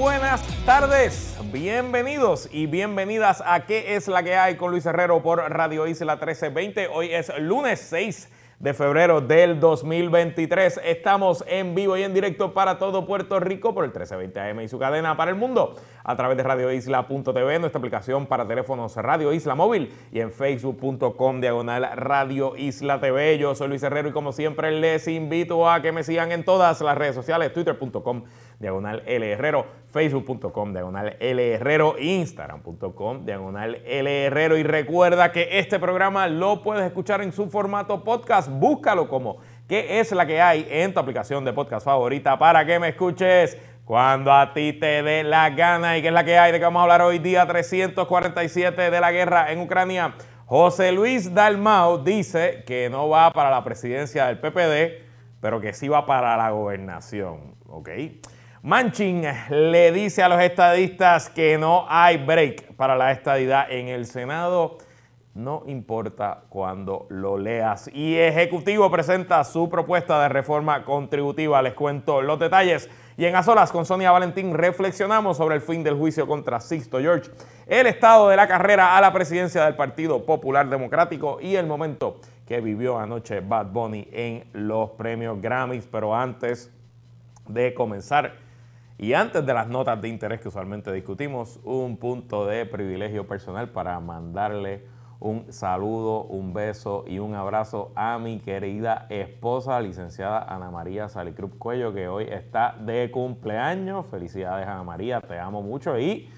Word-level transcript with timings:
Buenas 0.00 0.42
tardes, 0.64 1.36
bienvenidos 1.52 2.48
y 2.50 2.66
bienvenidas 2.66 3.42
a 3.44 3.66
¿Qué 3.66 3.96
es 3.96 4.08
la 4.08 4.22
que 4.22 4.34
hay 4.34 4.56
con 4.56 4.70
Luis 4.70 4.86
Herrero 4.86 5.22
por 5.22 5.38
Radio 5.38 5.86
Isla 5.86 6.14
1320? 6.14 6.88
Hoy 6.88 7.12
es 7.12 7.30
lunes 7.38 7.80
6 7.90 8.30
de 8.60 8.74
febrero 8.74 9.22
del 9.22 9.58
2023. 9.58 10.80
Estamos 10.84 11.42
en 11.46 11.74
vivo 11.74 11.96
y 11.96 12.02
en 12.02 12.12
directo 12.12 12.52
para 12.52 12.78
todo 12.78 13.06
Puerto 13.06 13.40
Rico 13.40 13.74
por 13.74 13.84
el 13.84 13.90
1320 13.90 14.40
AM 14.40 14.60
y 14.60 14.68
su 14.68 14.78
cadena 14.78 15.16
para 15.16 15.30
el 15.30 15.36
mundo 15.36 15.76
a 16.04 16.16
través 16.16 16.36
de 16.36 16.42
radioisla.tv, 16.42 17.58
nuestra 17.58 17.78
aplicación 17.78 18.26
para 18.26 18.46
teléfonos 18.46 18.96
Radio 18.96 19.32
Isla 19.32 19.54
Móvil 19.54 19.92
y 20.12 20.20
en 20.20 20.30
facebook.com 20.30 21.40
diagonal 21.40 21.88
Radio 21.96 22.54
Isla 22.56 23.00
TV. 23.00 23.38
Yo 23.38 23.54
soy 23.54 23.68
Luis 23.68 23.82
Herrero 23.82 24.10
y 24.10 24.12
como 24.12 24.32
siempre 24.32 24.70
les 24.72 25.08
invito 25.08 25.70
a 25.70 25.80
que 25.80 25.92
me 25.92 26.04
sigan 26.04 26.30
en 26.30 26.44
todas 26.44 26.82
las 26.82 26.98
redes 26.98 27.14
sociales, 27.14 27.54
twitter.com 27.54 28.24
diagonal 28.60 29.02
L 29.06 29.28
Herrero, 29.28 29.66
facebook.com 29.88 30.72
diagonal 30.72 31.16
L 31.18 31.52
Herrero, 31.54 31.96
instagram.com 31.98 33.24
diagonal 33.24 33.82
L 33.84 34.26
Herrero 34.26 34.56
y 34.56 34.62
recuerda 34.62 35.32
que 35.32 35.58
este 35.58 35.80
programa 35.80 36.28
lo 36.28 36.62
puedes 36.62 36.84
escuchar 36.84 37.22
en 37.22 37.32
su 37.32 37.50
formato 37.50 38.04
podcast, 38.04 38.48
búscalo 38.48 39.08
como 39.08 39.38
¿Qué 39.70 40.00
es 40.00 40.10
la 40.10 40.26
que 40.26 40.42
hay 40.42 40.66
en 40.68 40.92
tu 40.92 40.98
aplicación 40.98 41.44
de 41.44 41.52
podcast 41.52 41.84
favorita 41.84 42.36
para 42.36 42.66
que 42.66 42.80
me 42.80 42.88
escuches? 42.88 43.56
Cuando 43.84 44.32
a 44.32 44.52
ti 44.52 44.72
te 44.72 45.00
dé 45.04 45.22
la 45.22 45.48
gana 45.50 45.96
y 45.96 46.02
qué 46.02 46.08
es 46.08 46.14
la 46.14 46.24
que 46.24 46.36
hay 46.36 46.50
de 46.50 46.58
que 46.58 46.64
vamos 46.64 46.80
a 46.80 46.82
hablar 46.82 47.02
hoy 47.02 47.20
día 47.20 47.46
347 47.46 48.90
de 48.90 49.00
la 49.00 49.12
guerra 49.12 49.52
en 49.52 49.60
Ucrania. 49.60 50.16
José 50.46 50.90
Luis 50.90 51.32
Dalmau 51.32 52.02
dice 52.02 52.64
que 52.66 52.90
no 52.90 53.08
va 53.08 53.32
para 53.32 53.48
la 53.48 53.62
presidencia 53.62 54.26
del 54.26 54.40
PPD, 54.40 55.04
pero 55.40 55.60
que 55.60 55.72
sí 55.72 55.86
va 55.86 56.04
para 56.04 56.36
la 56.36 56.50
gobernación. 56.50 57.54
¿Ok? 57.68 57.90
Manchin 58.62 59.24
le 59.48 59.90
dice 59.90 60.22
a 60.22 60.28
los 60.28 60.38
estadistas 60.38 61.30
que 61.30 61.56
no 61.56 61.86
hay 61.88 62.18
break 62.18 62.74
para 62.76 62.94
la 62.94 63.10
estadidad 63.10 63.72
en 63.72 63.88
el 63.88 64.04
Senado. 64.04 64.76
No 65.34 65.62
importa 65.66 66.42
cuando 66.50 67.06
lo 67.08 67.38
leas. 67.38 67.88
Y 67.90 68.18
Ejecutivo 68.18 68.90
presenta 68.90 69.42
su 69.44 69.70
propuesta 69.70 70.20
de 70.20 70.28
reforma 70.28 70.84
contributiva. 70.84 71.62
Les 71.62 71.72
cuento 71.72 72.20
los 72.20 72.38
detalles. 72.38 72.90
Y 73.16 73.24
en 73.24 73.34
A 73.34 73.42
Solas 73.42 73.72
con 73.72 73.86
Sonia 73.86 74.10
Valentín 74.10 74.52
reflexionamos 74.52 75.38
sobre 75.38 75.54
el 75.54 75.62
fin 75.62 75.82
del 75.82 75.94
juicio 75.94 76.26
contra 76.26 76.60
Sixto 76.60 77.00
George, 77.00 77.30
el 77.66 77.86
estado 77.86 78.28
de 78.28 78.36
la 78.36 78.46
carrera 78.46 78.94
a 78.94 79.00
la 79.00 79.10
presidencia 79.10 79.64
del 79.64 79.74
Partido 79.74 80.26
Popular 80.26 80.68
Democrático 80.68 81.38
y 81.40 81.56
el 81.56 81.66
momento 81.66 82.20
que 82.46 82.60
vivió 82.60 82.98
anoche 82.98 83.40
Bad 83.40 83.68
Bunny 83.68 84.06
en 84.12 84.44
los 84.52 84.90
premios 84.90 85.40
Grammys. 85.40 85.88
Pero 85.90 86.14
antes 86.14 86.70
de 87.48 87.72
comenzar 87.72 88.34
y 89.02 89.14
antes 89.14 89.46
de 89.46 89.54
las 89.54 89.66
notas 89.66 89.98
de 90.02 90.08
interés 90.08 90.42
que 90.42 90.48
usualmente 90.48 90.92
discutimos, 90.92 91.58
un 91.64 91.96
punto 91.96 92.44
de 92.44 92.66
privilegio 92.66 93.26
personal 93.26 93.70
para 93.70 93.98
mandarle 93.98 94.84
un 95.20 95.50
saludo, 95.50 96.24
un 96.24 96.52
beso 96.52 97.06
y 97.06 97.18
un 97.18 97.34
abrazo 97.34 97.92
a 97.94 98.18
mi 98.18 98.40
querida 98.40 99.06
esposa, 99.08 99.80
licenciada 99.80 100.42
Ana 100.42 100.70
María 100.70 101.08
Salicrup 101.08 101.56
Cuello, 101.56 101.94
que 101.94 102.08
hoy 102.08 102.24
está 102.24 102.76
de 102.78 103.10
cumpleaños. 103.10 104.04
Felicidades, 104.04 104.68
Ana 104.68 104.84
María, 104.84 105.22
te 105.22 105.38
amo 105.38 105.62
mucho 105.62 105.98
y 105.98 106.28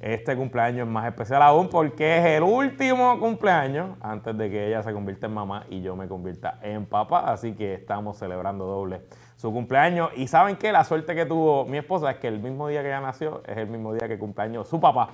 este 0.00 0.36
cumpleaños 0.36 0.88
es 0.88 0.92
más 0.92 1.06
especial 1.06 1.40
aún 1.40 1.68
porque 1.68 2.18
es 2.18 2.24
el 2.24 2.42
último 2.42 3.20
cumpleaños 3.20 3.96
antes 4.00 4.36
de 4.36 4.50
que 4.50 4.66
ella 4.66 4.82
se 4.82 4.92
convierta 4.92 5.26
en 5.26 5.34
mamá 5.34 5.66
y 5.70 5.82
yo 5.82 5.94
me 5.94 6.08
convierta 6.08 6.58
en 6.62 6.84
papá, 6.84 7.32
así 7.32 7.52
que 7.52 7.74
estamos 7.74 8.18
celebrando 8.18 8.64
doble 8.64 9.02
su 9.38 9.50
cumpleaños. 9.50 10.10
Y 10.16 10.26
saben 10.26 10.56
que 10.56 10.70
la 10.72 10.84
suerte 10.84 11.14
que 11.14 11.24
tuvo 11.24 11.64
mi 11.64 11.78
esposa 11.78 12.10
es 12.10 12.18
que 12.18 12.28
el 12.28 12.40
mismo 12.40 12.68
día 12.68 12.82
que 12.82 12.88
ella 12.88 13.00
nació 13.00 13.42
es 13.46 13.56
el 13.56 13.68
mismo 13.68 13.94
día 13.94 14.06
que 14.06 14.18
cumpleaños 14.18 14.68
su 14.68 14.78
papá 14.78 15.08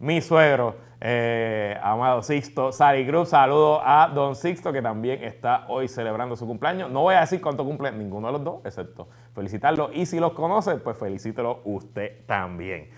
mi 0.00 0.22
suegro, 0.22 0.76
eh, 0.98 1.78
amado 1.82 2.22
Sixto 2.22 2.72
Sari. 2.72 3.06
Saludo 3.26 3.82
a 3.84 4.08
don 4.08 4.34
Sixto, 4.34 4.72
que 4.72 4.80
también 4.80 5.22
está 5.22 5.66
hoy 5.68 5.88
celebrando 5.88 6.36
su 6.36 6.46
cumpleaños. 6.46 6.90
No 6.90 7.02
voy 7.02 7.14
a 7.14 7.20
decir 7.20 7.40
cuánto 7.40 7.64
cumple 7.66 7.92
ninguno 7.92 8.28
de 8.28 8.32
los 8.32 8.42
dos, 8.42 8.60
excepto 8.64 9.08
felicitarlo. 9.34 9.90
Y 9.92 10.06
si 10.06 10.18
los 10.18 10.32
conoce, 10.32 10.76
pues 10.76 10.96
felicítelo 10.96 11.60
usted 11.64 12.24
también. 12.26 12.88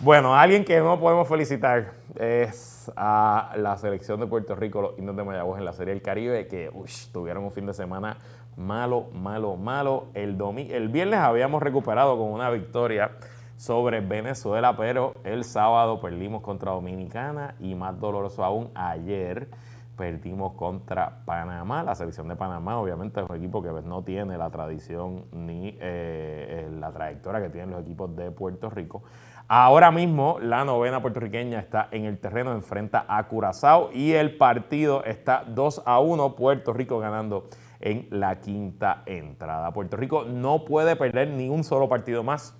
Bueno, 0.00 0.34
alguien 0.34 0.64
que 0.64 0.80
no 0.80 0.98
podemos 0.98 1.28
felicitar 1.28 1.92
es 2.18 2.75
a 2.96 3.52
la 3.56 3.76
selección 3.76 4.20
de 4.20 4.26
Puerto 4.26 4.54
Rico, 4.54 4.82
los 4.82 4.98
Indios 4.98 5.16
de 5.16 5.24
Mayagüez 5.24 5.58
en 5.58 5.64
la 5.64 5.72
Serie 5.72 5.94
del 5.94 6.02
Caribe, 6.02 6.46
que 6.46 6.70
tuvieron 7.12 7.44
un 7.44 7.52
fin 7.52 7.66
de 7.66 7.74
semana 7.74 8.18
malo, 8.56 9.08
malo, 9.12 9.56
malo. 9.56 10.06
El, 10.14 10.40
el 10.70 10.88
viernes 10.88 11.20
habíamos 11.20 11.62
recuperado 11.62 12.16
con 12.16 12.28
una 12.28 12.50
victoria 12.50 13.12
sobre 13.56 14.00
Venezuela, 14.00 14.76
pero 14.76 15.14
el 15.24 15.44
sábado 15.44 16.00
perdimos 16.00 16.42
contra 16.42 16.72
Dominicana 16.72 17.54
y 17.58 17.74
más 17.74 17.98
doloroso 17.98 18.44
aún, 18.44 18.70
ayer 18.74 19.48
perdimos 19.96 20.52
contra 20.52 21.24
Panamá. 21.24 21.82
La 21.82 21.94
selección 21.94 22.28
de 22.28 22.36
Panamá 22.36 22.78
obviamente 22.78 23.20
es 23.20 23.28
un 23.28 23.36
equipo 23.36 23.62
que 23.62 23.70
no 23.70 24.02
tiene 24.02 24.36
la 24.36 24.50
tradición 24.50 25.24
ni 25.32 25.68
eh, 25.68 25.78
eh, 25.80 26.68
la 26.78 26.92
trayectoria 26.92 27.40
que 27.40 27.48
tienen 27.48 27.70
los 27.70 27.80
equipos 27.80 28.14
de 28.14 28.30
Puerto 28.30 28.70
Rico. 28.70 29.02
Ahora 29.48 29.92
mismo 29.92 30.38
la 30.40 30.64
novena 30.64 31.00
puertorriqueña 31.00 31.60
está 31.60 31.86
en 31.92 32.04
el 32.04 32.18
terreno, 32.18 32.50
enfrenta 32.50 33.06
a 33.06 33.28
Curazao 33.28 33.90
y 33.92 34.12
el 34.12 34.36
partido 34.36 35.04
está 35.04 35.44
2 35.46 35.82
a 35.86 36.00
1, 36.00 36.34
Puerto 36.34 36.72
Rico 36.72 36.98
ganando 36.98 37.48
en 37.78 38.08
la 38.10 38.40
quinta 38.40 39.04
entrada. 39.06 39.72
Puerto 39.72 39.96
Rico 39.96 40.24
no 40.24 40.64
puede 40.64 40.96
perder 40.96 41.28
ni 41.28 41.48
un 41.48 41.62
solo 41.62 41.88
partido 41.88 42.24
más 42.24 42.56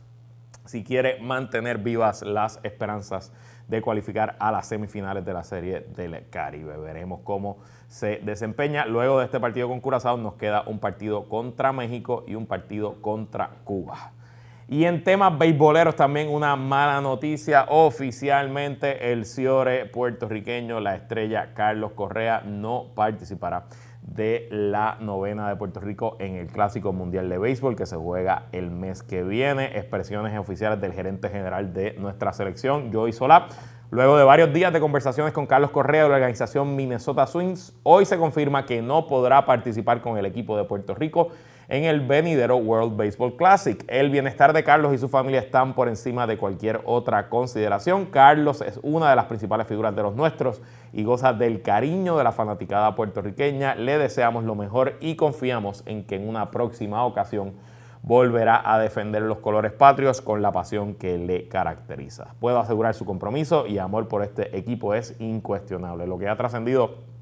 si 0.65 0.85
quiere 0.85 1.21
mantener 1.21 1.79
vivas 1.79 2.23
las 2.23 2.61
esperanzas 2.63 3.33
de 3.67 3.83
cualificar 3.83 4.37
a 4.39 4.53
las 4.53 4.69
semifinales 4.69 5.25
de 5.25 5.33
la 5.33 5.43
Serie 5.43 5.81
del 5.81 6.29
Caribe. 6.31 6.77
Veremos 6.77 7.21
cómo 7.25 7.59
se 7.89 8.19
desempeña. 8.19 8.87
Luego 8.87 9.19
de 9.19 9.25
este 9.25 9.41
partido 9.41 9.67
con 9.69 9.81
Curazao 9.81 10.19
nos 10.19 10.35
queda 10.35 10.63
un 10.69 10.79
partido 10.79 11.29
contra 11.29 11.73
México 11.73 12.23
y 12.29 12.37
un 12.37 12.47
partido 12.47 13.03
contra 13.03 13.51
Cuba. 13.65 14.13
Y 14.69 14.85
en 14.85 15.05
temas 15.05 15.39
beisboleros 15.39 15.95
también 15.95 16.29
una 16.29 16.57
mala 16.57 17.01
noticia. 17.01 17.67
Oficialmente 17.69 19.13
el 19.13 19.25
Ciore 19.25 19.87
puertorriqueño, 19.87 20.81
la 20.81 20.97
estrella 20.97 21.55
Carlos 21.55 21.93
Correa, 21.93 22.43
no 22.45 22.87
participará 22.97 23.67
de 24.03 24.49
la 24.51 24.97
novena 25.01 25.49
de 25.49 25.57
Puerto 25.57 25.79
Rico 25.79 26.17
en 26.19 26.35
el 26.35 26.49
Clásico 26.49 26.93
Mundial 26.93 27.29
de 27.29 27.39
Béisbol 27.39 27.77
que 27.77 27.87
se 27.87 27.97
juega 27.97 28.47
el 28.51 28.73
mes 28.73 29.05
que 29.05 29.23
viene. 29.23 29.77
Expresiones 29.79 30.37
oficiales 30.37 30.81
del 30.81 30.93
gerente 30.93 31.29
general 31.29 31.73
de 31.73 31.95
nuestra 31.95 32.33
selección, 32.33 32.93
Joey 32.93 33.13
Solá. 33.13 33.47
Luego 33.91 34.19
de 34.19 34.25
varios 34.25 34.53
días 34.53 34.73
de 34.73 34.81
conversaciones 34.81 35.33
con 35.33 35.47
Carlos 35.47 35.71
Correa 35.71 36.03
de 36.03 36.09
la 36.09 36.17
organización 36.17 36.75
Minnesota 36.75 37.25
Swings, 37.29 37.73
hoy 37.85 38.05
se 38.05 38.19
confirma 38.19 38.67
que 38.67 38.83
no 38.83 39.07
podrá 39.07 39.47
participar 39.47 40.01
con 40.01 40.19
el 40.19 40.27
equipo 40.27 40.57
de 40.57 40.65
Puerto 40.65 40.93
Rico 40.97 41.31
en 41.69 41.85
el 41.85 42.01
venidero 42.01 42.57
World 42.57 42.97
Baseball 42.97 43.37
Classic. 43.37 43.85
El 43.89 44.11
bienestar 44.11 44.53
de 44.53 44.65
Carlos 44.65 44.95
y 44.95 44.99
su 44.99 45.09
familia 45.09 45.41
están 45.41 45.75
por 45.75 45.89
encima 45.89 46.27
de 46.27 46.39
cualquier 46.39 46.81
otra 46.85 47.29
consideración. 47.29 48.07
Carlos 48.07 48.61
es 48.61 48.79
una 48.83 49.11
de 49.11 49.17
las 49.17 49.27
principales 49.27 49.67
figuras 49.67 49.95
de 49.97 50.03
los 50.03 50.15
nuestros 50.15 50.63
y 50.93 51.05
goza 51.05 51.33
del 51.33 51.63
cariño 51.63 52.17
de 52.17 52.25
la 52.25 52.33
fanaticada 52.33 52.95
puertorriqueña. 52.95 53.75
Le 53.75 53.99
deseamos 53.99 54.45
lo 54.45 54.55
mejor 54.55 54.97
y 55.01 55.17
confiamos 55.17 55.83
en 55.87 56.05
que 56.05 56.17
en 56.17 56.29
una 56.29 56.51
próxima 56.51 57.05
ocasión 57.05 57.55
volverá 58.03 58.63
a 58.65 58.79
defender 58.79 59.23
los 59.23 59.39
colores 59.39 59.73
patrios 59.73 60.21
con 60.21 60.41
la 60.41 60.53
pasión 60.53 60.95
que 60.95 61.19
le 61.19 61.49
caracteriza. 61.49 62.35
Puedo 62.39 62.61
asegurar 62.61 62.95
su 62.95 63.05
compromiso 63.05 63.67
y 63.67 63.79
amor 63.79 64.07
por 64.07 64.23
este 64.23 64.57
equipo 64.57 64.95
es 64.95 65.17
incuestionable. 65.19 66.07
Lo 66.07 66.17
que 66.17 66.29
ha 66.29 66.37
trascendido 66.37 67.16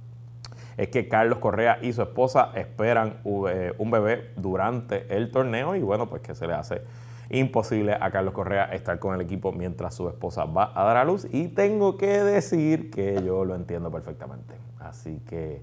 es 0.76 0.88
que 0.88 1.08
Carlos 1.08 1.38
Correa 1.38 1.78
y 1.80 1.92
su 1.92 2.02
esposa 2.02 2.50
esperan 2.54 3.20
eh, 3.48 3.72
un 3.78 3.90
bebé 3.90 4.32
durante 4.36 5.14
el 5.16 5.30
torneo 5.30 5.74
y 5.76 5.80
bueno, 5.80 6.08
pues 6.08 6.22
que 6.22 6.34
se 6.34 6.46
le 6.46 6.54
hace 6.54 6.82
imposible 7.30 7.96
a 7.98 8.10
Carlos 8.10 8.34
Correa 8.34 8.64
estar 8.66 8.98
con 8.98 9.14
el 9.14 9.20
equipo 9.20 9.52
mientras 9.52 9.94
su 9.94 10.08
esposa 10.08 10.44
va 10.44 10.72
a 10.74 10.84
dar 10.84 10.96
a 10.96 11.04
luz. 11.04 11.26
Y 11.30 11.48
tengo 11.48 11.96
que 11.96 12.22
decir 12.22 12.90
que 12.90 13.22
yo 13.24 13.44
lo 13.44 13.54
entiendo 13.54 13.90
perfectamente. 13.90 14.54
Así 14.78 15.20
que 15.26 15.62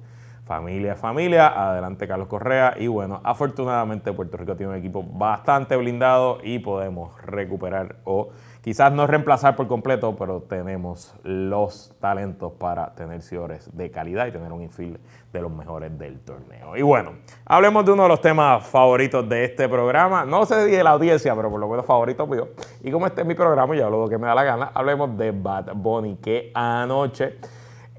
familia, 0.51 0.97
familia, 0.97 1.47
adelante 1.47 2.09
Carlos 2.09 2.27
Correa. 2.27 2.73
Y 2.77 2.87
bueno, 2.87 3.21
afortunadamente 3.23 4.11
Puerto 4.11 4.35
Rico 4.35 4.57
tiene 4.57 4.73
un 4.73 4.77
equipo 4.77 5.01
bastante 5.01 5.77
blindado 5.77 6.39
y 6.43 6.59
podemos 6.59 7.15
recuperar 7.21 7.95
o 8.03 8.31
quizás 8.59 8.91
no 8.91 9.07
reemplazar 9.07 9.55
por 9.55 9.69
completo, 9.69 10.13
pero 10.17 10.41
tenemos 10.41 11.15
los 11.23 11.95
talentos 12.01 12.51
para 12.59 12.93
tener 12.95 13.21
señores 13.21 13.69
de 13.77 13.91
calidad 13.91 14.27
y 14.27 14.33
tener 14.33 14.51
un 14.51 14.61
infield 14.61 14.99
de 15.31 15.41
los 15.41 15.49
mejores 15.49 15.97
del 15.97 16.19
torneo. 16.19 16.75
Y 16.75 16.81
bueno, 16.81 17.13
hablemos 17.45 17.85
de 17.85 17.93
uno 17.93 18.03
de 18.03 18.09
los 18.09 18.19
temas 18.19 18.67
favoritos 18.67 19.29
de 19.29 19.45
este 19.45 19.69
programa. 19.69 20.25
No 20.25 20.45
sé 20.45 20.65
si 20.65 20.71
de 20.71 20.83
la 20.83 20.89
audiencia, 20.89 21.33
pero 21.33 21.49
por 21.49 21.61
lo 21.61 21.69
menos 21.69 21.85
favorito 21.85 22.27
mío. 22.27 22.49
Y 22.83 22.91
como 22.91 23.07
este 23.07 23.21
es 23.21 23.27
mi 23.27 23.35
programa, 23.35 23.73
yo 23.73 23.85
hablo 23.85 24.01
lo 24.01 24.09
que 24.09 24.17
me 24.17 24.27
da 24.27 24.35
la 24.35 24.43
gana, 24.43 24.71
hablemos 24.73 25.17
de 25.17 25.31
Bad 25.31 25.71
Bunny, 25.75 26.17
que 26.17 26.51
anoche 26.53 27.37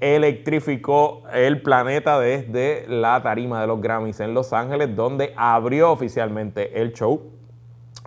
electrificó 0.03 1.23
el 1.31 1.61
planeta 1.61 2.19
desde 2.19 2.85
la 2.89 3.23
tarima 3.23 3.61
de 3.61 3.67
los 3.67 3.79
Grammys 3.79 4.19
en 4.19 4.33
Los 4.33 4.51
Ángeles, 4.51 4.93
donde 4.97 5.33
abrió 5.37 5.91
oficialmente 5.91 6.81
el 6.81 6.91
show 6.91 7.31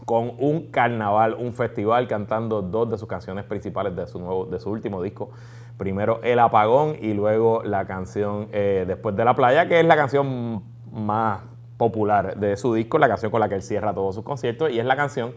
con 0.05 0.35
un 0.39 0.71
carnaval, 0.71 1.35
un 1.39 1.55
festival 1.55 2.07
cantando 2.07 2.61
dos 2.61 2.91
de 2.91 2.99
sus 2.99 3.09
canciones 3.09 3.47
principales 3.47 3.97
de 3.97 4.07
su, 4.07 4.21
nuevo, 4.21 4.45
de 4.45 4.61
su 4.61 4.71
último 4.71 5.03
disco. 5.03 5.31
Primero 5.79 6.21
El 6.23 6.39
Apagón 6.39 6.97
y 7.01 7.15
luego 7.15 7.63
la 7.65 7.87
canción 7.87 8.49
eh, 8.53 8.85
Después 8.87 9.17
de 9.17 9.25
la 9.25 9.35
Playa, 9.35 9.67
que 9.67 9.81
es 9.81 9.87
la 9.87 9.97
canción 9.97 10.63
más 10.93 11.41
popular 11.79 12.37
de 12.37 12.59
su 12.59 12.75
disco, 12.75 12.99
la 12.99 13.09
canción 13.09 13.31
con 13.31 13.41
la 13.41 13.49
que 13.49 13.55
él 13.55 13.63
cierra 13.63 13.95
todos 13.95 14.15
sus 14.15 14.25
conciertos 14.25 14.71
y 14.71 14.79
es 14.79 14.85
la 14.85 14.97
canción 14.97 15.35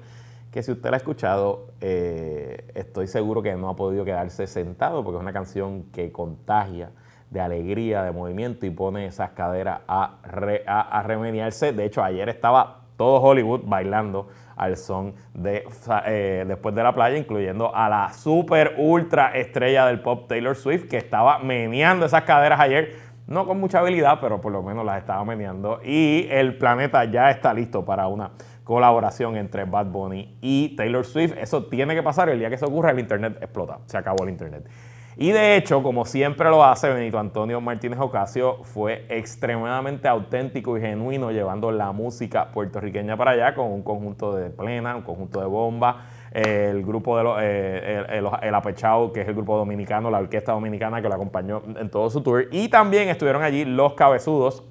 que 0.51 0.63
si 0.63 0.72
usted 0.72 0.90
la 0.90 0.96
ha 0.96 0.98
escuchado, 0.98 1.68
eh, 1.81 2.72
estoy 2.75 3.07
seguro 3.07 3.42
que 3.42 3.56
no 3.56 3.69
ha 3.69 3.75
podido 3.75 4.06
quedarse 4.06 4.48
sentado 4.48 5.04
porque 5.04 5.18
es 5.18 5.22
una 5.22 5.34
canción 5.34 5.84
que 5.92 6.12
contagia 6.12 6.92
de 7.30 7.40
alegría, 7.40 8.04
de 8.04 8.12
movimiento 8.12 8.66
y 8.66 8.72
pone 8.72 9.06
esas 9.06 9.31
caderas 9.31 9.81
a, 9.88 10.18
a 10.24 11.04
remediarse. 11.04 11.74
De 11.74 11.86
hecho, 11.86 12.04
ayer 12.04 12.28
estaba 12.30 12.80
todo 13.00 13.22
Hollywood 13.22 13.62
bailando 13.63 14.28
al 14.57 14.75
son 14.75 15.16
de 15.34 15.66
eh, 16.06 16.44
Después 16.46 16.75
de 16.75 16.84
la 16.84 16.94
playa, 16.94 17.18
incluyendo 17.18 17.74
a 17.74 17.88
la 17.88 18.12
super 18.12 18.75
ultra 18.78 19.31
estrella 19.36 19.86
del 19.86 20.02
pop 20.02 20.28
Taylor 20.28 20.56
Swift, 20.56 20.90
que 20.90 20.98
estaba 20.98 21.40
meneando 21.40 22.06
esas 22.06 22.24
caderas 22.24 22.60
ayer, 22.60 22.95
no 23.25 23.48
con 23.48 23.57
mucha 23.57 23.80
habilidad, 23.80 24.19
pero 24.19 24.42
por 24.42 24.52
lo 24.52 24.62
menos 24.62 24.86
las 24.86 24.98
estaba 24.98 25.24
meneando. 25.24 25.80
Y 25.81 26.28
el 26.30 26.57
planeta 26.57 27.06
ya 27.06 27.30
está 27.30 27.54
listo 27.54 27.86
para 27.86 28.07
una 28.07 28.31
colaboración 28.69 29.36
entre 29.36 29.63
Bad 29.63 29.88
Bunny 29.88 30.38
y 30.42 30.75
Taylor 30.75 31.04
Swift. 31.04 31.33
Eso 31.42 31.63
tiene 31.63 31.95
que 31.95 32.04
pasar, 32.04 32.30
el 32.30 32.38
día 32.38 32.50
que 32.50 32.56
eso 32.56 32.68
ocurra 32.68 32.92
el 32.92 33.00
Internet 33.00 33.39
explota, 33.42 33.80
se 33.88 33.98
acabó 33.98 34.25
el 34.25 34.30
Internet. 34.30 34.69
Y 35.18 35.31
de 35.31 35.56
hecho, 35.56 35.81
como 35.81 36.06
siempre 36.06 36.48
lo 36.51 36.63
hace 36.63 36.88
Benito 36.88 37.18
Antonio 37.18 37.60
Martínez 37.62 38.00
Ocasio, 38.00 38.63
fue 38.63 39.07
extremadamente 39.10 40.07
auténtico 40.07 40.77
y 40.77 40.81
genuino 40.81 41.31
llevando 41.31 41.71
la 41.71 41.92
música 41.94 42.51
puertorriqueña 42.51 43.18
para 43.18 43.31
allá 43.31 43.56
con 43.56 43.71
un 43.71 43.81
conjunto 43.81 44.36
de 44.36 44.51
plena, 44.51 44.95
un 44.95 45.01
conjunto 45.01 45.39
de 45.39 45.48
bomba, 45.48 46.06
el 46.31 46.86
grupo 46.86 47.18
de 47.18 47.24
los, 47.24 47.38
eh, 47.42 48.06
el, 48.44 48.54
Apechao, 48.54 49.12
que 49.12 49.21
es 49.21 49.27
el 49.27 49.33
grupo 49.33 49.57
dominicano, 49.57 50.12
la 50.12 50.19
orquesta 50.19 50.51
dominicana 50.51 51.01
que 51.01 51.10
lo 51.10 51.16
acompañó 51.16 51.63
en 51.75 51.89
todo 51.89 52.07
su 52.12 52.21
tour. 52.21 52.48
Y 52.51 52.69
también 52.69 53.10
estuvieron 53.10 53.42
allí 53.42 53.66
los 53.66 53.95
cabezudos 53.95 54.63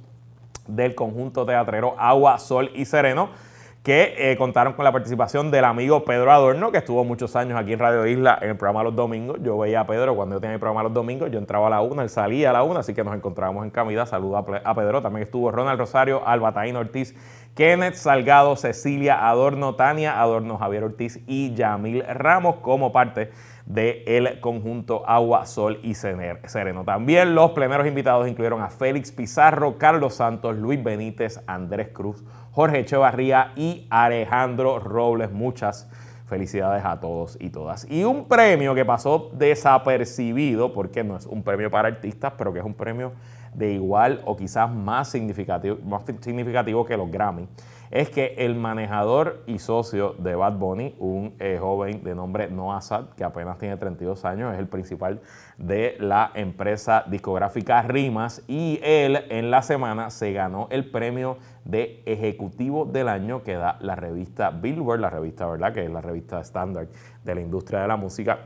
del 0.68 0.94
conjunto 0.94 1.44
teatrero 1.44 1.96
Agua, 1.98 2.38
Sol 2.38 2.70
y 2.76 2.84
Sereno 2.84 3.47
que 3.88 4.14
eh, 4.18 4.36
contaron 4.36 4.74
con 4.74 4.84
la 4.84 4.92
participación 4.92 5.50
del 5.50 5.64
amigo 5.64 6.04
Pedro 6.04 6.30
Adorno, 6.30 6.70
que 6.70 6.76
estuvo 6.76 7.04
muchos 7.04 7.34
años 7.36 7.58
aquí 7.58 7.72
en 7.72 7.78
Radio 7.78 8.06
Isla 8.06 8.38
en 8.42 8.50
el 8.50 8.56
programa 8.58 8.82
Los 8.82 8.94
Domingos. 8.94 9.38
Yo 9.42 9.56
veía 9.56 9.80
a 9.80 9.86
Pedro 9.86 10.14
cuando 10.14 10.36
yo 10.36 10.40
tenía 10.42 10.52
el 10.52 10.60
programa 10.60 10.82
Los 10.82 10.92
Domingos, 10.92 11.30
yo 11.30 11.38
entraba 11.38 11.68
a 11.68 11.70
la 11.70 11.80
una, 11.80 12.02
él 12.02 12.10
salía 12.10 12.50
a 12.50 12.52
la 12.52 12.64
una, 12.64 12.80
así 12.80 12.92
que 12.92 13.02
nos 13.02 13.14
encontrábamos 13.14 13.64
en 13.64 13.70
camida. 13.70 14.04
Saludos 14.04 14.44
a, 14.62 14.74
Pedro, 14.74 15.00
también 15.00 15.22
estuvo 15.22 15.50
Ronald 15.50 15.78
Rosario, 15.78 16.20
Albataín 16.26 16.76
Ortiz, 16.76 17.14
Kenneth 17.54 17.94
Salgado, 17.94 18.56
Cecilia 18.56 19.26
Adorno, 19.26 19.74
Tania 19.74 20.20
Adorno, 20.20 20.58
Javier 20.58 20.84
Ortiz 20.84 21.20
y 21.26 21.54
Yamil 21.54 22.04
Ramos 22.06 22.56
como 22.56 22.92
parte 22.92 23.30
del 23.64 24.40
conjunto 24.40 25.02
Agua, 25.06 25.46
Sol 25.46 25.78
y 25.82 25.94
Sereno. 25.94 26.84
También 26.84 27.34
los 27.34 27.52
primeros 27.52 27.86
invitados 27.86 28.28
incluyeron 28.28 28.60
a 28.62 28.68
Félix 28.68 29.12
Pizarro, 29.12 29.76
Carlos 29.76 30.14
Santos, 30.14 30.56
Luis 30.56 30.82
Benítez, 30.82 31.42
Andrés 31.46 31.88
Cruz, 31.88 32.22
Jorge 32.58 32.80
Echevarría 32.80 33.52
y 33.54 33.86
Alejandro 33.88 34.80
Robles. 34.80 35.30
Muchas 35.30 35.88
felicidades 36.26 36.84
a 36.84 36.98
todos 36.98 37.36
y 37.38 37.50
todas. 37.50 37.86
Y 37.88 38.02
un 38.02 38.26
premio 38.26 38.74
que 38.74 38.84
pasó 38.84 39.30
desapercibido, 39.32 40.72
porque 40.72 41.04
no 41.04 41.16
es 41.16 41.26
un 41.26 41.44
premio 41.44 41.70
para 41.70 41.86
artistas, 41.86 42.32
pero 42.36 42.52
que 42.52 42.58
es 42.58 42.64
un 42.64 42.74
premio 42.74 43.12
de 43.54 43.72
igual 43.72 44.22
o 44.24 44.36
quizás 44.36 44.70
más 44.70 45.08
significativo, 45.10 45.78
más 45.84 46.02
significativo 46.20 46.84
que 46.84 46.96
los 46.96 47.10
Grammy 47.10 47.48
es 47.90 48.10
que 48.10 48.34
el 48.38 48.54
manejador 48.54 49.42
y 49.46 49.58
socio 49.58 50.14
de 50.18 50.34
Bad 50.34 50.54
Bunny, 50.54 50.94
un 50.98 51.34
eh, 51.38 51.58
joven 51.60 52.02
de 52.04 52.14
nombre 52.14 52.50
Noah 52.50 52.80
Sad, 52.80 53.10
que 53.16 53.24
apenas 53.24 53.58
tiene 53.58 53.76
32 53.76 54.24
años, 54.24 54.52
es 54.52 54.58
el 54.58 54.68
principal 54.68 55.20
de 55.56 55.96
la 55.98 56.30
empresa 56.34 57.04
discográfica 57.06 57.82
Rimas 57.82 58.42
y 58.46 58.78
él 58.82 59.24
en 59.30 59.50
la 59.50 59.62
semana 59.62 60.10
se 60.10 60.32
ganó 60.32 60.68
el 60.70 60.90
premio 60.90 61.38
de 61.64 62.02
Ejecutivo 62.06 62.84
del 62.84 63.08
Año 63.08 63.42
que 63.42 63.54
da 63.54 63.78
la 63.80 63.94
revista 63.94 64.50
Billboard, 64.50 65.00
la 65.00 65.10
revista, 65.10 65.46
¿verdad? 65.46 65.72
Que 65.72 65.84
es 65.84 65.90
la 65.90 66.00
revista 66.00 66.40
estándar 66.40 66.88
de 67.24 67.34
la 67.34 67.40
industria 67.40 67.80
de 67.80 67.88
la 67.88 67.96
música. 67.96 68.38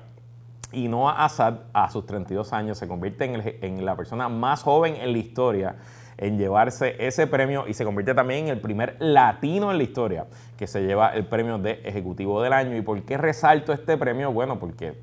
Y 0.73 0.89
Noah 0.89 1.25
Assad, 1.25 1.55
a 1.73 1.91
sus 1.91 2.07
32 2.07 2.53
años, 2.53 2.79
se 2.79 2.89
convierte 2.89 3.25
en, 3.25 3.43
en 3.63 3.85
la 3.85 3.97
persona 3.97 4.29
más 4.29 4.63
joven 4.63 4.97
en 4.97 5.13
la 5.13 5.19
historia 5.19 5.77
en 6.19 6.39
llevarse 6.39 6.95
ese 7.05 7.27
premio 7.27 7.67
y 7.67 7.75
se 7.75 7.85
convierte 7.85 8.15
también 8.15 8.45
en 8.45 8.51
el 8.51 8.61
primer 8.61 8.97
latino 9.01 9.71
en 9.73 9.79
la 9.79 9.83
historia 9.83 10.27
que 10.57 10.67
se 10.67 10.83
lleva 10.83 11.09
el 11.15 11.27
premio 11.27 11.59
de 11.59 11.81
Ejecutivo 11.85 12.41
del 12.43 12.53
Año. 12.53 12.77
¿Y 12.77 12.83
por 12.83 13.03
qué 13.03 13.17
resalto 13.17 13.73
este 13.73 13.97
premio? 13.97 14.33
Bueno, 14.33 14.59
porque 14.59 14.97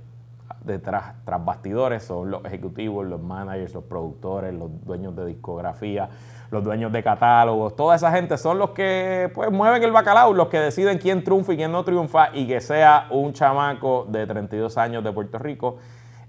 detrás, 0.63 1.15
tras 1.25 1.43
bastidores 1.43 2.03
son 2.03 2.31
los 2.31 2.45
ejecutivos, 2.45 3.05
los 3.05 3.21
managers, 3.21 3.73
los 3.73 3.83
productores, 3.83 4.53
los 4.53 4.69
dueños 4.85 5.15
de 5.15 5.25
discografía, 5.25 6.09
los 6.51 6.63
dueños 6.63 6.91
de 6.91 7.03
catálogos, 7.03 7.75
toda 7.75 7.95
esa 7.95 8.11
gente 8.11 8.37
son 8.37 8.57
los 8.57 8.71
que 8.71 9.31
pues 9.33 9.51
mueven 9.51 9.83
el 9.83 9.91
bacalao, 9.91 10.33
los 10.33 10.47
que 10.47 10.59
deciden 10.59 10.97
quién 10.97 11.23
triunfa 11.23 11.53
y 11.53 11.57
quién 11.57 11.71
no 11.71 11.83
triunfa 11.83 12.29
y 12.33 12.47
que 12.47 12.59
sea 12.59 13.07
un 13.11 13.33
chamaco 13.33 14.05
de 14.09 14.25
32 14.25 14.77
años 14.77 15.03
de 15.03 15.11
Puerto 15.11 15.37
Rico 15.37 15.77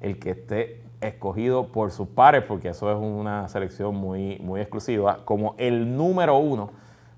el 0.01 0.19
que 0.19 0.31
esté 0.31 0.83
escogido 1.01 1.69
por 1.69 1.91
sus 1.91 2.09
pares, 2.09 2.43
porque 2.43 2.69
eso 2.69 2.91
es 2.91 2.99
una 2.99 3.49
selección 3.49 3.95
muy, 3.95 4.39
muy 4.41 4.61
exclusiva, 4.61 5.21
como 5.25 5.55
el 5.59 5.97
número 5.97 6.37
uno, 6.37 6.71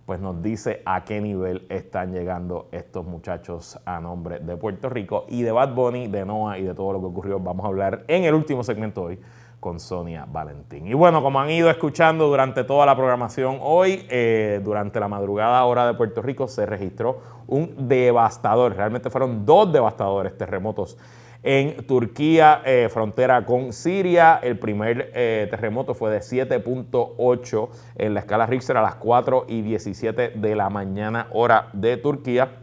pues 0.06 0.20
nos 0.20 0.42
dice 0.42 0.82
a 0.84 1.04
qué 1.04 1.20
nivel 1.20 1.66
están 1.68 2.12
llegando 2.12 2.68
estos 2.72 3.04
muchachos 3.04 3.78
a 3.84 4.00
nombre 4.00 4.40
de 4.40 4.56
Puerto 4.56 4.88
Rico. 4.88 5.26
Y 5.28 5.42
de 5.42 5.52
Bad 5.52 5.74
Bunny, 5.74 6.08
de 6.08 6.24
Noah 6.24 6.58
y 6.58 6.64
de 6.64 6.74
todo 6.74 6.92
lo 6.92 7.00
que 7.00 7.06
ocurrió, 7.06 7.38
vamos 7.38 7.64
a 7.64 7.68
hablar 7.68 8.04
en 8.08 8.24
el 8.24 8.34
último 8.34 8.64
segmento 8.64 9.02
hoy 9.02 9.20
con 9.62 9.78
Sonia 9.78 10.26
Valentín. 10.28 10.88
Y 10.88 10.94
bueno, 10.94 11.22
como 11.22 11.40
han 11.40 11.48
ido 11.48 11.70
escuchando 11.70 12.26
durante 12.26 12.64
toda 12.64 12.84
la 12.84 12.96
programación 12.96 13.58
hoy, 13.60 14.04
eh, 14.10 14.60
durante 14.64 14.98
la 14.98 15.06
madrugada 15.06 15.64
hora 15.64 15.86
de 15.86 15.94
Puerto 15.94 16.20
Rico 16.20 16.48
se 16.48 16.66
registró 16.66 17.20
un 17.46 17.86
devastador, 17.86 18.74
realmente 18.74 19.08
fueron 19.08 19.46
dos 19.46 19.72
devastadores 19.72 20.36
terremotos 20.36 20.98
en 21.44 21.86
Turquía, 21.86 22.62
eh, 22.64 22.88
frontera 22.90 23.46
con 23.46 23.72
Siria. 23.72 24.40
El 24.42 24.58
primer 24.58 25.12
eh, 25.14 25.46
terremoto 25.48 25.94
fue 25.94 26.10
de 26.10 26.18
7.8 26.18 27.68
en 27.98 28.14
la 28.14 28.20
escala 28.20 28.46
Richter 28.46 28.76
a 28.76 28.82
las 28.82 28.96
4 28.96 29.44
y 29.46 29.62
17 29.62 30.30
de 30.30 30.56
la 30.56 30.70
mañana 30.70 31.28
hora 31.30 31.68
de 31.72 31.96
Turquía. 31.98 32.58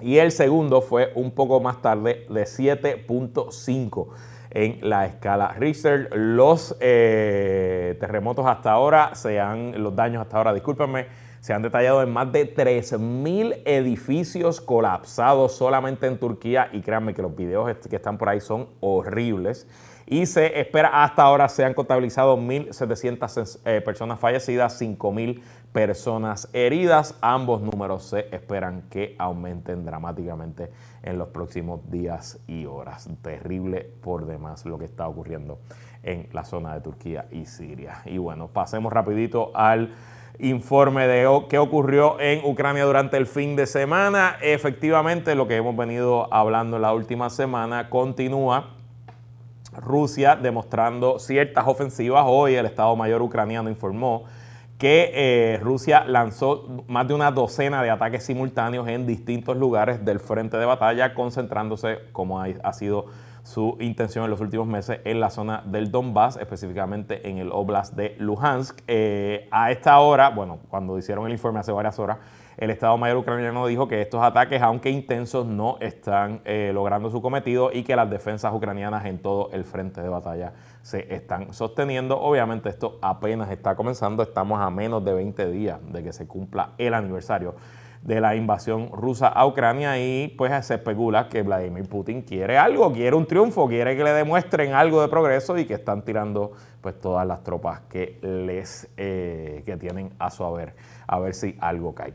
Y 0.00 0.16
el 0.16 0.32
segundo 0.32 0.80
fue 0.80 1.12
un 1.14 1.30
poco 1.32 1.60
más 1.60 1.82
tarde 1.82 2.26
de 2.30 2.44
7.5 2.44 4.08
en 4.54 4.78
la 4.88 5.06
escala 5.06 5.54
Richter. 5.58 6.10
Los 6.14 6.76
eh, 6.80 7.96
terremotos 8.00 8.46
hasta 8.46 8.72
ahora 8.72 9.14
se 9.14 9.40
han, 9.40 9.82
los 9.82 9.94
daños 9.94 10.22
hasta 10.22 10.36
ahora, 10.36 10.52
discúlpenme, 10.54 11.06
se 11.40 11.52
han 11.52 11.62
detallado 11.62 12.02
en 12.02 12.10
más 12.12 12.30
de 12.30 12.54
3.000 12.54 13.62
edificios 13.64 14.60
colapsados 14.60 15.52
solamente 15.52 16.06
en 16.06 16.18
Turquía 16.18 16.68
y 16.72 16.82
créanme 16.82 17.14
que 17.14 17.22
los 17.22 17.34
videos 17.34 17.68
que 17.88 17.96
están 17.96 18.16
por 18.16 18.28
ahí 18.28 18.40
son 18.40 18.68
horribles. 18.80 19.66
Y 20.06 20.26
se 20.26 20.60
espera 20.60 21.02
hasta 21.04 21.22
ahora 21.22 21.48
se 21.48 21.64
han 21.64 21.74
contabilizado 21.74 22.36
1.700 22.36 23.60
eh, 23.64 23.80
personas 23.80 24.18
fallecidas, 24.18 24.80
5.000 24.80 25.40
personas 25.72 26.48
heridas. 26.52 27.16
Ambos 27.20 27.62
números 27.62 28.04
se 28.04 28.28
esperan 28.34 28.82
que 28.90 29.16
aumenten 29.18 29.84
dramáticamente 29.84 30.70
en 31.02 31.18
los 31.18 31.28
próximos 31.28 31.90
días 31.90 32.38
y 32.46 32.66
horas. 32.66 33.08
Terrible 33.22 33.90
por 34.02 34.26
demás 34.26 34.66
lo 34.66 34.78
que 34.78 34.84
está 34.84 35.08
ocurriendo 35.08 35.58
en 36.02 36.28
la 36.32 36.44
zona 36.44 36.74
de 36.74 36.80
Turquía 36.80 37.26
y 37.30 37.46
Siria. 37.46 38.02
Y 38.04 38.18
bueno, 38.18 38.48
pasemos 38.48 38.92
rapidito 38.92 39.50
al 39.54 39.94
informe 40.38 41.06
de 41.06 41.28
qué 41.48 41.58
ocurrió 41.58 42.18
en 42.20 42.44
Ucrania 42.44 42.84
durante 42.84 43.16
el 43.16 43.26
fin 43.26 43.56
de 43.56 43.66
semana. 43.66 44.36
Efectivamente, 44.42 45.34
lo 45.34 45.46
que 45.46 45.56
hemos 45.56 45.76
venido 45.76 46.32
hablando 46.32 46.76
en 46.76 46.82
la 46.82 46.92
última 46.92 47.30
semana 47.30 47.88
continúa. 47.90 48.81
Rusia 49.72 50.36
demostrando 50.36 51.18
ciertas 51.18 51.66
ofensivas. 51.66 52.24
Hoy 52.26 52.54
el 52.54 52.66
Estado 52.66 52.94
Mayor 52.96 53.22
ucraniano 53.22 53.70
informó 53.70 54.24
que 54.82 55.12
eh, 55.14 55.60
Rusia 55.62 56.04
lanzó 56.04 56.84
más 56.88 57.06
de 57.06 57.14
una 57.14 57.30
docena 57.30 57.84
de 57.84 57.90
ataques 57.90 58.24
simultáneos 58.24 58.88
en 58.88 59.06
distintos 59.06 59.56
lugares 59.56 60.04
del 60.04 60.18
frente 60.18 60.56
de 60.56 60.64
batalla, 60.64 61.14
concentrándose, 61.14 62.00
como 62.10 62.40
ha, 62.40 62.72
sido 62.72 63.06
su 63.44 63.76
intención 63.78 64.24
en 64.24 64.32
los 64.32 64.40
últimos 64.40 64.66
meses, 64.66 64.98
en 65.04 65.20
la 65.20 65.30
zona 65.30 65.62
del 65.64 65.92
Donbass, 65.92 66.36
específicamente 66.36 67.28
en 67.28 67.38
el 67.38 67.52
Oblast 67.52 67.94
de 67.94 68.16
Luhansk. 68.18 68.80
Eh, 68.88 69.46
a 69.52 69.70
esta 69.70 70.00
hora, 70.00 70.30
bueno, 70.30 70.58
cuando 70.68 70.98
hicieron 70.98 71.26
el 71.26 71.32
informe 71.32 71.60
hace 71.60 71.70
varias 71.70 72.00
horas, 72.00 72.18
el 72.56 72.70
Estado 72.70 72.96
Mayor 72.98 73.18
ucraniano 73.18 73.66
dijo 73.66 73.88
que 73.88 74.00
estos 74.00 74.22
ataques, 74.22 74.60
aunque 74.62 74.90
intensos, 74.90 75.46
no 75.46 75.78
están 75.80 76.40
eh, 76.44 76.70
logrando 76.74 77.10
su 77.10 77.22
cometido 77.22 77.70
y 77.72 77.82
que 77.82 77.96
las 77.96 78.10
defensas 78.10 78.52
ucranianas 78.52 79.06
en 79.06 79.18
todo 79.18 79.50
el 79.52 79.64
frente 79.64 80.02
de 80.02 80.08
batalla 80.08 80.52
se 80.82 81.14
están 81.14 81.52
sosteniendo. 81.52 82.20
Obviamente 82.20 82.68
esto 82.68 82.98
apenas 83.02 83.50
está 83.50 83.74
comenzando, 83.74 84.22
estamos 84.22 84.60
a 84.60 84.70
menos 84.70 85.04
de 85.04 85.14
20 85.14 85.50
días 85.50 85.80
de 85.92 86.02
que 86.02 86.12
se 86.12 86.26
cumpla 86.26 86.70
el 86.78 86.94
aniversario 86.94 87.54
de 88.02 88.20
la 88.20 88.34
invasión 88.34 88.90
rusa 88.92 89.28
a 89.28 89.46
Ucrania 89.46 89.98
y 89.98 90.34
pues 90.36 90.66
se 90.66 90.74
especula 90.74 91.28
que 91.28 91.42
Vladimir 91.42 91.88
Putin 91.88 92.22
quiere 92.22 92.58
algo, 92.58 92.92
quiere 92.92 93.14
un 93.14 93.26
triunfo, 93.26 93.68
quiere 93.68 93.96
que 93.96 94.02
le 94.02 94.12
demuestren 94.12 94.74
algo 94.74 95.00
de 95.00 95.08
progreso 95.08 95.56
y 95.56 95.66
que 95.66 95.74
están 95.74 96.02
tirando 96.02 96.52
pues 96.80 96.98
todas 96.98 97.26
las 97.26 97.44
tropas 97.44 97.82
que 97.82 98.18
les 98.22 98.88
eh, 98.96 99.62
que 99.64 99.76
tienen 99.76 100.10
a 100.18 100.30
su 100.30 100.44
haber, 100.44 100.74
a 101.06 101.20
ver 101.20 101.34
si 101.34 101.56
algo 101.60 101.94
cae. 101.94 102.12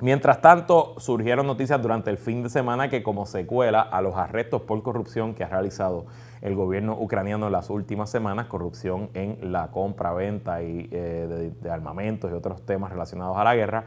Mientras 0.00 0.42
tanto, 0.42 0.94
surgieron 0.98 1.46
noticias 1.46 1.80
durante 1.80 2.10
el 2.10 2.18
fin 2.18 2.42
de 2.42 2.50
semana 2.50 2.90
que 2.90 3.02
como 3.02 3.24
secuela 3.24 3.80
a 3.80 4.02
los 4.02 4.14
arrestos 4.14 4.60
por 4.60 4.82
corrupción 4.82 5.34
que 5.34 5.42
ha 5.42 5.48
realizado 5.48 6.04
el 6.42 6.54
gobierno 6.54 6.98
ucraniano 7.00 7.46
en 7.46 7.52
las 7.52 7.70
últimas 7.70 8.10
semanas, 8.10 8.46
corrupción 8.46 9.08
en 9.14 9.52
la 9.52 9.68
compra, 9.70 10.12
venta 10.12 10.62
y, 10.62 10.86
eh, 10.92 11.54
de, 11.62 11.70
armamentos 11.70 12.30
y 12.30 12.34
otros 12.34 12.66
temas 12.66 12.90
relacionados 12.90 13.38
a 13.38 13.44
la 13.44 13.56
guerra, 13.56 13.84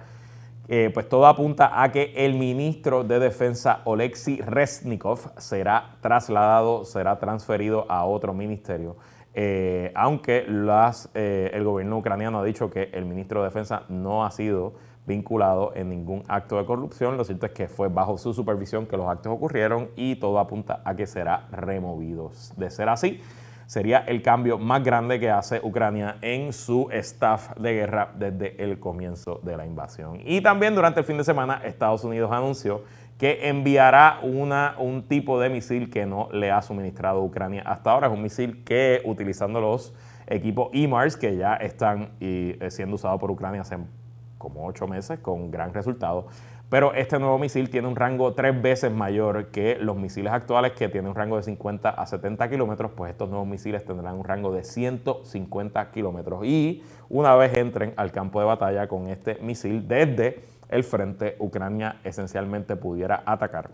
eh, 0.68 0.90
pues 0.92 1.08
todo 1.08 1.28
apunta 1.28 1.84
a 1.84 1.92
que 1.92 2.12
el 2.16 2.34
ministro 2.34 3.04
de 3.04 3.20
Defensa 3.20 3.82
Oleksiy 3.86 4.42
Reznikov 4.42 5.32
será 5.38 5.98
trasladado, 6.02 6.86
será 6.86 7.20
transferido 7.20 7.86
a 7.88 8.06
otro 8.06 8.34
ministerio. 8.34 8.98
Eh, 9.36 9.92
aunque 9.94 10.44
las, 10.48 11.12
el 11.14 11.64
gobierno 11.64 12.00
ucraniano 12.00 12.40
ha 12.40 12.44
dicho 12.44 12.72
que 12.72 12.90
el 12.94 13.06
ministro 13.06 13.42
de 13.42 13.50
Defensa 13.50 13.84
no 13.90 14.26
ha 14.26 14.32
sido 14.32 14.89
vinculado 15.10 15.74
en 15.76 15.90
ningún 15.90 16.24
acto 16.30 16.58
de 16.58 16.66
corrupción. 16.66 17.18
Lo 17.18 17.26
cierto 17.26 17.48
es 17.48 17.52
que 17.52 17.68
fue 17.68 17.90
bajo 17.90 18.18
su 18.18 18.34
supervisión 18.34 18.86
que 18.86 18.96
los 18.96 19.08
actos 19.10 19.34
ocurrieron 19.34 19.90
y 19.98 20.16
todo 20.16 20.40
apunta 20.40 20.82
a 20.86 20.96
que 20.96 21.06
será 21.06 21.48
removido. 21.52 22.32
De 22.56 22.70
ser 22.70 22.88
así, 22.88 23.20
sería 23.66 24.00
el 24.00 24.22
cambio 24.22 24.58
más 24.58 24.84
grande 24.84 25.20
que 25.20 25.30
hace 25.30 25.60
Ucrania 25.62 26.18
en 26.22 26.54
su 26.54 26.88
staff 26.92 27.58
de 27.58 27.74
guerra 27.74 28.12
desde 28.16 28.64
el 28.64 28.80
comienzo 28.80 29.42
de 29.44 29.58
la 29.58 29.66
invasión. 29.66 30.22
Y 30.24 30.42
también 30.42 30.76
durante 30.76 31.02
el 31.02 31.06
fin 31.06 31.18
de 31.18 31.24
semana 31.24 31.62
Estados 31.66 32.04
Unidos 32.04 32.32
anunció 32.32 32.84
que 33.18 33.50
enviará 33.50 34.20
una, 34.24 34.76
un 34.78 35.04
tipo 35.04 35.42
de 35.42 35.50
misil 35.50 35.90
que 35.90 36.06
no 36.06 36.30
le 36.32 36.52
ha 36.52 36.62
suministrado 36.62 37.22
Ucrania 37.22 37.64
hasta 37.66 37.92
ahora. 37.92 38.08
Es 38.08 38.14
un 38.14 38.22
misil 38.22 38.64
que 38.64 39.02
utilizando 39.04 39.60
los 39.60 39.94
equipos 40.28 40.70
EMARS 40.72 41.18
que 41.18 41.36
ya 41.36 41.56
están 41.56 42.12
y, 42.20 42.56
eh, 42.64 42.72
siendo 42.72 42.96
usados 42.96 43.20
por 43.20 43.32
Ucrania 43.32 43.62
hace 43.62 43.78
como 44.40 44.66
ocho 44.66 44.88
meses 44.88 45.20
con 45.20 45.52
gran 45.52 45.72
resultado. 45.76 46.26
Pero 46.70 46.94
este 46.94 47.20
nuevo 47.20 47.38
misil 47.38 47.70
tiene 47.70 47.88
un 47.88 47.96
rango 47.96 48.34
tres 48.34 48.60
veces 48.60 48.92
mayor 48.92 49.48
que 49.48 49.78
los 49.80 49.96
misiles 49.96 50.34
actuales 50.34 50.72
que 50.72 50.90
tienen 50.90 51.10
un 51.10 51.16
rango 51.16 51.38
de 51.38 51.44
50 51.44 51.90
a 51.90 52.06
70 52.06 52.50
kilómetros, 52.50 52.92
pues 52.96 53.12
estos 53.12 53.30
nuevos 53.30 53.48
misiles 53.48 53.86
tendrán 53.86 54.16
un 54.16 54.24
rango 54.24 54.52
de 54.52 54.64
150 54.64 55.92
kilómetros. 55.92 56.46
Y 56.46 56.84
una 57.10 57.36
vez 57.36 57.56
entren 57.56 57.94
al 57.98 58.12
campo 58.12 58.40
de 58.40 58.48
batalla 58.48 58.88
con 58.88 59.08
este 59.08 59.38
misil 59.42 59.88
desde 59.88 60.44
el 60.70 60.84
frente, 60.84 61.36
Ucrania 61.40 62.00
esencialmente 62.04 62.76
pudiera 62.76 63.24
atacar 63.26 63.72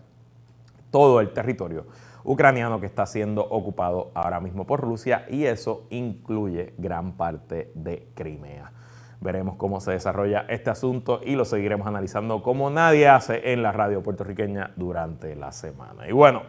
todo 0.90 1.20
el 1.20 1.32
territorio 1.32 1.86
ucraniano 2.26 2.80
que 2.80 2.86
está 2.86 3.06
siendo 3.06 3.42
ocupado 3.42 4.10
ahora 4.14 4.40
mismo 4.40 4.66
por 4.66 4.80
Rusia 4.80 5.26
y 5.28 5.44
eso 5.44 5.86
incluye 5.90 6.74
gran 6.76 7.12
parte 7.12 7.70
de 7.74 8.08
Crimea. 8.14 8.72
Veremos 9.20 9.56
cómo 9.56 9.80
se 9.80 9.92
desarrolla 9.92 10.44
este 10.48 10.70
asunto 10.70 11.20
y 11.24 11.36
lo 11.36 11.44
seguiremos 11.44 11.86
analizando 11.86 12.42
como 12.42 12.70
nadie 12.70 13.08
hace 13.08 13.52
en 13.52 13.62
la 13.62 13.72
radio 13.72 14.02
puertorriqueña 14.02 14.72
durante 14.76 15.34
la 15.34 15.52
semana. 15.52 16.08
Y 16.08 16.12
bueno, 16.12 16.42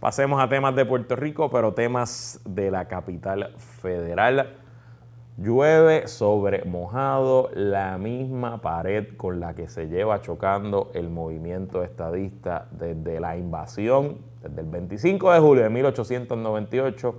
pasemos 0.00 0.40
a 0.40 0.48
temas 0.48 0.74
de 0.76 0.84
Puerto 0.84 1.16
Rico, 1.16 1.50
pero 1.50 1.74
temas 1.74 2.40
de 2.44 2.70
la 2.70 2.86
capital 2.86 3.52
federal. 3.56 4.56
Llueve 5.38 6.08
sobre 6.08 6.64
mojado, 6.64 7.50
la 7.54 7.96
misma 7.98 8.60
pared 8.60 9.16
con 9.16 9.40
la 9.40 9.54
que 9.54 9.66
se 9.66 9.88
lleva 9.88 10.20
chocando 10.20 10.90
el 10.94 11.08
movimiento 11.08 11.82
estadista 11.82 12.68
desde 12.70 13.18
la 13.18 13.36
invasión, 13.36 14.18
desde 14.42 14.60
el 14.60 14.66
25 14.66 15.32
de 15.32 15.40
julio 15.40 15.62
de 15.64 15.70
1898 15.70 17.18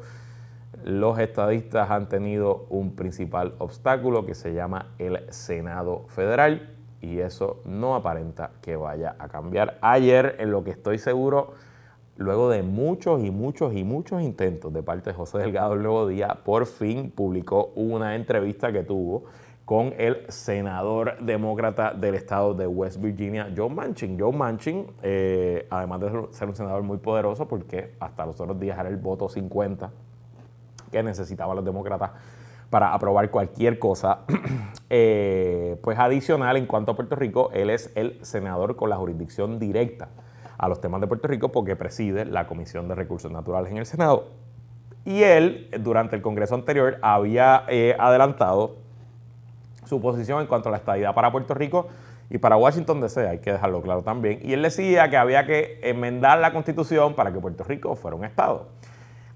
los 0.85 1.19
estadistas 1.19 1.89
han 1.89 2.09
tenido 2.09 2.65
un 2.69 2.95
principal 2.95 3.55
obstáculo 3.59 4.25
que 4.25 4.35
se 4.35 4.53
llama 4.53 4.93
el 4.99 5.31
Senado 5.31 6.05
Federal 6.07 6.75
y 7.01 7.19
eso 7.19 7.61
no 7.65 7.95
aparenta 7.95 8.51
que 8.61 8.75
vaya 8.75 9.15
a 9.19 9.27
cambiar. 9.27 9.77
Ayer, 9.81 10.37
en 10.39 10.51
lo 10.51 10.63
que 10.63 10.71
estoy 10.71 10.97
seguro, 10.97 11.53
luego 12.15 12.49
de 12.49 12.63
muchos 12.63 13.23
y 13.23 13.31
muchos 13.31 13.73
y 13.75 13.83
muchos 13.83 14.21
intentos 14.21 14.71
de 14.71 14.83
parte 14.83 15.09
de 15.09 15.15
José 15.15 15.39
Delgado 15.39 15.73
el 15.73 15.83
Nuevo 15.83 16.07
Día, 16.07 16.39
por 16.45 16.65
fin 16.65 17.11
publicó 17.11 17.73
una 17.75 18.15
entrevista 18.15 18.71
que 18.71 18.83
tuvo 18.83 19.25
con 19.65 19.93
el 19.97 20.25
senador 20.29 21.17
demócrata 21.21 21.93
del 21.93 22.15
estado 22.15 22.53
de 22.53 22.67
West 22.67 23.01
Virginia, 23.01 23.51
Joe 23.55 23.69
Manchin. 23.69 24.19
Joe 24.19 24.33
Manchin, 24.33 24.87
eh, 25.01 25.67
además 25.69 26.01
de 26.01 26.27
ser 26.31 26.49
un 26.49 26.55
senador 26.55 26.83
muy 26.83 26.97
poderoso, 26.97 27.47
porque 27.47 27.95
hasta 27.99 28.25
los 28.25 28.39
otros 28.39 28.59
días 28.59 28.77
era 28.77 28.89
el 28.89 28.97
voto 28.97 29.29
50 29.29 29.91
que 30.93 31.03
necesitaban 31.03 31.57
los 31.57 31.65
demócratas 31.65 32.11
para 32.69 32.93
aprobar 32.93 33.29
cualquier 33.29 33.79
cosa. 33.79 34.19
Eh, 34.95 35.79
pues 35.81 35.97
adicional, 35.97 36.55
en 36.55 36.67
cuanto 36.67 36.91
a 36.91 36.95
Puerto 36.95 37.15
Rico, 37.15 37.49
él 37.51 37.71
es 37.71 37.91
el 37.95 38.23
senador 38.23 38.75
con 38.75 38.91
la 38.91 38.95
jurisdicción 38.95 39.57
directa 39.57 40.09
a 40.55 40.67
los 40.67 40.81
temas 40.81 41.01
de 41.01 41.07
Puerto 41.07 41.27
Rico 41.27 41.51
porque 41.51 41.75
preside 41.75 42.25
la 42.25 42.45
Comisión 42.45 42.87
de 42.87 42.93
Recursos 42.93 43.31
Naturales 43.31 43.71
en 43.71 43.79
el 43.79 43.87
Senado. 43.87 44.27
Y 45.03 45.23
él, 45.23 45.67
durante 45.79 46.15
el 46.15 46.21
Congreso 46.21 46.53
anterior, 46.53 46.99
había 47.01 47.63
eh, 47.69 47.95
adelantado 47.97 48.75
su 49.85 49.99
posición 49.99 50.41
en 50.41 50.45
cuanto 50.45 50.69
a 50.69 50.71
la 50.73 50.77
estadidad 50.77 51.15
para 51.15 51.31
Puerto 51.31 51.55
Rico 51.55 51.87
y 52.29 52.37
para 52.37 52.55
Washington 52.55 53.01
DC, 53.01 53.27
hay 53.27 53.39
que 53.39 53.51
dejarlo 53.51 53.81
claro 53.81 54.03
también. 54.03 54.41
Y 54.43 54.53
él 54.53 54.61
decía 54.61 55.09
que 55.09 55.17
había 55.17 55.47
que 55.47 55.79
enmendar 55.81 56.37
la 56.37 56.53
Constitución 56.53 57.15
para 57.15 57.33
que 57.33 57.39
Puerto 57.39 57.63
Rico 57.63 57.95
fuera 57.95 58.15
un 58.15 58.25
Estado. 58.25 58.67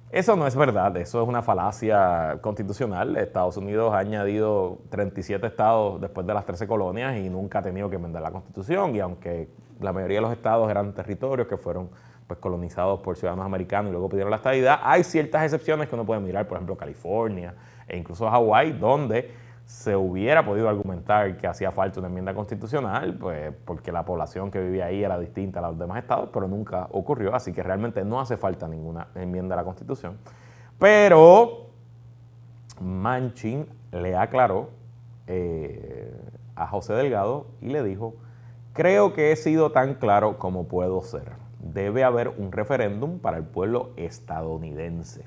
Eso 0.09 0.37
no 0.37 0.47
es 0.47 0.55
verdad, 0.55 0.95
eso 0.95 1.21
es 1.21 1.27
una 1.27 1.41
falacia 1.41 2.37
constitucional. 2.39 3.17
Estados 3.17 3.57
Unidos 3.57 3.93
ha 3.93 3.97
añadido 3.97 4.77
37 4.89 5.45
estados 5.45 5.99
después 5.99 6.25
de 6.25 6.33
las 6.33 6.45
13 6.45 6.65
colonias 6.65 7.17
y 7.17 7.29
nunca 7.29 7.59
ha 7.59 7.61
tenido 7.61 7.89
que 7.89 7.97
enmendar 7.97 8.21
la 8.21 8.31
constitución. 8.31 8.95
Y 8.95 9.01
aunque 9.01 9.49
la 9.81 9.91
mayoría 9.91 10.19
de 10.19 10.21
los 10.21 10.31
estados 10.31 10.71
eran 10.71 10.93
territorios 10.93 11.45
que 11.49 11.57
fueron 11.57 11.89
pues, 12.25 12.39
colonizados 12.39 13.01
por 13.01 13.17
ciudadanos 13.17 13.45
americanos 13.45 13.89
y 13.89 13.91
luego 13.91 14.07
pidieron 14.07 14.31
la 14.31 14.37
estadidad, 14.37 14.79
hay 14.81 15.03
ciertas 15.03 15.43
excepciones 15.43 15.89
que 15.89 15.95
uno 15.95 16.05
puede 16.05 16.21
mirar, 16.21 16.47
por 16.47 16.55
ejemplo, 16.55 16.77
California 16.77 17.53
e 17.85 17.97
incluso 17.97 18.29
Hawái, 18.29 18.71
donde 18.71 19.29
se 19.67 19.97
hubiera 19.97 20.45
podido 20.45 20.69
argumentar 20.69 21.35
que 21.35 21.45
hacía 21.45 21.73
falta 21.73 21.99
una 21.99 22.07
enmienda 22.07 22.33
constitucional, 22.33 23.15
pues 23.15 23.53
porque 23.65 23.91
la 23.91 24.05
población 24.05 24.49
que 24.49 24.61
vivía 24.61 24.85
ahí 24.85 25.03
era 25.03 25.19
distinta 25.19 25.59
a 25.59 25.63
los 25.63 25.77
demás 25.77 25.97
estados, 25.97 26.29
pero 26.31 26.47
nunca 26.47 26.87
ocurrió, 26.91 27.35
así 27.35 27.51
que 27.51 27.61
realmente 27.61 28.05
no 28.05 28.21
hace 28.21 28.37
falta 28.37 28.65
ninguna 28.65 29.07
enmienda 29.13 29.55
a 29.55 29.57
la 29.57 29.63
constitución. 29.65 30.19
Pero 30.79 31.67
Manchin 32.79 33.67
le 33.91 34.15
aclaró 34.15 34.69
eh, 35.27 36.15
a 36.55 36.65
José 36.67 36.93
Delgado 36.93 37.47
y 37.59 37.67
le 37.67 37.83
dijo, 37.83 38.15
creo 38.71 39.11
que 39.11 39.33
he 39.33 39.35
sido 39.35 39.73
tan 39.73 39.95
claro 39.95 40.37
como 40.39 40.69
puedo 40.69 41.01
ser. 41.01 41.33
Debe 41.59 42.05
haber 42.05 42.29
un 42.29 42.53
referéndum 42.53 43.19
para 43.19 43.35
el 43.35 43.43
pueblo 43.43 43.89
estadounidense. 43.97 45.25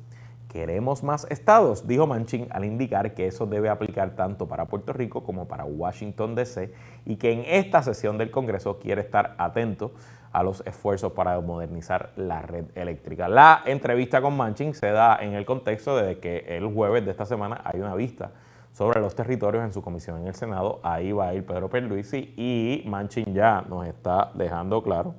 Queremos 0.51 1.05
más 1.05 1.29
estados, 1.31 1.87
dijo 1.87 2.09
Manchin 2.09 2.49
al 2.51 2.65
indicar 2.65 3.15
que 3.15 3.29
eso 3.29 3.47
debe 3.47 3.69
aplicar 3.69 4.17
tanto 4.17 4.49
para 4.49 4.67
Puerto 4.67 4.93
Rico 4.93 5.23
como 5.23 5.47
para 5.47 5.65
Washington, 5.65 6.35
D.C. 6.35 6.75
y 7.07 7.17
que 7.17 7.31
en 7.31 7.45
esta 7.47 7.85
sesión 7.85 8.19
del 8.19 8.33
Congreso 8.33 8.81
quiere 8.81 9.01
estar 9.01 9.37
atento 9.39 9.93
a 10.33 10.43
los 10.43 10.67
esfuerzos 10.67 11.13
para 11.13 11.41
modernizar 11.41 12.11
la 12.17 12.43
red 12.43 12.65
eléctrica. 12.75 13.29
La 13.29 13.63
entrevista 13.65 14.21
con 14.21 14.37
Manchin 14.37 14.75
se 14.75 14.91
da 14.91 15.19
en 15.21 15.35
el 15.35 15.45
contexto 15.45 15.97
de 15.97 16.19
que 16.19 16.39
el 16.49 16.67
jueves 16.67 17.05
de 17.05 17.13
esta 17.13 17.27
semana 17.27 17.61
hay 17.63 17.79
una 17.79 17.95
vista 17.95 18.33
sobre 18.73 19.01
los 19.01 19.15
territorios 19.15 19.63
en 19.63 19.73
su 19.73 19.83
comisión 19.83 20.21
en 20.21 20.27
el 20.27 20.35
Senado. 20.35 20.81
Ahí 20.83 21.13
va 21.13 21.29
a 21.29 21.35
ir 21.35 21.47
Pedro 21.47 21.71
Pierluisi 21.71 22.35
y 22.37 22.83
Manchin 22.89 23.33
ya 23.33 23.65
nos 23.69 23.87
está 23.87 24.33
dejando 24.35 24.83
claro 24.83 25.15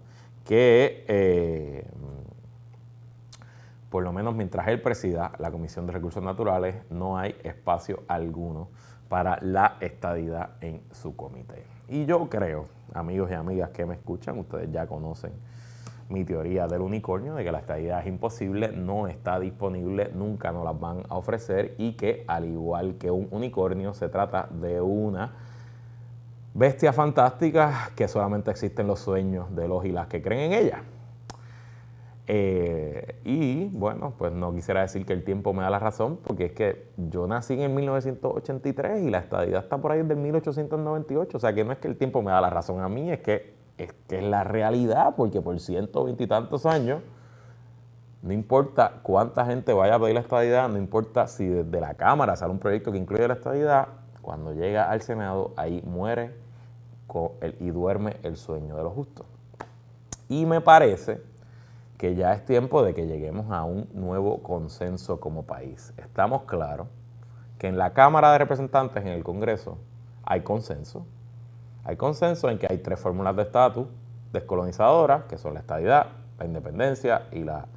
que 0.45 1.05
eh, 1.07 1.85
por 3.91 4.03
lo 4.03 4.13
menos 4.13 4.33
mientras 4.33 4.69
él 4.69 4.81
presida 4.81 5.33
la 5.37 5.51
Comisión 5.51 5.85
de 5.85 5.91
Recursos 5.91 6.23
Naturales, 6.23 6.77
no 6.89 7.17
hay 7.17 7.35
espacio 7.43 8.03
alguno 8.07 8.69
para 9.09 9.37
la 9.41 9.75
estadidad 9.81 10.51
en 10.61 10.81
su 10.91 11.17
comité. 11.17 11.65
Y 11.89 12.05
yo 12.05 12.29
creo, 12.29 12.67
amigos 12.93 13.29
y 13.29 13.33
amigas 13.33 13.71
que 13.71 13.85
me 13.85 13.95
escuchan, 13.95 14.39
ustedes 14.39 14.71
ya 14.71 14.87
conocen 14.87 15.33
mi 16.07 16.23
teoría 16.23 16.67
del 16.67 16.81
unicornio, 16.81 17.35
de 17.35 17.43
que 17.43 17.51
la 17.51 17.59
estadidad 17.59 17.99
es 17.99 18.07
imposible, 18.07 18.69
no 18.69 19.07
está 19.07 19.37
disponible, 19.41 20.09
nunca 20.15 20.53
nos 20.53 20.63
las 20.63 20.79
van 20.79 21.03
a 21.09 21.17
ofrecer 21.17 21.75
y 21.77 21.93
que 21.93 22.23
al 22.27 22.45
igual 22.45 22.95
que 22.95 23.11
un 23.11 23.27
unicornio 23.31 23.93
se 23.93 24.07
trata 24.07 24.47
de 24.49 24.79
una 24.79 25.33
bestia 26.53 26.93
fantástica 26.93 27.91
que 27.93 28.07
solamente 28.07 28.51
existen 28.51 28.87
los 28.87 29.01
sueños 29.01 29.53
de 29.53 29.67
los 29.67 29.83
y 29.83 29.91
las 29.91 30.07
que 30.07 30.21
creen 30.21 30.53
en 30.53 30.65
ella. 30.65 30.83
Eh, 32.33 33.19
y 33.25 33.65
bueno, 33.77 34.13
pues 34.17 34.31
no 34.31 34.53
quisiera 34.53 34.79
decir 34.79 35.05
que 35.05 35.11
el 35.11 35.25
tiempo 35.25 35.51
me 35.51 35.63
da 35.63 35.69
la 35.69 35.79
razón, 35.79 36.17
porque 36.23 36.45
es 36.45 36.51
que 36.53 36.87
yo 36.95 37.27
nací 37.27 37.61
en 37.61 37.75
1983 37.75 39.03
y 39.03 39.09
la 39.09 39.17
estadidad 39.17 39.63
está 39.63 39.79
por 39.79 39.91
ahí 39.91 40.01
desde 40.01 40.15
1898. 40.15 41.35
O 41.35 41.39
sea 41.41 41.53
que 41.53 41.65
no 41.65 41.73
es 41.73 41.79
que 41.79 41.89
el 41.89 41.97
tiempo 41.97 42.21
me 42.21 42.31
da 42.31 42.39
la 42.39 42.49
razón 42.49 42.79
a 42.79 42.87
mí, 42.87 43.11
es 43.11 43.19
que 43.19 43.53
es, 43.77 43.91
que 44.07 44.19
es 44.19 44.23
la 44.23 44.45
realidad, 44.45 45.15
porque 45.17 45.41
por 45.41 45.59
ciento 45.59 46.05
veintitantos 46.05 46.65
años, 46.65 47.01
no 48.21 48.31
importa 48.31 49.01
cuánta 49.03 49.45
gente 49.45 49.73
vaya 49.73 49.95
a 49.95 49.99
pedir 49.99 50.13
la 50.13 50.21
estadidad, 50.21 50.69
no 50.69 50.77
importa 50.77 51.27
si 51.27 51.45
desde 51.45 51.81
la 51.81 51.95
Cámara 51.95 52.37
sale 52.37 52.53
un 52.53 52.59
proyecto 52.59 52.93
que 52.93 52.97
incluye 52.97 53.27
la 53.27 53.33
estadidad, 53.33 53.89
cuando 54.21 54.53
llega 54.53 54.89
al 54.89 55.01
Senado, 55.01 55.51
ahí 55.57 55.83
muere 55.85 56.33
y 57.59 57.71
duerme 57.71 58.15
el 58.23 58.37
sueño 58.37 58.77
de 58.77 58.83
los 58.83 58.93
justos. 58.93 59.25
Y 60.29 60.45
me 60.45 60.61
parece 60.61 61.29
que 62.01 62.15
ya 62.15 62.33
es 62.33 62.43
tiempo 62.43 62.81
de 62.81 62.95
que 62.95 63.05
lleguemos 63.05 63.51
a 63.51 63.63
un 63.63 63.87
nuevo 63.93 64.41
consenso 64.41 65.19
como 65.19 65.43
país. 65.43 65.93
Estamos 65.97 66.45
claros 66.45 66.87
que 67.59 67.67
en 67.67 67.77
la 67.77 67.93
Cámara 67.93 68.31
de 68.31 68.39
Representantes, 68.39 69.05
en 69.05 69.09
el 69.09 69.23
Congreso, 69.23 69.77
hay 70.23 70.41
consenso. 70.41 71.05
Hay 71.83 71.97
consenso 71.97 72.49
en 72.49 72.57
que 72.57 72.65
hay 72.67 72.79
tres 72.79 72.99
fórmulas 72.99 73.35
de 73.35 73.43
estatus 73.43 73.85
descolonizadoras, 74.33 75.25
que 75.25 75.37
son 75.37 75.53
la 75.53 75.59
estadidad, 75.59 76.07
la 76.39 76.45
independencia 76.45 77.27
y 77.31 77.43
la 77.43 77.67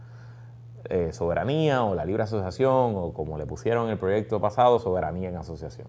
eh, 0.84 1.12
soberanía 1.12 1.84
o 1.84 1.94
la 1.94 2.06
libre 2.06 2.22
asociación, 2.22 2.94
o 2.96 3.12
como 3.12 3.36
le 3.36 3.44
pusieron 3.44 3.84
en 3.84 3.90
el 3.90 3.98
proyecto 3.98 4.40
pasado, 4.40 4.78
soberanía 4.78 5.28
en 5.28 5.36
asociación. 5.36 5.88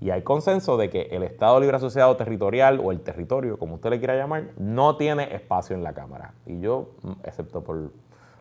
Y 0.00 0.10
hay 0.10 0.22
consenso 0.22 0.76
de 0.76 0.88
que 0.88 1.02
el 1.10 1.22
Estado 1.22 1.60
Libre 1.60 1.76
Asociado 1.76 2.16
Territorial 2.16 2.80
o 2.82 2.90
el 2.90 3.00
territorio, 3.00 3.58
como 3.58 3.74
usted 3.74 3.90
le 3.90 3.98
quiera 3.98 4.16
llamar, 4.16 4.48
no 4.56 4.96
tiene 4.96 5.34
espacio 5.34 5.76
en 5.76 5.82
la 5.82 5.92
Cámara. 5.92 6.32
Y 6.46 6.60
yo, 6.60 6.92
mm, 7.02 7.12
excepto 7.24 7.62
por 7.62 7.92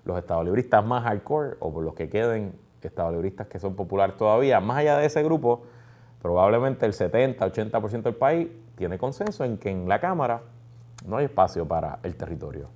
los 0.06 0.18
Estados 0.18 0.46
Libristas 0.46 0.86
más 0.86 1.04
hardcore 1.04 1.58
o 1.60 1.74
por 1.74 1.84
los 1.84 1.94
que 1.94 2.10
queden 2.10 2.54
Estados 2.88 3.12
Libristas 3.12 3.48
que 3.48 3.60
son 3.60 3.76
populares 3.76 4.16
todavía, 4.16 4.60
más 4.60 4.78
allá 4.78 4.98
de 4.98 5.06
ese 5.06 5.24
grupo, 5.24 5.64
probablemente 6.22 6.86
el 6.86 6.94
70, 6.94 7.46
80% 7.46 8.04
del 8.04 8.16
país 8.16 8.48
tiene 8.76 8.98
consenso 8.98 9.44
en 9.44 9.58
que 9.58 9.70
en 9.70 9.88
la 9.88 10.00
Cámara 10.00 10.42
no 11.06 11.18
hay 11.18 11.26
espacio 11.26 11.68
para 11.68 12.00
el 12.04 12.16
territorio. 12.16 12.70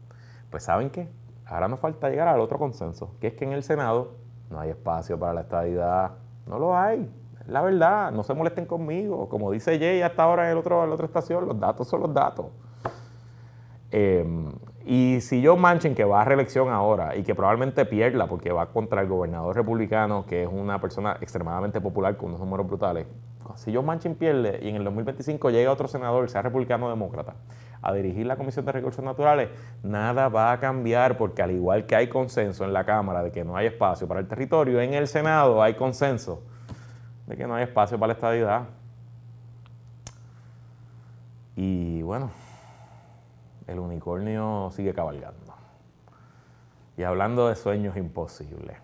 Pues 0.49 0.63
¿saben 0.63 0.89
qué? 0.89 1.09
Ahora 1.45 1.67
nos 1.67 1.79
falta 1.79 2.09
llegar 2.09 2.27
al 2.27 2.39
otro 2.39 2.57
consenso, 2.57 3.15
que 3.19 3.27
es 3.27 3.33
que 3.33 3.45
en 3.45 3.53
el 3.53 3.63
Senado 3.63 4.11
no 4.49 4.59
hay 4.59 4.69
espacio 4.69 5.19
para 5.19 5.33
la 5.33 5.41
estadidad. 5.41 6.11
No 6.47 6.59
lo 6.59 6.77
hay. 6.77 7.09
La 7.47 7.61
verdad, 7.61 8.11
no 8.11 8.23
se 8.23 8.33
molesten 8.33 8.65
conmigo. 8.65 9.27
Como 9.27 9.51
dice 9.51 9.77
Jay 9.77 10.01
hasta 10.01 10.23
ahora 10.23 10.45
en, 10.45 10.51
el 10.51 10.57
otro, 10.57 10.85
la 10.85 10.93
otra 10.93 11.05
estación, 11.05 11.47
los 11.47 11.59
datos 11.59 11.87
son 11.87 12.01
los 12.01 12.13
datos. 12.13 12.45
Em, 13.91 14.51
y 14.85 15.21
si 15.21 15.41
yo 15.41 15.55
manchen 15.55 15.93
que 15.93 16.03
va 16.03 16.21
a 16.21 16.25
reelección 16.25 16.69
ahora 16.69 17.15
y 17.15 17.23
que 17.23 17.35
probablemente 17.35 17.85
pierda 17.85 18.27
porque 18.27 18.51
va 18.51 18.65
contra 18.67 19.01
el 19.01 19.07
gobernador 19.07 19.55
republicano, 19.55 20.25
que 20.25 20.43
es 20.43 20.49
una 20.51 20.81
persona 20.81 21.17
extremadamente 21.21 21.79
popular 21.79 22.17
con 22.17 22.29
unos 22.29 22.39
números 22.39 22.67
brutales, 22.67 23.05
si 23.55 23.71
yo 23.71 23.83
manchen 23.83 24.15
pierde 24.15 24.59
y 24.63 24.69
en 24.69 24.77
el 24.77 24.83
2025 24.83 25.51
llega 25.51 25.71
otro 25.71 25.87
senador, 25.87 26.29
sea 26.29 26.41
republicano 26.41 26.87
o 26.87 26.89
demócrata, 26.89 27.35
a 27.81 27.93
dirigir 27.93 28.25
la 28.25 28.35
Comisión 28.35 28.65
de 28.65 28.71
Recursos 28.71 29.03
Naturales, 29.03 29.49
nada 29.83 30.27
va 30.29 30.51
a 30.53 30.59
cambiar 30.59 31.17
porque 31.17 31.43
al 31.43 31.51
igual 31.51 31.85
que 31.85 31.95
hay 31.95 32.07
consenso 32.07 32.63
en 32.63 32.73
la 32.73 32.85
Cámara 32.85 33.21
de 33.21 33.31
que 33.31 33.43
no 33.43 33.55
hay 33.55 33.67
espacio 33.67 34.07
para 34.07 34.21
el 34.21 34.27
territorio, 34.27 34.81
en 34.81 34.93
el 34.93 35.07
Senado 35.07 35.61
hay 35.61 35.75
consenso 35.75 36.41
de 37.27 37.37
que 37.37 37.47
no 37.47 37.55
hay 37.55 37.63
espacio 37.63 37.97
para 37.97 38.07
la 38.07 38.13
estadidad. 38.13 38.63
Y 41.55 42.01
bueno, 42.01 42.31
el 43.67 43.79
unicornio 43.79 44.69
sigue 44.71 44.93
cabalgando. 44.93 45.53
Y 46.97 47.03
hablando 47.03 47.47
de 47.47 47.55
sueños 47.55 47.97
imposibles. 47.97 48.77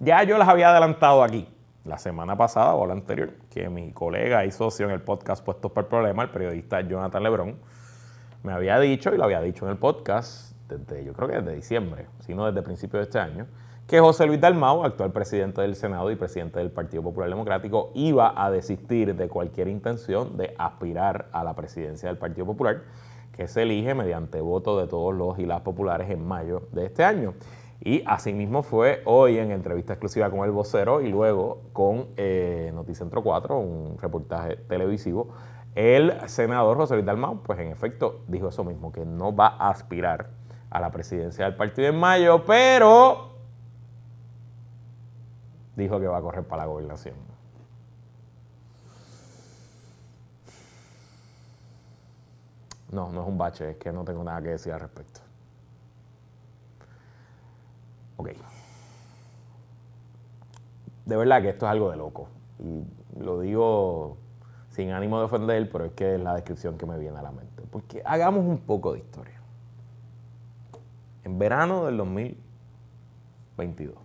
Ya 0.00 0.22
yo 0.24 0.36
les 0.38 0.48
había 0.48 0.70
adelantado 0.70 1.22
aquí, 1.22 1.48
la 1.84 1.98
semana 1.98 2.36
pasada 2.36 2.74
o 2.74 2.86
la 2.86 2.94
anterior, 2.94 3.34
que 3.50 3.68
mi 3.68 3.92
colega 3.92 4.44
y 4.44 4.50
socio 4.50 4.86
en 4.86 4.92
el 4.92 5.00
podcast 5.00 5.44
Puestos 5.44 5.70
por 5.70 5.84
el 5.84 5.88
Problema, 5.88 6.24
el 6.24 6.30
periodista 6.30 6.80
Jonathan 6.80 7.22
Lebrón, 7.22 7.56
me 8.42 8.52
había 8.52 8.80
dicho, 8.80 9.14
y 9.14 9.16
lo 9.16 9.24
había 9.24 9.40
dicho 9.40 9.64
en 9.64 9.72
el 9.72 9.78
podcast, 9.78 10.56
desde, 10.68 11.04
yo 11.04 11.12
creo 11.12 11.28
que 11.28 11.36
desde 11.36 11.54
diciembre, 11.54 12.06
sino 12.20 12.46
desde 12.46 12.62
principios 12.62 13.00
de 13.00 13.04
este 13.04 13.20
año, 13.20 13.46
que 13.92 14.00
José 14.00 14.26
Luis 14.26 14.40
Dalmau, 14.40 14.84
actual 14.86 15.12
presidente 15.12 15.60
del 15.60 15.76
Senado 15.76 16.10
y 16.10 16.16
presidente 16.16 16.58
del 16.58 16.70
Partido 16.70 17.02
Popular 17.02 17.28
Democrático, 17.28 17.90
iba 17.92 18.32
a 18.42 18.50
desistir 18.50 19.14
de 19.14 19.28
cualquier 19.28 19.68
intención 19.68 20.38
de 20.38 20.54
aspirar 20.56 21.28
a 21.30 21.44
la 21.44 21.54
presidencia 21.54 22.08
del 22.08 22.16
Partido 22.16 22.46
Popular, 22.46 22.84
que 23.36 23.46
se 23.48 23.64
elige 23.64 23.94
mediante 23.94 24.40
voto 24.40 24.80
de 24.80 24.86
todos 24.86 25.14
los 25.14 25.38
y 25.38 25.44
las 25.44 25.60
populares 25.60 26.08
en 26.08 26.26
mayo 26.26 26.62
de 26.72 26.86
este 26.86 27.04
año. 27.04 27.34
Y 27.84 28.02
asimismo 28.06 28.62
fue 28.62 29.02
hoy 29.04 29.36
en 29.36 29.50
entrevista 29.50 29.92
exclusiva 29.92 30.30
con 30.30 30.46
el 30.46 30.52
vocero 30.52 31.02
y 31.02 31.10
luego 31.10 31.60
con 31.74 32.06
eh, 32.16 32.70
Noticentro 32.74 33.22
4, 33.22 33.58
un 33.58 33.98
reportaje 34.00 34.56
televisivo, 34.56 35.34
el 35.74 36.14
senador 36.30 36.78
José 36.78 36.94
Luis 36.94 37.04
Dalmau, 37.04 37.42
pues 37.42 37.58
en 37.58 37.70
efecto 37.70 38.22
dijo 38.26 38.48
eso 38.48 38.64
mismo, 38.64 38.90
que 38.90 39.04
no 39.04 39.36
va 39.36 39.48
a 39.48 39.68
aspirar 39.68 40.30
a 40.70 40.80
la 40.80 40.90
presidencia 40.90 41.44
del 41.44 41.56
partido 41.56 41.88
en 41.88 42.00
mayo, 42.00 42.42
pero 42.46 43.31
dijo 45.76 46.00
que 46.00 46.06
va 46.06 46.18
a 46.18 46.22
correr 46.22 46.44
para 46.44 46.62
la 46.62 46.66
gobernación. 46.66 47.14
No, 52.90 53.10
no 53.10 53.22
es 53.22 53.28
un 53.28 53.38
bache, 53.38 53.70
es 53.70 53.76
que 53.78 53.90
no 53.90 54.04
tengo 54.04 54.22
nada 54.22 54.42
que 54.42 54.48
decir 54.48 54.72
al 54.72 54.80
respecto. 54.80 55.20
Ok. 58.18 58.28
De 61.06 61.16
verdad 61.16 61.40
que 61.40 61.48
esto 61.48 61.66
es 61.66 61.72
algo 61.72 61.90
de 61.90 61.96
loco. 61.96 62.28
Y 62.58 62.84
lo 63.18 63.40
digo 63.40 64.18
sin 64.68 64.90
ánimo 64.90 65.18
de 65.18 65.24
ofender, 65.24 65.70
pero 65.70 65.86
es 65.86 65.92
que 65.92 66.16
es 66.16 66.20
la 66.20 66.34
descripción 66.34 66.76
que 66.76 66.84
me 66.84 66.98
viene 66.98 67.18
a 67.18 67.22
la 67.22 67.32
mente. 67.32 67.62
Porque 67.70 68.02
hagamos 68.04 68.44
un 68.44 68.58
poco 68.58 68.92
de 68.92 68.98
historia. 68.98 69.40
En 71.24 71.38
verano 71.38 71.86
del 71.86 71.96
2022 71.96 74.01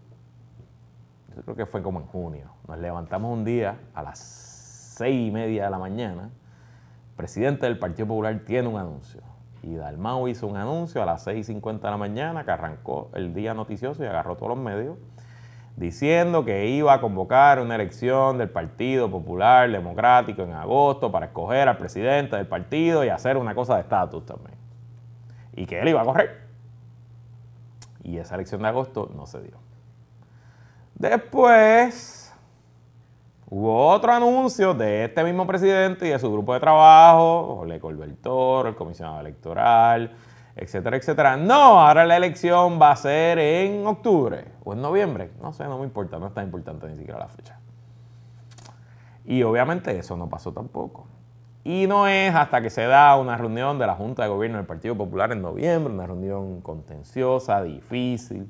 creo 1.43 1.55
que 1.55 1.65
fue 1.65 1.81
como 1.81 1.99
en 1.99 2.05
junio, 2.07 2.51
nos 2.67 2.77
levantamos 2.79 3.31
un 3.31 3.43
día 3.43 3.79
a 3.93 4.03
las 4.03 4.19
seis 4.19 5.27
y 5.27 5.31
media 5.31 5.65
de 5.65 5.69
la 5.69 5.77
mañana, 5.77 6.23
el 6.23 7.15
presidente 7.15 7.65
del 7.65 7.77
Partido 7.77 8.07
Popular 8.07 8.39
tiene 8.45 8.67
un 8.67 8.77
anuncio. 8.77 9.21
Y 9.63 9.75
Dalmau 9.75 10.27
hizo 10.27 10.47
un 10.47 10.55
anuncio 10.55 11.01
a 11.01 11.05
las 11.05 11.27
6.50 11.27 11.81
de 11.81 11.89
la 11.89 11.97
mañana 11.97 12.45
que 12.45 12.51
arrancó 12.51 13.09
el 13.13 13.33
día 13.33 13.53
noticioso 13.53 14.03
y 14.03 14.07
agarró 14.07 14.35
todos 14.35 14.49
los 14.49 14.57
medios, 14.57 14.97
diciendo 15.75 16.45
que 16.45 16.67
iba 16.67 16.93
a 16.93 17.01
convocar 17.01 17.59
una 17.59 17.75
elección 17.75 18.37
del 18.37 18.49
Partido 18.49 19.09
Popular 19.11 19.69
Democrático 19.69 20.43
en 20.43 20.53
agosto 20.53 21.11
para 21.11 21.27
escoger 21.27 21.67
al 21.67 21.77
presidente 21.77 22.35
del 22.35 22.47
partido 22.47 23.03
y 23.03 23.09
hacer 23.09 23.37
una 23.37 23.53
cosa 23.53 23.75
de 23.75 23.81
estatus 23.81 24.25
también. 24.25 24.57
Y 25.53 25.65
que 25.65 25.79
él 25.81 25.89
iba 25.89 26.01
a 26.01 26.05
correr. 26.05 26.47
Y 28.03 28.17
esa 28.17 28.35
elección 28.35 28.61
de 28.61 28.69
agosto 28.69 29.11
no 29.15 29.25
se 29.25 29.41
dio. 29.41 29.66
Después 30.97 32.33
hubo 33.49 33.87
otro 33.89 34.11
anuncio 34.11 34.73
de 34.73 35.05
este 35.05 35.23
mismo 35.23 35.45
presidente 35.45 36.07
y 36.07 36.09
de 36.09 36.17
su 36.17 36.31
grupo 36.31 36.55
de 36.55 36.59
trabajo, 36.59 37.57
Jorge 37.57 37.79
Colbert 37.79 38.25
el 38.65 38.75
comisionado 38.75 39.19
electoral, 39.19 40.11
etcétera, 40.55 40.97
etcétera. 40.97 41.37
No, 41.37 41.79
ahora 41.79 42.03
la 42.03 42.17
elección 42.17 42.81
va 42.81 42.91
a 42.91 42.95
ser 42.95 43.37
en 43.37 43.85
octubre 43.85 44.45
o 44.63 44.73
en 44.73 44.81
noviembre. 44.81 45.29
No 45.39 45.53
sé, 45.53 45.65
no 45.65 45.77
me 45.77 45.83
importa, 45.83 46.17
no 46.17 46.27
es 46.27 46.33
tan 46.33 46.45
importante 46.45 46.87
ni 46.87 46.95
siquiera 46.95 47.19
la 47.19 47.27
fecha. 47.27 47.59
Y 49.23 49.43
obviamente 49.43 49.95
eso 49.99 50.17
no 50.17 50.27
pasó 50.27 50.51
tampoco. 50.51 51.05
Y 51.63 51.85
no 51.85 52.07
es 52.07 52.33
hasta 52.33 52.59
que 52.61 52.71
se 52.71 52.85
da 52.87 53.15
una 53.17 53.37
reunión 53.37 53.77
de 53.77 53.85
la 53.85 53.93
Junta 53.93 54.23
de 54.23 54.29
Gobierno 54.29 54.57
del 54.57 54.65
Partido 54.65 54.97
Popular 54.97 55.31
en 55.31 55.43
noviembre, 55.43 55.93
una 55.93 56.07
reunión 56.07 56.61
contenciosa, 56.61 57.61
difícil, 57.61 58.49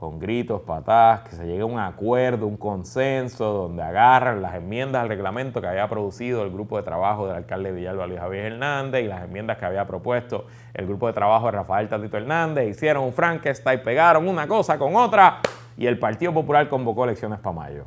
con 0.00 0.18
gritos, 0.18 0.62
patadas, 0.62 1.28
que 1.28 1.36
se 1.36 1.44
llegue 1.44 1.60
a 1.60 1.66
un 1.66 1.78
acuerdo, 1.78 2.46
un 2.46 2.56
consenso, 2.56 3.52
donde 3.52 3.82
agarran 3.82 4.40
las 4.40 4.54
enmiendas 4.54 5.02
al 5.02 5.10
reglamento 5.10 5.60
que 5.60 5.66
había 5.66 5.86
producido 5.90 6.42
el 6.42 6.50
grupo 6.50 6.78
de 6.78 6.82
trabajo 6.84 7.26
del 7.26 7.36
alcalde 7.36 7.70
Villalba 7.70 8.06
Luis 8.06 8.18
Javier 8.18 8.46
Hernández 8.46 9.04
y 9.04 9.08
las 9.08 9.22
enmiendas 9.22 9.58
que 9.58 9.66
había 9.66 9.86
propuesto 9.86 10.46
el 10.72 10.86
grupo 10.86 11.06
de 11.06 11.12
trabajo 11.12 11.44
de 11.46 11.52
Rafael 11.52 11.86
Tatito 11.86 12.16
Hernández, 12.16 12.70
hicieron 12.70 13.04
un 13.04 13.12
Frankenstein, 13.12 13.82
pegaron 13.82 14.26
una 14.26 14.48
cosa 14.48 14.78
con 14.78 14.96
otra 14.96 15.40
y 15.76 15.86
el 15.86 15.98
Partido 15.98 16.32
Popular 16.32 16.66
convocó 16.70 17.04
elecciones 17.04 17.38
para 17.38 17.56
mayo. 17.56 17.84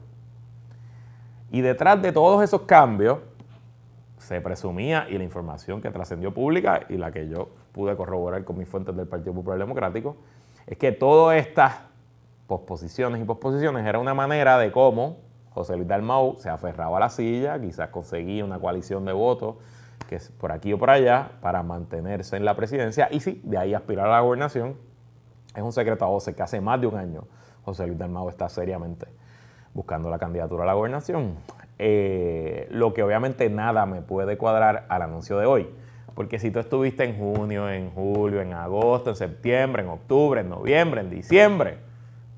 Y 1.50 1.62
detrás 1.62 2.00
de 2.00 2.12
todos 2.12 2.44
esos 2.44 2.62
cambios, 2.62 3.18
se 4.20 4.40
presumía, 4.40 5.08
y 5.10 5.18
la 5.18 5.24
información 5.24 5.82
que 5.82 5.90
trascendió 5.90 6.32
pública 6.32 6.82
y 6.90 6.98
la 6.98 7.12
que 7.12 7.28
yo 7.28 7.50
pude 7.72 7.96
corroborar 7.96 8.44
con 8.44 8.60
mis 8.60 8.70
fuentes 8.70 8.96
del 8.96 9.08
Partido 9.08 9.34
Popular 9.34 9.58
Democrático, 9.58 10.16
es 10.68 10.78
que 10.78 10.92
todas 10.92 11.38
estas 11.38 11.93
posposiciones 12.48 13.22
y 13.22 13.26
posposiciones 13.26 13.86
era 13.86 14.00
una 14.00 14.14
manera 14.14 14.58
de 14.58 14.72
cómo 14.72 15.18
José 15.52 15.76
Luis 15.76 15.88
Dalmau 15.88 16.36
se 16.38 16.50
aferraba 16.50 16.98
a 16.98 17.00
la 17.00 17.10
silla, 17.10 17.60
quizás 17.60 17.90
conseguía 17.90 18.44
una 18.44 18.60
coalición 18.60 19.06
de 19.06 19.14
votos 19.14 19.56
que 20.08 20.16
es 20.16 20.30
por 20.32 20.52
aquí 20.52 20.74
o 20.74 20.80
por 20.80 20.90
allá 20.90 21.32
para 21.42 21.64
mantenerse 21.64 22.36
en 22.36 22.46
la 22.46 22.56
presidencia 22.56 23.08
y 23.12 23.20
sí, 23.20 23.42
de 23.44 23.58
ahí 23.58 23.74
aspirar 23.74 24.08
a 24.08 24.12
la 24.12 24.20
gobernación. 24.22 24.76
Es 25.56 25.62
un 25.62 25.72
secreto 25.72 26.04
a 26.06 26.08
voces 26.08 26.36
que 26.36 26.42
hace 26.42 26.60
más 26.60 26.82
de 26.82 26.88
un 26.88 26.98
año 26.98 27.26
José 27.64 27.86
Luis 27.88 27.98
Dalmau 27.98 28.28
está 28.30 28.50
seriamente 28.50 29.08
buscando 29.74 30.10
la 30.10 30.20
candidatura 30.20 30.64
a 30.64 30.68
la 30.68 30.74
gobernación. 30.74 31.36
Eh, 31.80 32.68
lo 32.72 32.94
que 32.94 33.04
obviamente 33.04 33.50
nada 33.50 33.86
me 33.86 34.02
puede 34.02 34.38
cuadrar 34.38 34.86
al 34.90 35.02
anuncio 35.02 35.38
de 35.38 35.46
hoy. 35.46 35.70
Porque 36.14 36.38
si 36.38 36.52
tú 36.52 36.60
estuviste 36.60 37.04
en 37.04 37.18
junio, 37.18 37.70
en 37.70 37.90
julio, 37.92 38.42
en 38.42 38.54
agosto, 38.54 39.10
en 39.10 39.16
septiembre, 39.16 39.82
en 39.82 39.90
octubre, 39.90 40.42
en 40.42 40.50
noviembre, 40.50 41.02
en 41.02 41.10
diciembre, 41.10 41.78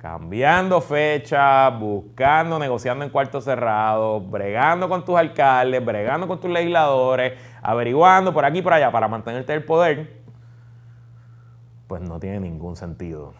cambiando 0.06 0.82
fecha, 0.82 1.68
buscando, 1.72 2.60
negociando 2.60 3.04
en 3.04 3.10
cuartos 3.10 3.44
cerrados, 3.44 4.30
bregando 4.30 4.88
con 4.88 5.04
tus 5.04 5.15
alcaldes, 5.15 5.84
bregando 5.84 6.28
con 6.28 6.39
tus 6.39 6.52
legisladores, 6.52 7.34
averiguando 7.63 8.32
por 8.32 8.46
aquí 8.46 8.60
y 8.60 8.62
por 8.62 8.74
allá 8.74 8.91
para 8.91 9.08
mantenerte 9.08 9.52
el 9.56 9.65
poder, 9.65 10.22
pues 11.88 12.04
no 12.04 12.20
tiene 12.20 12.39
ningún 12.39 12.76
sentido. 12.76 13.34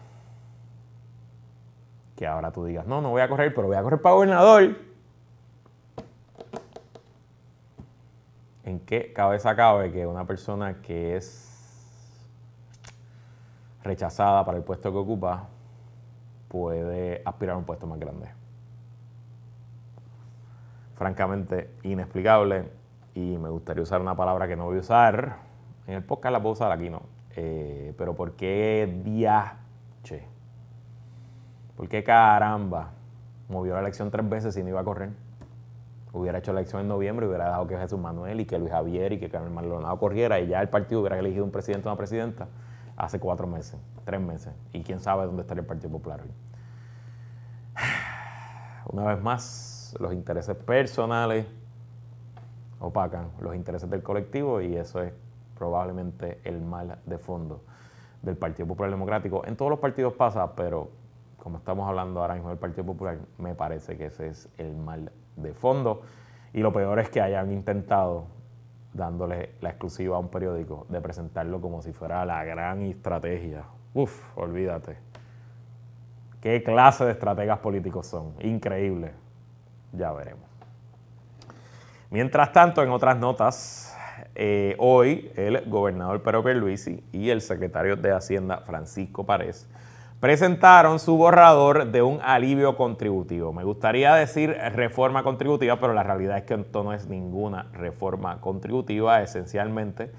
Que 2.16 2.26
ahora 2.26 2.50
tú 2.50 2.64
digas, 2.64 2.84
no, 2.84 3.00
no 3.00 3.10
voy 3.10 3.22
a 3.22 3.28
correr, 3.28 3.54
pero 3.54 3.68
voy 3.68 3.76
a 3.76 3.82
correr 3.84 4.02
para 4.02 4.16
gobernador. 4.16 4.76
¿En 8.64 8.80
qué 8.80 9.12
cabeza 9.12 9.54
cabe 9.54 9.92
que 9.92 10.04
una 10.04 10.26
persona 10.26 10.82
que 10.82 11.14
es 11.14 11.48
rechazada 13.84 14.44
para 14.44 14.58
el 14.58 14.64
puesto 14.64 14.90
que 14.90 14.98
ocupa 14.98 15.50
puede 16.48 17.22
aspirar 17.24 17.54
a 17.54 17.58
un 17.58 17.64
puesto 17.64 17.86
más 17.86 17.98
grande? 17.98 18.28
Francamente, 20.94 21.70
inexplicable 21.82 22.70
y 23.14 23.38
me 23.38 23.48
gustaría 23.48 23.82
usar 23.82 24.00
una 24.00 24.16
palabra 24.16 24.48
que 24.48 24.56
no 24.56 24.64
voy 24.64 24.78
a 24.78 24.80
usar. 24.80 25.36
En 25.86 25.94
el 25.94 26.04
podcast 26.04 26.32
la 26.32 26.40
puedo 26.40 26.54
usar, 26.54 26.72
aquí 26.72 26.90
no. 26.90 27.02
Eh, 27.34 27.94
pero 27.98 28.14
¿por 28.14 28.32
qué 28.32 29.00
diache? 29.04 30.26
¿Por 31.76 31.88
qué 31.88 32.02
caramba 32.02 32.92
movió 33.48 33.74
la 33.74 33.80
elección 33.80 34.10
tres 34.10 34.28
veces 34.28 34.56
y 34.56 34.62
no 34.62 34.70
iba 34.70 34.80
a 34.80 34.84
correr? 34.84 35.10
hubiera 36.16 36.38
hecho 36.38 36.52
la 36.52 36.60
elección 36.60 36.82
en 36.82 36.88
noviembre, 36.88 37.26
hubiera 37.26 37.46
dejado 37.46 37.66
que 37.66 37.76
Jesús 37.76 37.98
Manuel 37.98 38.40
y 38.40 38.46
que 38.46 38.58
Luis 38.58 38.72
Javier 38.72 39.12
y 39.12 39.18
que 39.18 39.28
Carmen 39.28 39.52
Maldonado 39.52 39.98
corriera 39.98 40.40
y 40.40 40.48
ya 40.48 40.60
el 40.60 40.68
partido 40.68 41.00
hubiera 41.00 41.18
elegido 41.18 41.44
un 41.44 41.50
presidente 41.50 41.88
o 41.88 41.92
una 41.92 41.98
presidenta 41.98 42.48
hace 42.96 43.20
cuatro 43.20 43.46
meses, 43.46 43.78
tres 44.04 44.20
meses. 44.20 44.52
Y 44.72 44.82
quién 44.82 45.00
sabe 45.00 45.26
dónde 45.26 45.42
estaría 45.42 45.60
el 45.60 45.66
Partido 45.66 45.90
Popular 45.90 46.22
hoy. 46.22 46.30
Una 48.92 49.04
vez 49.04 49.22
más, 49.22 49.94
los 50.00 50.12
intereses 50.12 50.56
personales 50.56 51.46
opacan 52.80 53.30
los 53.40 53.54
intereses 53.54 53.88
del 53.88 54.02
colectivo 54.02 54.60
y 54.60 54.76
eso 54.76 55.02
es 55.02 55.12
probablemente 55.56 56.40
el 56.44 56.60
mal 56.60 56.98
de 57.06 57.18
fondo 57.18 57.62
del 58.22 58.36
Partido 58.36 58.66
Popular 58.66 58.90
Democrático. 58.90 59.42
En 59.46 59.56
todos 59.56 59.70
los 59.70 59.80
partidos 59.80 60.12
pasa, 60.14 60.54
pero 60.54 60.90
como 61.38 61.58
estamos 61.58 61.88
hablando 61.88 62.20
ahora 62.20 62.34
mismo 62.34 62.50
del 62.50 62.58
Partido 62.58 62.84
Popular, 62.84 63.18
me 63.38 63.54
parece 63.54 63.96
que 63.96 64.06
ese 64.06 64.28
es 64.28 64.48
el 64.58 64.76
mal 64.76 65.12
de 65.36 65.52
fondo. 65.54 66.02
Y 66.52 66.60
lo 66.60 66.72
peor 66.72 66.98
es 66.98 67.08
que 67.08 67.20
hayan 67.20 67.52
intentado, 67.52 68.26
dándole 68.96 69.50
la 69.60 69.70
exclusiva 69.70 70.16
a 70.16 70.18
un 70.18 70.28
periódico, 70.28 70.86
de 70.88 71.00
presentarlo 71.00 71.60
como 71.60 71.82
si 71.82 71.92
fuera 71.92 72.24
la 72.24 72.44
gran 72.44 72.82
estrategia. 72.82 73.64
Uf, 73.94 74.36
olvídate. 74.36 74.98
¿Qué 76.40 76.62
clase 76.62 77.04
de 77.04 77.12
estrategas 77.12 77.58
políticos 77.58 78.06
son? 78.06 78.34
Increíble. 78.40 79.12
Ya 79.92 80.12
veremos. 80.12 80.44
Mientras 82.10 82.52
tanto, 82.52 82.82
en 82.82 82.90
otras 82.90 83.18
notas, 83.18 83.96
eh, 84.34 84.76
hoy 84.78 85.30
el 85.34 85.68
gobernador 85.68 86.22
Pedro 86.22 86.44
Pierluisi 86.44 87.02
y 87.12 87.30
el 87.30 87.40
secretario 87.40 87.96
de 87.96 88.12
Hacienda 88.12 88.58
Francisco 88.58 89.24
Párez 89.24 89.68
presentaron 90.20 90.98
su 90.98 91.16
borrador 91.16 91.90
de 91.90 92.02
un 92.02 92.20
alivio 92.22 92.76
contributivo. 92.76 93.52
Me 93.52 93.64
gustaría 93.64 94.14
decir 94.14 94.56
reforma 94.74 95.22
contributiva, 95.22 95.78
pero 95.78 95.92
la 95.92 96.02
realidad 96.02 96.38
es 96.38 96.44
que 96.44 96.54
esto 96.54 96.82
no 96.82 96.92
es 96.92 97.06
ninguna 97.06 97.66
reforma 97.72 98.40
contributiva. 98.40 99.22
Esencialmente, 99.22 100.10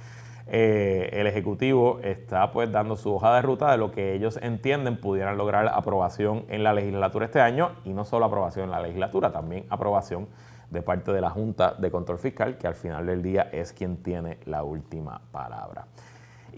eh, 0.50 1.10
el 1.14 1.28
Ejecutivo 1.28 2.00
está 2.04 2.52
pues 2.52 2.72
dando 2.72 2.96
su 2.96 3.14
hoja 3.14 3.36
de 3.36 3.42
ruta 3.42 3.72
de 3.72 3.78
lo 3.78 3.92
que 3.92 4.14
ellos 4.14 4.40
entienden 4.42 4.98
pudieran 4.98 5.38
lograr 5.38 5.68
aprobación 5.68 6.46
en 6.48 6.64
la 6.64 6.74
legislatura 6.74 7.26
este 7.26 7.42
año 7.42 7.72
y 7.84 7.90
no 7.90 8.06
solo 8.06 8.26
aprobación 8.26 8.66
en 8.66 8.72
la 8.72 8.82
legislatura, 8.82 9.32
también 9.32 9.66
aprobación 9.70 10.28
de 10.70 10.82
parte 10.82 11.12
de 11.12 11.22
la 11.22 11.30
Junta 11.30 11.74
de 11.78 11.90
Control 11.92 12.20
Fiscal, 12.20 12.58
que 12.58 12.68
al 12.68 12.76
final 12.76 13.06
del 13.06 13.24
día 13.24 13.50
es 13.52 13.74
quien 13.74 14.04
tiene 14.04 14.40
la 14.46 14.64
última 14.64 15.22
palabra. 15.32 15.88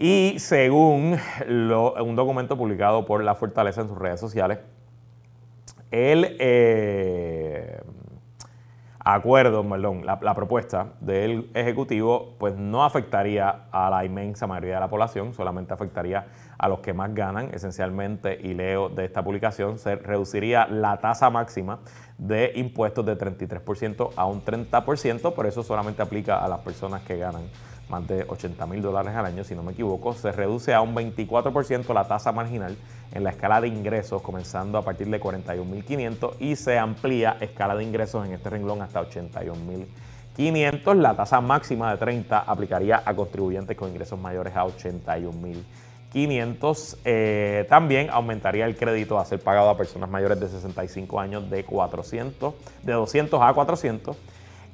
Y 0.02 0.38
según 0.38 1.18
un 1.46 2.16
documento 2.16 2.56
publicado 2.56 3.04
por 3.04 3.22
La 3.22 3.34
Fortaleza 3.34 3.82
en 3.82 3.88
sus 3.88 3.98
redes 3.98 4.18
sociales, 4.18 4.60
el 5.90 6.38
eh, 6.40 7.82
acuerdo, 8.98 9.62
perdón, 9.68 10.06
la, 10.06 10.18
la, 10.22 10.34
propuesta 10.34 10.94
del 11.00 11.50
Ejecutivo, 11.52 12.34
pues 12.38 12.56
no 12.56 12.82
afectaría 12.82 13.66
a 13.70 13.90
la 13.90 14.06
inmensa 14.06 14.46
mayoría 14.46 14.76
de 14.76 14.80
la 14.80 14.88
población, 14.88 15.34
solamente 15.34 15.74
afectaría 15.74 16.28
a 16.56 16.66
los 16.66 16.80
que 16.80 16.94
más 16.94 17.12
ganan. 17.12 17.50
Esencialmente, 17.52 18.40
y 18.40 18.54
leo 18.54 18.88
de 18.88 19.04
esta 19.04 19.22
publicación, 19.22 19.78
se 19.78 19.96
reduciría 19.96 20.66
la 20.66 20.96
tasa 20.96 21.28
máxima 21.28 21.80
de 22.16 22.52
impuestos 22.54 23.04
de 23.04 23.18
33% 23.18 24.12
a 24.16 24.24
un 24.24 24.42
30%, 24.42 25.34
por 25.34 25.44
eso 25.44 25.62
solamente 25.62 26.00
aplica 26.00 26.42
a 26.42 26.48
las 26.48 26.60
personas 26.60 27.02
que 27.02 27.18
ganan 27.18 27.42
más 27.90 28.08
de 28.08 28.24
80 28.26 28.66
mil 28.66 28.80
dólares 28.80 29.14
al 29.14 29.26
año, 29.26 29.44
si 29.44 29.54
no 29.54 29.62
me 29.62 29.72
equivoco, 29.72 30.14
se 30.14 30.32
reduce 30.32 30.72
a 30.72 30.80
un 30.80 30.94
24% 30.94 31.92
la 31.92 32.08
tasa 32.08 32.32
marginal 32.32 32.74
en 33.12 33.24
la 33.24 33.30
escala 33.30 33.60
de 33.60 33.66
ingresos, 33.68 34.22
comenzando 34.22 34.78
a 34.78 34.82
partir 34.82 35.08
de 35.08 35.20
41.500 35.20 36.36
y 36.38 36.56
se 36.56 36.78
amplía 36.78 37.36
escala 37.40 37.74
de 37.74 37.84
ingresos 37.84 38.26
en 38.26 38.32
este 38.32 38.48
renglón 38.48 38.80
hasta 38.80 39.02
81.500. 39.02 40.94
La 40.94 41.14
tasa 41.16 41.40
máxima 41.40 41.90
de 41.90 41.98
30 41.98 42.38
aplicaría 42.38 43.02
a 43.04 43.12
contribuyentes 43.14 43.76
con 43.76 43.90
ingresos 43.90 44.16
mayores 44.18 44.56
a 44.56 44.64
81.500. 44.64 46.96
Eh, 47.04 47.66
también 47.68 48.08
aumentaría 48.10 48.64
el 48.64 48.76
crédito 48.76 49.18
a 49.18 49.24
ser 49.24 49.40
pagado 49.40 49.68
a 49.68 49.76
personas 49.76 50.08
mayores 50.08 50.38
de 50.38 50.48
65 50.48 51.18
años 51.20 51.50
de 51.50 51.64
400, 51.64 52.54
de 52.84 52.92
200 52.92 53.42
a 53.42 53.52
400 53.52 54.16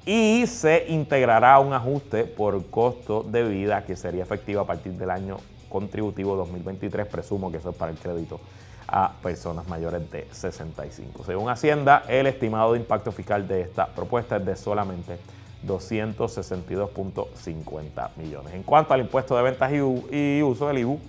y 0.07 0.47
se 0.47 0.87
integrará 0.89 1.59
un 1.59 1.75
ajuste 1.75 2.25
por 2.25 2.65
costo 2.67 3.25
de 3.25 3.43
vida 3.43 3.85
que 3.85 3.97
sería 3.97 4.23
efectivo 4.23 4.61
a 4.61 4.67
partir 4.67 4.93
del 4.93 5.11
año 5.11 5.39
contributivo 5.69 6.37
2023. 6.37 7.09
Presumo 7.09 7.51
que 7.51 7.57
eso 7.59 7.71
es 7.71 7.77
para 7.77 7.91
el 7.91 7.99
crédito 7.99 8.39
a 8.87 9.15
personas 9.21 9.67
mayores 9.67 10.09
de 10.13 10.29
65. 10.31 11.25
Según 11.25 11.51
Hacienda, 11.51 12.05
el 12.09 12.29
estimado 12.29 12.75
de 12.75 12.79
impacto 12.79 13.11
fiscal 13.11 13.49
de 13.49 13.63
esta 13.63 13.89
propuesta 13.89 14.37
es 14.37 14.47
de 14.47 14.55
solamente 14.55 15.19
262.50 15.67 18.11
millones. 18.17 18.55
En 18.55 18.63
cuanto 18.63 18.95
al 18.95 19.01
impuesto 19.01 19.37
de 19.37 19.43
ventas 19.43 19.73
y 19.73 20.41
uso 20.41 20.69
del 20.69 20.79
IBU, 20.79 21.01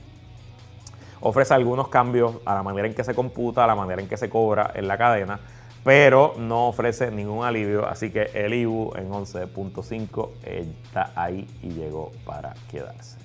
ofrece 1.21 1.53
algunos 1.53 1.89
cambios 1.89 2.37
a 2.45 2.55
la 2.55 2.63
manera 2.63 2.87
en 2.87 2.95
que 2.95 3.03
se 3.03 3.13
computa, 3.13 3.63
a 3.63 3.67
la 3.67 3.75
manera 3.75 4.01
en 4.01 4.07
que 4.07 4.17
se 4.17 4.27
cobra 4.27 4.71
en 4.73 4.87
la 4.87 4.97
cadena 4.97 5.39
pero 5.87 6.33
no 6.37 6.67
ofrece 6.67 7.09
ningún 7.11 7.45
alivio, 7.45 7.87
así 7.87 8.09
que 8.09 8.29
el 8.33 8.53
IBU 8.53 8.91
en 8.97 9.09
11.5 9.09 10.29
está 10.43 11.13
ahí 11.15 11.47
y 11.63 11.69
llegó 11.69 12.11
para 12.25 12.55
quedarse. 12.69 13.17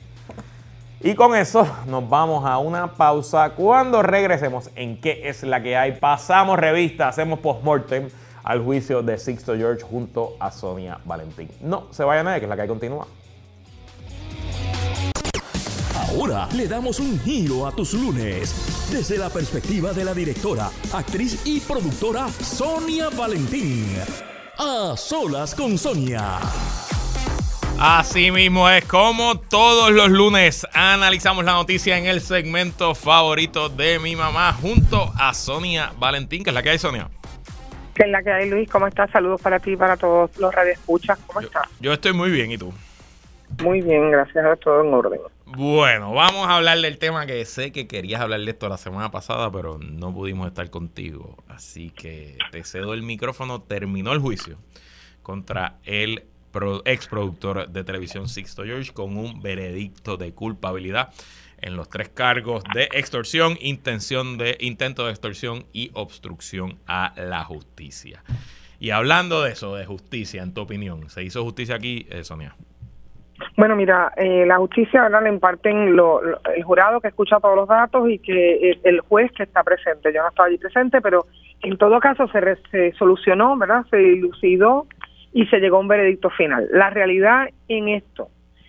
Y 1.01 1.17
con 1.17 1.35
eso 1.35 1.67
nos 1.89 2.09
vamos 2.09 2.45
a 2.47 2.59
una 2.59 2.93
pausa. 2.93 3.51
Cuando 3.57 4.01
regresemos 4.01 4.71
en 4.77 5.01
qué 5.01 5.29
es 5.29 5.43
la 5.43 5.61
que 5.61 5.77
hay, 5.77 5.99
pasamos 5.99 6.57
revista, 6.57 7.09
hacemos 7.09 7.41
postmortem 7.41 8.09
al 8.45 8.63
juicio 8.63 9.03
de 9.03 9.19
Sixto 9.19 9.57
George 9.57 9.83
junto 9.83 10.37
a 10.39 10.53
Sonia 10.53 11.01
Valentín. 11.05 11.49
No 11.63 11.89
se 11.91 12.05
vaya 12.05 12.23
nadie, 12.23 12.39
que 12.39 12.45
es 12.45 12.49
la 12.49 12.55
que 12.55 12.63
hay 12.63 12.69
continúa. 12.69 13.09
Ahora 16.13 16.47
le 16.55 16.69
damos 16.69 17.01
un 17.01 17.19
giro 17.21 17.67
a 17.67 17.73
tus 17.73 17.95
lunes. 17.95 18.91
desde 18.93 19.17
la 19.17 19.31
perspectiva 19.31 19.95
de 19.95 20.05
la 20.05 20.13
directora, 20.13 20.69
actriz 20.93 21.41
y 21.47 21.61
productora 21.61 22.29
Sonia 22.29 23.09
Valentín. 23.09 23.97
A 24.59 24.95
solas 24.95 25.55
con 25.55 25.79
Sonia. 25.79 26.39
Así 27.79 28.31
mismo 28.31 28.69
es 28.69 28.85
como 28.85 29.39
todos 29.39 29.91
los 29.91 30.11
lunes 30.11 30.67
analizamos 30.75 31.47
la 31.47 31.53
noticia 31.53 31.97
en 31.97 32.05
el 32.05 32.21
segmento 32.21 32.95
favorito 32.95 33.71
de 33.71 33.99
mi 33.99 34.15
mamá 34.15 34.53
junto 34.53 35.11
a 35.19 35.33
Sonia 35.33 35.93
Valentín, 35.99 36.45
que 36.45 36.51
es 36.51 36.55
la 36.55 36.63
que 36.63 36.71
hay, 36.71 36.79
Sonia. 36.79 37.09
Que 37.95 38.03
es 38.03 38.11
la 38.11 38.23
que 38.23 38.31
hay, 38.31 38.51
Luis. 38.51 38.69
¿Cómo 38.71 38.87
estás? 38.87 39.11
Saludos 39.11 39.41
para 39.41 39.59
ti 39.61 39.73
y 39.73 39.77
para 39.77 39.97
todos 39.97 40.37
los 40.37 40.55
radioescuchas. 40.55 41.19
¿Cómo 41.27 41.41
estás? 41.41 41.67
Yo 41.81 41.93
estoy 41.93 42.13
muy 42.13 42.31
bien, 42.31 42.53
¿y 42.53 42.59
tú? 42.59 42.71
Muy 43.63 43.81
bien, 43.81 44.11
gracias 44.11 44.45
a 44.45 44.57
todo 44.57 44.83
en 44.83 44.93
orden. 44.93 45.21
Bueno, 45.55 46.15
vamos 46.15 46.49
a 46.49 46.57
hablar 46.57 46.81
del 46.81 46.97
tema 46.97 47.27
que 47.27 47.45
sé 47.45 47.73
que 47.73 47.87
querías 47.87 48.23
hablar 48.23 48.41
de 48.41 48.51
esto 48.51 48.71
la 48.71 48.79
semana 48.79 49.11
pasada, 49.11 49.53
pero 49.53 49.79
no 49.79 50.15
pudimos 50.15 50.49
estar 50.49 50.71
contigo. 50.71 51.37
Así 51.47 51.91
que 51.91 52.39
te 52.51 52.65
cedo 52.65 52.95
el 52.95 53.03
micrófono. 53.03 53.61
Terminó 53.61 54.13
el 54.13 54.19
juicio 54.19 54.57
contra 55.23 55.79
el 55.85 56.25
ex 56.87 57.07
productor 57.07 57.69
de 57.69 57.85
televisión 57.85 58.29
Sixto 58.29 58.65
George 58.65 58.93
con 58.93 59.19
un 59.19 59.43
veredicto 59.43 60.17
de 60.17 60.33
culpabilidad 60.33 61.13
en 61.59 61.77
los 61.77 61.91
tres 61.91 62.09
cargos 62.09 62.65
de 62.75 62.89
extorsión, 62.93 63.59
intención 63.61 64.39
de 64.39 64.57
intento 64.59 65.05
de 65.05 65.11
extorsión 65.11 65.67
y 65.75 65.91
obstrucción 65.93 66.79
a 66.87 67.13
la 67.17 67.45
justicia. 67.45 68.25
Y 68.81 68.91
hablando 68.91 69.43
de 69.43 69.53
eso, 69.53 69.77
de 69.77 69.85
justicia, 69.85 70.43
en 70.43 70.55
tu 70.55 70.63
opinión, 70.63 71.11
¿se 71.11 71.23
hizo 71.23 71.45
justicia 71.45 71.77
aquí, 71.77 72.07
eh, 72.11 72.25
Sonia? 72.25 72.57
Bueno, 73.57 73.77
mira, 73.77 74.13
eh, 74.17 74.45
la 74.47 74.57
justicia 74.57 75.03
¿verdad? 75.03 75.23
le 75.23 75.29
imparten 75.31 75.97
lo, 75.97 76.21
el 76.23 76.63
jurado 76.63 77.01
que 77.01 77.09
escucha 77.09 77.41
todos 77.41 77.57
los 77.57 77.69
datos 77.69 78.09
y 78.09 78.19
que 78.19 78.79
el 78.83 79.01
juez 79.01 79.31
que 79.33 79.45
está 79.45 79.63
presente. 79.63 80.13
Yo 80.13 80.23
no 80.23 80.29
estaba 80.29 80.49
allí 80.49 80.59
presente, 80.59 81.01
pero 81.01 81.27
en 81.63 81.77
todo 81.77 82.01
caso 82.01 82.27
se, 82.29 82.57
se 82.71 82.93
solucionó, 82.93 83.57
¿verdad? 83.57 83.85
Se 83.91 83.97
dilucidó 83.97 84.87
y 85.33 85.47
se 85.47 85.59
llegó 85.59 85.77
a 85.77 85.81
un 85.81 85.89
veredicto 85.89 86.31
final. 86.31 86.69
La 86.73 86.91
realidad 86.91 87.49
en 87.69 87.89
esto 87.89 88.29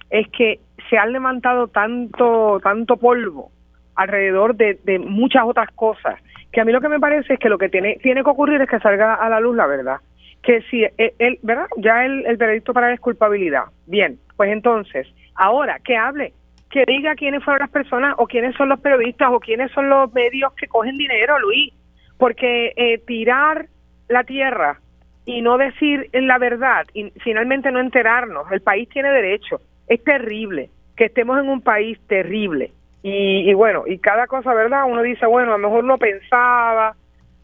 es 0.10 0.28
que 0.30 0.60
se 0.90 0.98
han 0.98 1.12
levantado 1.12 1.68
tanto, 1.68 2.60
tanto 2.64 2.98
polvo 2.98 3.52
alrededor 3.96 4.56
de, 4.56 5.00
muchas 5.00 5.44
otras 5.46 5.70
cosas, 5.76 6.20
que 6.52 6.62
a 6.62 6.66
mí 6.66 6.72
lo 6.72 6.82
que 6.82 6.90
me 6.90 7.00
parece 7.00 7.34
es 7.34 7.40
que 7.40 7.50
lo 7.50 7.58
que 7.58 7.70
tiene, 7.70 7.98
tiene 8.02 8.24
que 8.24 8.30
ocurrir 8.30 8.62
es 8.62 8.70
que 8.70 8.80
salga 8.80 9.16
a 9.16 9.30
la 9.30 9.40
luz 9.40 9.56
la 9.56 9.68
verdad. 9.68 9.98
Que 10.44 10.62
si 10.70 10.86
él, 10.98 11.40
¿verdad? 11.42 11.68
Ya 11.78 12.06
el, 12.06 12.26
el 12.26 12.38
veredicto 12.38 12.74
para 12.74 12.94
es 12.94 13.00
culpabilidad. 13.00 13.66
Bien, 13.88 14.20
pues 14.36 14.52
entonces, 14.52 15.08
ahora 15.36 15.80
que 15.80 15.96
hable, 15.96 16.34
que 16.70 16.84
diga 16.86 17.16
quiénes 17.16 17.44
fueron 17.44 17.62
las 17.62 17.70
personas 17.70 18.16
o 18.18 18.28
quiénes 18.28 18.56
son 18.56 18.70
los 18.70 18.80
periodistas 18.80 19.30
o 19.32 19.40
quiénes 19.40 19.72
son 19.72 19.90
los 19.90 20.12
medios 20.14 20.54
que 20.54 20.68
cogen 20.68 20.98
dinero, 20.98 21.40
Luis. 21.40 21.74
Porque 22.18 22.74
eh, 22.76 22.98
tirar 23.00 23.68
la 24.08 24.24
tierra 24.24 24.80
y 25.26 25.42
no 25.42 25.58
decir 25.58 26.10
la 26.14 26.38
verdad 26.38 26.86
y 26.94 27.12
finalmente 27.24 27.72
no 27.72 27.80
enterarnos. 27.80 28.52
El 28.52 28.62
país 28.62 28.90
tiene 28.90 29.10
derecho. 29.10 29.62
Es 29.88 30.04
terrible 30.04 30.70
que 30.96 31.06
estemos 31.06 31.40
en 31.40 31.50
un 31.50 31.62
país 31.62 32.00
terrible. 32.08 32.72
Y, 33.06 33.54
bueno, 33.54 33.84
y 33.86 33.98
cada 33.98 34.28
cosa, 34.28 34.54
¿verdad? 34.54 34.86
Uno 34.88 35.02
dice, 35.02 35.26
bueno, 35.26 35.54
a 35.54 35.58
lo 35.58 35.68
mejor 35.68 35.84
no 35.84 35.98
pensaba, 35.98 36.96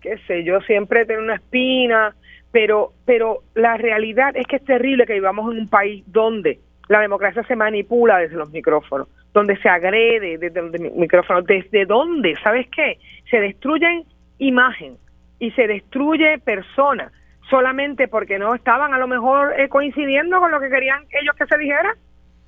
qué 0.02 0.18
sé 0.20 0.46
yo, 0.46 0.62
siempre 0.62 1.06
tengo 1.06 1.22
una 1.22 1.36
espina, 1.36 2.16
pero, 2.52 2.94
pero 3.06 3.44
la 3.56 3.78
realidad 3.78 4.36
es 4.36 4.48
que 4.48 4.58
es 4.58 4.66
terrible 4.66 5.06
que 5.06 5.14
vivamos 5.14 5.52
en 5.52 5.60
un 5.60 5.68
país 5.68 6.04
donde 6.08 6.60
la 6.88 7.00
democracia 7.00 7.44
se 7.44 7.56
manipula 7.56 8.18
desde 8.18 8.36
los 8.36 8.50
micrófonos, 8.50 9.08
donde 9.34 9.58
se 9.58 9.70
agrede 9.70 10.38
desde 10.38 10.62
los 10.62 10.72
micrófonos, 10.96 11.46
desde 11.46 11.86
donde, 11.86 12.36
¿sabes 12.44 12.68
qué? 12.70 12.98
Se 13.30 13.40
destruyen 13.40 14.04
imagen 14.40 14.98
y 15.38 15.52
se 15.52 15.68
destruye 15.68 16.40
personas 16.40 17.12
solamente 17.50 18.08
porque 18.08 18.40
no 18.40 18.56
estaban 18.56 18.94
a 18.94 18.98
lo 18.98 19.08
mejor 19.08 19.60
eh, 19.60 19.70
coincidiendo 19.70 20.40
con 20.40 20.52
lo 20.52 20.60
que 20.60 20.70
querían 20.70 21.04
ellos 21.22 21.36
que 21.36 21.46
se 21.46 21.58
dijera. 21.58 21.96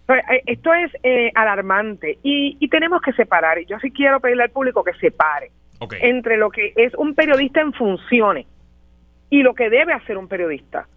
Eh, 0.10 0.44
esto 0.48 0.74
es 0.74 0.92
eh, 1.04 1.32
alarmante 1.36 2.18
y, 2.24 2.58
y, 2.60 2.68
tenemos 2.68 3.02
que 3.02 3.14
separar. 3.14 3.60
Y 3.60 3.66
yo 3.66 3.80
sí 3.80 3.92
quiero 3.92 4.20
pedirle 4.20 4.44
al 4.44 4.50
público 4.50 4.84
que 4.84 4.94
separe 4.94 5.52
entre 6.02 6.38
lo 6.38 6.52
que 6.52 6.74
es 6.76 6.94
un 6.96 7.16
periodista 7.16 7.62
en 7.62 7.74
funciones 7.74 8.46
y 9.32 9.42
lo 9.42 9.56
que 9.56 9.72
debe 9.72 9.94
hacer 9.94 10.20
un 10.20 10.28
periodista. 10.28 10.88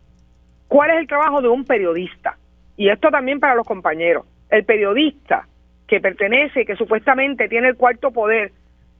¿Cuál 0.69 0.91
es 0.91 0.97
el 0.99 1.07
trabajo 1.07 1.41
de 1.41 1.49
un 1.49 1.65
periodista? 1.65 2.37
Y 2.77 2.91
esto 2.91 3.09
también 3.11 3.41
para 3.41 3.55
los 3.55 3.67
compañeros. 3.67 4.27
El 4.51 4.65
periodista 4.65 5.47
que 5.87 6.01
pertenece, 6.01 6.67
que 6.67 6.77
supuestamente 6.77 7.49
tiene 7.49 7.69
el 7.69 7.77
cuarto 7.77 8.11
poder 8.11 8.53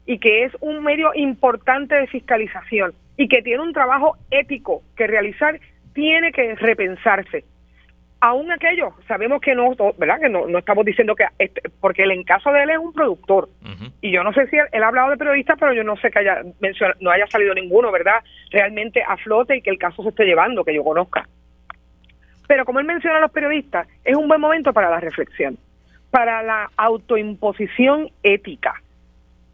y 0.07 0.19
que 0.19 0.45
es 0.45 0.53
un 0.61 0.83
medio 0.83 1.11
importante 1.15 1.95
de 1.95 2.07
fiscalización, 2.07 2.95
y 3.17 3.29
que 3.29 3.43
tiene 3.43 3.63
un 3.63 3.73
trabajo 3.73 4.17
ético 4.31 4.83
que 4.97 5.07
realizar, 5.07 5.59
tiene 5.95 6.33
que 6.33 6.55
repensarse. 6.57 7.45
Aún 8.25 8.51
aquello, 8.51 8.95
sabemos 9.07 9.39
que 9.43 9.55
no, 9.55 9.75
¿verdad? 9.99 10.19
Que 10.19 10.31
no, 10.31 10.47
estamos 10.57 10.87
diciendo 10.87 11.15
que, 11.15 11.27
este, 11.39 11.61
porque 11.79 12.05
en 12.05 12.25
caso 12.25 12.51
de 12.53 12.63
él 12.63 12.71
es 12.71 12.79
un 12.79 12.95
productor, 12.95 13.51
y 14.01 14.11
yo 14.11 14.25
no 14.25 14.33
sé 14.33 14.47
si 14.47 14.57
él, 14.57 14.83
ha 14.83 14.89
hablado 14.89 15.11
de 15.11 15.19
periodistas, 15.19 15.59
pero 15.61 15.75
yo 15.75 15.85
no 15.85 15.95
sé 15.97 16.11
que 16.11 16.21
haya 16.21 16.41
no 17.01 17.11
haya 17.11 17.27
salido 17.27 17.53
ninguno, 17.53 17.93
¿verdad? 17.93 18.25
Realmente 18.51 19.03
a 19.07 19.19
flote 19.19 19.59
y 19.59 19.61
que 19.61 19.69
el 19.69 19.77
caso 19.77 20.03
se 20.03 20.09
esté 20.09 20.25
llevando, 20.25 20.65
que 20.65 20.75
yo 20.75 20.83
conozca. 20.83 21.29
Pero 22.49 22.65
como 22.65 22.81
él 22.81 22.87
menciona 22.87 23.19
a 23.19 23.21
los 23.21 23.31
periodistas, 23.31 23.87
es 24.03 24.17
un 24.17 24.27
buen 24.27 24.41
momento 24.41 24.73
para 24.73 24.89
la 24.89 25.01
reflexión, 25.01 25.59
para 26.11 26.43
la 26.43 26.71
autoimposición 26.79 28.09
ética, 28.23 28.81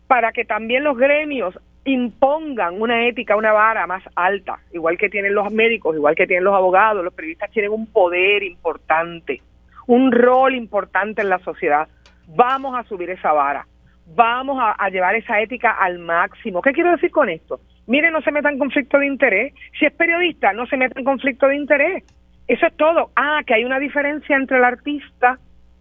para 0.07 0.31
que 0.31 0.45
también 0.45 0.85
los 0.85 0.97
gremios 0.97 1.59
impongan 1.85 2.81
una 2.81 3.07
ética, 3.07 3.37
una 3.37 3.53
vara 3.53 3.87
más 3.87 4.03
alta, 4.15 4.59
igual 4.73 4.99
que 4.99 5.09
tienen 5.09 5.35
los 5.35 5.53
médicos, 5.53 5.97
igual 5.97 6.15
que 6.15 6.27
tienen 6.27 6.45
los 6.45 6.55
abogados, 6.55 7.05
los 7.05 7.15
periodistas 7.15 7.51
tienen 7.51 7.73
un 7.73 7.87
poder 7.87 8.43
importante, 8.43 9.41
un 9.87 10.13
rol 10.13 10.55
importante 10.55 11.23
en 11.23 11.29
la 11.29 11.39
sociedad. 11.39 11.89
Vamos 12.29 12.79
a 12.79 12.85
subir 12.85 13.11
esa 13.11 13.33
vara, 13.33 13.67
vamos 14.15 14.59
a, 14.61 14.89
llevar 14.91 15.15
esa 15.15 15.41
ética 15.41 15.73
al 15.73 15.99
máximo. 15.99 16.63
¿Qué 16.63 16.73
quiero 16.73 16.93
decir 16.93 17.11
con 17.11 17.29
esto? 17.29 17.61
Mire, 17.87 18.11
no 18.11 18.21
se 18.21 18.31
meta 18.31 18.51
en 18.51 18.59
conflicto 18.59 18.99
de 18.99 19.07
interés. 19.07 19.55
Si 19.79 19.87
es 19.87 19.93
periodista, 19.93 20.53
no 20.53 20.67
se 20.67 20.77
meta 20.77 20.99
en 20.99 21.05
conflicto 21.05 21.49
de 21.49 21.57
interés. 21.57 22.05
Eso 22.47 22.67
es 22.67 22.77
todo. 22.77 23.11
Ah, 23.17 23.41
que 23.47 23.55
hay 23.55 23.65
una 23.65 23.79
diferencia 23.79 24.37
entre 24.37 24.59
el 24.59 24.65
artista, 24.65 25.39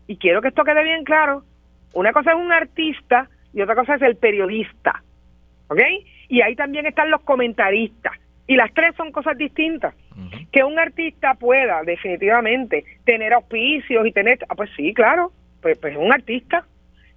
y 0.07 0.17
quiero 0.17 0.41
que 0.41 0.47
esto 0.47 0.63
quede 0.63 0.83
bien 0.83 1.03
claro. 1.03 1.43
Una 1.93 2.11
cosa 2.13 2.31
es 2.31 2.37
un 2.37 2.51
artista 2.51 3.27
y 3.53 3.61
otra 3.61 3.75
cosa 3.75 3.95
es 3.95 4.01
el 4.01 4.15
periodista. 4.15 5.03
¿Ok? 5.69 5.79
Y 6.27 6.41
ahí 6.41 6.55
también 6.55 6.85
están 6.85 7.09
los 7.09 7.21
comentaristas. 7.21 8.13
Y 8.47 8.55
las 8.55 8.73
tres 8.73 8.95
son 8.95 9.11
cosas 9.11 9.37
distintas. 9.37 9.93
Que 10.51 10.63
un 10.63 10.77
artista 10.77 11.35
pueda 11.35 11.83
definitivamente 11.83 12.83
tener 13.05 13.31
auspicios 13.33 14.05
y 14.05 14.11
tener, 14.11 14.39
ah, 14.49 14.55
pues 14.55 14.69
sí, 14.75 14.93
claro, 14.93 15.31
pues, 15.61 15.77
pues 15.77 15.93
es 15.93 15.99
un 15.99 16.11
artista. 16.11 16.65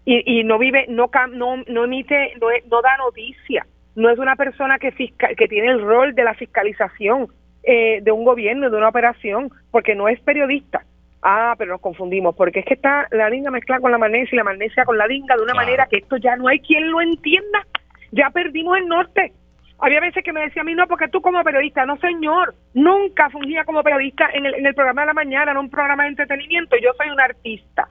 Y, 0.05 0.41
y 0.41 0.45
no 0.45 0.59
vive, 0.59 0.87
no, 0.89 1.11
no, 1.33 1.57
no 1.67 1.85
emite, 1.85 2.35
no, 2.41 2.49
no 2.71 2.83
da 2.83 2.97
noticia. 2.99 3.67
No 3.95 4.11
es 4.11 4.19
una 4.19 4.37
persona 4.37 4.79
que, 4.79 4.93
fiscal, 4.93 5.35
que 5.37 5.49
tiene 5.49 5.69
el 5.69 5.81
rol 5.81 6.15
de 6.15 6.25
la 6.25 6.35
fiscalización 6.35 7.29
eh, 7.63 8.01
de 8.03 8.13
un 8.13 8.25
gobierno, 8.25 8.69
de 8.69 8.77
una 8.77 8.89
operación, 8.89 9.51
porque 9.71 9.95
no 9.95 10.09
es 10.09 10.21
periodista. 10.21 10.85
Ah, 11.23 11.55
pero 11.57 11.73
nos 11.73 11.81
confundimos, 11.81 12.35
porque 12.35 12.61
es 12.61 12.67
que 12.67 12.75
está 12.75 13.07
la 13.11 13.31
dinga 13.31 13.51
mezclada 13.51 13.81
con 13.81 13.93
la 13.93 13.99
magnesia 13.99 14.35
y 14.35 14.37
la 14.37 14.45
magnesia 14.45 14.85
con 14.85 14.99
la 14.99 15.07
dinga 15.07 15.37
de 15.37 15.43
una 15.43 15.55
manera 15.55 15.87
que 15.87 15.99
esto 15.99 16.17
ya 16.17 16.37
no 16.37 16.49
hay 16.49 16.59
quien 16.59 16.91
lo 16.91 17.01
entienda 17.01 17.65
ya 18.13 18.31
perdimos 18.31 18.79
el 18.79 18.87
norte. 18.87 19.33
Había 19.79 20.01
veces 20.01 20.23
que 20.23 20.33
me 20.33 20.43
decía 20.43 20.63
a 20.63 20.65
mí, 20.65 20.75
no, 20.75 20.87
porque 20.87 21.09
tú 21.09 21.21
como 21.21 21.43
periodista, 21.43 21.85
no 21.85 21.97
señor, 21.97 22.55
nunca 22.73 23.29
fungía 23.31 23.65
como 23.65 23.83
periodista 23.83 24.29
en 24.33 24.47
el, 24.47 24.55
en 24.55 24.67
el 24.67 24.75
programa 24.75 25.03
de 25.03 25.07
la 25.09 25.15
mañana, 25.15 25.51
en 25.51 25.59
un 25.59 25.71
programa 25.71 26.05
de 26.05 26.11
entretenimiento, 26.11 26.77
yo 26.77 26.93
soy 26.97 27.11
un 27.11 27.21
artista. 27.21 27.89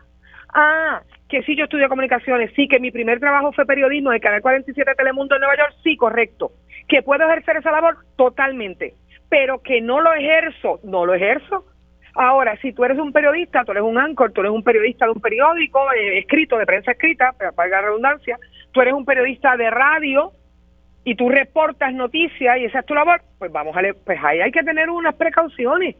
Ah, 0.53 1.01
que 1.27 1.43
sí, 1.43 1.55
yo 1.55 1.65
estudié 1.65 1.87
comunicaciones, 1.89 2.51
sí, 2.55 2.67
que 2.67 2.79
mi 2.79 2.91
primer 2.91 3.19
trabajo 3.19 3.51
fue 3.53 3.65
periodismo 3.65 4.11
de 4.11 4.19
Canal 4.19 4.41
47 4.41 4.89
de 4.89 4.95
Telemundo 4.95 5.35
en 5.35 5.41
Nueva 5.41 5.57
York, 5.57 5.75
sí, 5.83 5.97
correcto. 5.97 6.51
Que 6.87 7.01
puedo 7.01 7.25
ejercer 7.25 7.57
esa 7.57 7.71
labor 7.71 7.97
totalmente, 8.17 8.95
pero 9.29 9.61
que 9.61 9.81
no 9.81 10.01
lo 10.01 10.13
ejerzo, 10.13 10.79
no 10.83 11.05
lo 11.05 11.13
ejerzo. 11.13 11.65
Ahora, 12.15 12.57
si 12.61 12.73
tú 12.73 12.83
eres 12.83 12.99
un 12.99 13.13
periodista, 13.13 13.63
tú 13.63 13.71
eres 13.71 13.83
un 13.83 13.97
anchor, 13.97 14.33
tú 14.33 14.41
eres 14.41 14.51
un 14.51 14.63
periodista 14.63 15.05
de 15.05 15.11
un 15.11 15.21
periódico 15.21 15.79
eh, 15.93 16.19
escrito, 16.19 16.57
de 16.57 16.65
prensa 16.65 16.91
escrita, 16.91 17.33
para 17.55 17.69
la 17.69 17.81
redundancia, 17.81 18.37
tú 18.71 18.81
eres 18.81 18.93
un 18.93 19.05
periodista 19.05 19.55
de 19.57 19.69
radio 19.69 20.31
y 21.03 21.15
tú 21.15 21.29
reportas 21.29 21.93
noticias 21.93 22.57
y 22.59 22.65
esa 22.65 22.79
es 22.79 22.85
tu 22.85 22.93
labor, 22.93 23.21
pues 23.39 23.51
vamos 23.51 23.75
a 23.75 23.81
leer, 23.81 23.95
pues 24.05 24.19
ahí 24.23 24.39
hay 24.39 24.51
que 24.51 24.63
tener 24.63 24.89
unas 24.89 25.15
precauciones. 25.15 25.95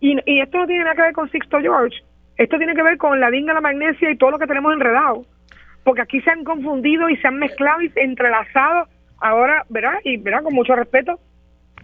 Y, 0.00 0.16
y 0.26 0.40
esto 0.40 0.58
no 0.58 0.66
tiene 0.66 0.84
nada 0.84 0.94
que 0.94 1.02
ver 1.02 1.12
con 1.12 1.30
Sixto 1.30 1.60
George, 1.60 1.96
esto 2.36 2.58
tiene 2.58 2.74
que 2.74 2.82
ver 2.82 2.98
con 2.98 3.20
la 3.20 3.30
dinga, 3.30 3.54
la 3.54 3.60
magnesia 3.60 4.10
y 4.10 4.16
todo 4.16 4.32
lo 4.32 4.38
que 4.38 4.46
tenemos 4.46 4.72
enredado. 4.72 5.24
Porque 5.84 6.02
aquí 6.02 6.20
se 6.22 6.30
han 6.30 6.44
confundido 6.44 7.08
y 7.08 7.16
se 7.16 7.28
han 7.28 7.36
mezclado 7.36 7.82
y 7.82 7.92
entrelazado. 7.96 8.88
Ahora, 9.18 9.64
¿verdad? 9.68 10.00
Y, 10.02 10.16
¿verdad? 10.16 10.42
Con 10.42 10.54
mucho 10.54 10.74
respeto, 10.74 11.20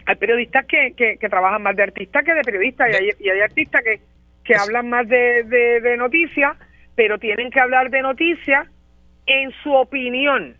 hay 0.05 0.15
periodistas 0.15 0.65
que, 0.65 0.93
que, 0.95 1.29
trabajan 1.29 1.61
más 1.61 1.75
de 1.75 1.83
artistas 1.83 2.23
que 2.23 2.33
de 2.33 2.41
periodistas 2.41 2.89
y 2.91 2.95
hay, 2.95 3.09
y 3.19 3.29
hay 3.29 3.39
artistas 3.41 3.83
que, 3.83 4.01
que 4.43 4.55
hablan 4.55 4.89
más 4.89 5.07
de, 5.07 5.43
de, 5.43 5.81
de 5.81 5.97
noticias, 5.97 6.57
pero 6.95 7.19
tienen 7.19 7.51
que 7.51 7.59
hablar 7.59 7.89
de 7.89 8.01
noticias 8.01 8.67
en 9.25 9.51
su 9.63 9.71
opinión. 9.73 10.55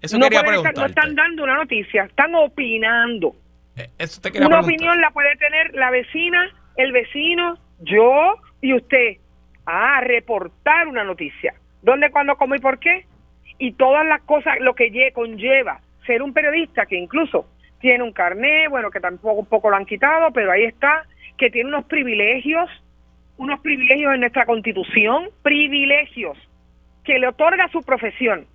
Eso 0.00 0.18
no, 0.18 0.28
quería 0.28 0.42
no 0.42 0.86
están 0.86 1.14
dando 1.14 1.44
una 1.44 1.56
noticia, 1.56 2.04
están 2.04 2.34
opinando. 2.34 3.36
Eh, 3.76 3.88
eso 3.98 4.20
te 4.20 4.30
una 4.44 4.60
opinión 4.60 5.00
la 5.00 5.10
puede 5.10 5.36
tener 5.36 5.74
la 5.74 5.90
vecina, 5.90 6.50
el 6.76 6.92
vecino, 6.92 7.58
yo 7.80 8.36
y 8.60 8.74
usted. 8.74 9.18
Ah, 9.66 10.00
reportar 10.02 10.88
una 10.88 11.04
noticia. 11.04 11.54
¿Dónde, 11.82 12.10
cuándo, 12.10 12.36
cómo 12.36 12.54
y 12.54 12.58
por 12.58 12.78
qué? 12.78 13.06
Y 13.58 13.72
todas 13.72 14.06
las 14.06 14.22
cosas, 14.22 14.58
lo 14.60 14.74
que 14.74 15.12
conlleva 15.12 15.80
ser 16.06 16.22
un 16.22 16.32
periodista 16.32 16.86
que 16.86 16.96
incluso 16.96 17.46
tiene 17.80 18.02
un 18.02 18.12
carné, 18.12 18.68
bueno, 18.68 18.90
que 18.90 19.00
tampoco 19.00 19.40
un 19.40 19.46
poco 19.46 19.70
lo 19.70 19.76
han 19.76 19.86
quitado, 19.86 20.32
pero 20.32 20.50
ahí 20.50 20.64
está, 20.64 21.04
que 21.36 21.50
tiene 21.50 21.68
unos 21.68 21.84
privilegios, 21.84 22.68
unos 23.36 23.60
privilegios 23.60 24.14
en 24.14 24.20
nuestra 24.20 24.44
constitución, 24.46 25.28
privilegios 25.42 26.36
que 27.10 27.18
le 27.18 27.26
otorga 27.26 27.66
su 27.72 27.82
profesión. 27.82 28.46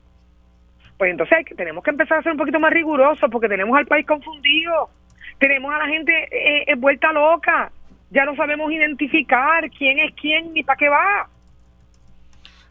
Pues 0.97 1.11
entonces 1.11 1.45
tenemos 1.57 1.83
que 1.83 1.89
empezar 1.89 2.19
a 2.19 2.23
ser 2.23 2.31
un 2.31 2.37
poquito 2.37 2.57
más 2.57 2.71
rigurosos 2.71 3.29
porque 3.29 3.49
tenemos 3.49 3.77
al 3.77 3.85
país 3.85 4.07
confundido, 4.07 4.89
tenemos 5.39 5.73
a 5.73 5.79
la 5.79 5.87
gente 5.87 6.13
eh, 6.31 6.63
eh, 6.65 6.75
vuelta 6.77 7.11
loca, 7.11 7.69
ya 8.11 8.23
no 8.23 8.33
sabemos 8.37 8.71
identificar 8.71 9.69
quién 9.71 9.99
es 9.99 10.13
quién 10.13 10.53
ni 10.53 10.63
para 10.63 10.77
qué 10.77 10.87
va. 10.87 11.27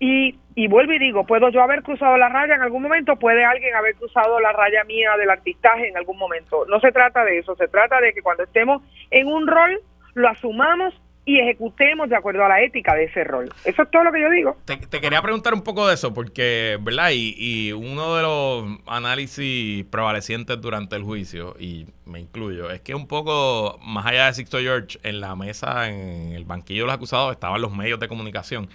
Y, 0.00 0.38
y 0.54 0.68
vuelvo 0.68 0.94
y 0.94 0.98
digo, 0.98 1.26
puedo 1.26 1.50
yo 1.50 1.62
haber 1.62 1.82
cruzado 1.82 2.16
la 2.16 2.30
raya 2.30 2.54
en 2.54 2.62
algún 2.62 2.82
momento, 2.82 3.16
puede 3.16 3.44
alguien 3.44 3.74
haber 3.74 3.94
cruzado 3.96 4.40
la 4.40 4.52
raya 4.52 4.84
mía 4.84 5.10
del 5.18 5.28
artistaje 5.28 5.88
en 5.88 5.98
algún 5.98 6.16
momento. 6.16 6.64
No 6.66 6.80
se 6.80 6.92
trata 6.92 7.26
de 7.26 7.40
eso, 7.40 7.56
se 7.56 7.68
trata 7.68 8.00
de 8.00 8.14
que 8.14 8.22
cuando 8.22 8.44
estemos 8.44 8.82
en 9.10 9.26
un 9.26 9.46
rol 9.46 9.82
lo 10.14 10.28
asumamos 10.30 10.98
y 11.26 11.40
ejecutemos 11.40 12.08
de 12.08 12.16
acuerdo 12.16 12.44
a 12.44 12.48
la 12.48 12.62
ética 12.62 12.94
de 12.94 13.04
ese 13.04 13.24
rol. 13.24 13.50
Eso 13.64 13.82
es 13.82 13.90
todo 13.90 14.04
lo 14.04 14.12
que 14.12 14.20
yo 14.20 14.30
digo. 14.30 14.56
Te, 14.66 14.78
quería 15.00 15.22
preguntar 15.22 15.54
un 15.54 15.62
poco 15.62 15.86
de 15.88 15.94
eso, 15.94 16.12
porque, 16.12 16.78
¿verdad? 16.82 17.10
Y, 17.12 17.34
y, 17.38 17.72
uno 17.72 18.16
de 18.16 18.22
los 18.22 18.78
análisis 18.86 19.84
prevalecientes 19.86 20.60
durante 20.60 20.96
el 20.96 21.02
juicio, 21.02 21.56
y 21.58 21.86
me 22.04 22.20
incluyo, 22.20 22.70
es 22.70 22.80
que 22.82 22.94
un 22.94 23.06
poco 23.06 23.78
más 23.82 24.06
allá 24.06 24.26
de 24.26 24.34
Sixto 24.34 24.58
George, 24.58 24.98
en 25.02 25.20
la 25.20 25.34
mesa, 25.34 25.88
en 25.88 26.32
el 26.32 26.44
banquillo 26.44 26.82
de 26.82 26.86
los 26.86 26.94
acusados, 26.94 27.32
estaban 27.32 27.60
los 27.62 27.74
medios 27.74 27.98
de 27.98 28.08
comunicación. 28.08 28.68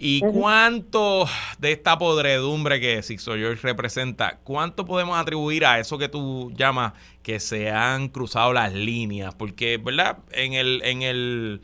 ¿Y 0.00 0.20
cuánto 0.20 1.26
de 1.58 1.72
esta 1.72 1.98
podredumbre 1.98 2.78
que 2.78 3.02
Sixto 3.02 3.34
George 3.34 3.66
representa, 3.66 4.38
cuánto 4.44 4.84
podemos 4.84 5.18
atribuir 5.18 5.66
a 5.66 5.80
eso 5.80 5.98
que 5.98 6.08
tú 6.08 6.52
llamas 6.54 6.92
que 7.24 7.40
se 7.40 7.72
han 7.72 8.08
cruzado 8.08 8.52
las 8.52 8.72
líneas? 8.72 9.34
Porque, 9.34 9.76
¿verdad? 9.78 10.18
En 10.30 10.52
el, 10.52 10.82
en 10.84 11.02
el 11.02 11.62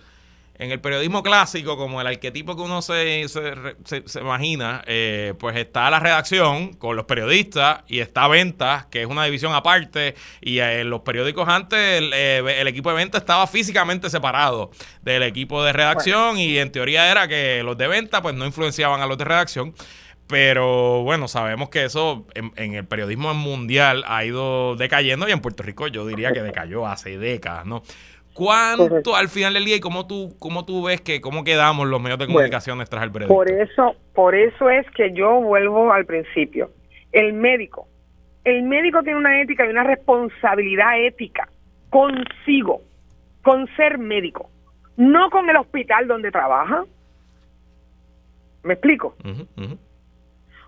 en 0.56 0.70
el 0.70 0.80
periodismo 0.80 1.22
clásico, 1.22 1.76
como 1.76 2.00
el 2.00 2.06
arquetipo 2.06 2.54
que 2.54 2.62
uno 2.62 2.80
se, 2.80 3.26
se, 3.28 4.20
imagina, 4.20 4.82
eh, 4.86 5.34
pues 5.38 5.56
está 5.56 5.90
la 5.90 5.98
redacción 5.98 6.74
con 6.74 6.94
los 6.94 7.06
periodistas 7.06 7.82
y 7.88 7.98
está 7.98 8.28
venta, 8.28 8.86
que 8.90 9.02
es 9.02 9.08
una 9.08 9.24
división 9.24 9.52
aparte. 9.52 10.14
Y 10.40 10.60
eh, 10.60 10.82
en 10.82 10.90
los 10.90 11.00
periódicos 11.00 11.48
antes 11.48 11.78
eh, 11.78 12.56
el, 12.60 12.68
equipo 12.68 12.90
de 12.90 12.96
venta 12.96 13.18
estaba 13.18 13.46
físicamente 13.48 14.08
separado 14.10 14.70
del 15.02 15.24
equipo 15.24 15.64
de 15.64 15.72
redacción 15.72 16.38
y 16.38 16.58
en 16.58 16.70
teoría 16.70 17.10
era 17.10 17.26
que 17.26 17.62
los 17.64 17.76
de 17.76 17.88
venta 17.88 18.22
pues 18.22 18.34
no 18.34 18.46
influenciaban 18.46 19.00
a 19.00 19.06
los 19.06 19.18
de 19.18 19.24
redacción. 19.24 19.74
Pero 20.26 21.02
bueno, 21.02 21.28
sabemos 21.28 21.68
que 21.68 21.84
eso 21.84 22.26
en, 22.34 22.50
en, 22.56 22.74
el 22.74 22.86
periodismo 22.86 23.34
mundial 23.34 24.04
ha 24.06 24.24
ido 24.24 24.74
decayendo 24.74 25.28
y 25.28 25.32
en 25.32 25.40
Puerto 25.40 25.62
Rico 25.62 25.86
yo 25.88 26.06
diría 26.06 26.32
que 26.32 26.40
decayó 26.40 26.86
hace 26.86 27.18
décadas, 27.18 27.66
¿no? 27.66 27.82
¿Cuánto 28.34 29.14
al 29.14 29.28
final 29.28 29.54
del 29.54 29.64
día 29.64 29.76
y 29.76 29.80
cómo 29.80 30.08
tú, 30.08 30.34
cómo 30.40 30.64
tú 30.64 30.84
ves 30.84 31.00
que 31.00 31.20
cómo 31.20 31.44
quedamos 31.44 31.86
los 31.86 32.02
medios 32.02 32.18
de 32.18 32.26
comunicación 32.26 32.82
tras 32.90 33.04
el? 33.04 33.12
Por 33.28 33.48
eso, 33.48 33.94
por 34.12 34.34
eso 34.34 34.68
es 34.68 34.84
que 34.90 35.12
yo 35.12 35.40
vuelvo 35.40 35.92
al 35.92 36.04
principio. 36.04 36.72
El 37.12 37.32
médico, 37.32 37.86
el 38.42 38.64
médico 38.64 39.04
tiene 39.04 39.20
una 39.20 39.40
ética 39.40 39.64
y 39.64 39.68
una 39.68 39.84
responsabilidad 39.84 41.00
ética 41.00 41.48
consigo, 41.90 42.82
con 43.42 43.68
ser 43.76 43.98
médico, 43.98 44.50
no 44.96 45.30
con 45.30 45.48
el 45.48 45.56
hospital 45.56 46.08
donde 46.08 46.32
trabaja. 46.32 46.84
¿Me 48.64 48.74
explico? 48.74 49.14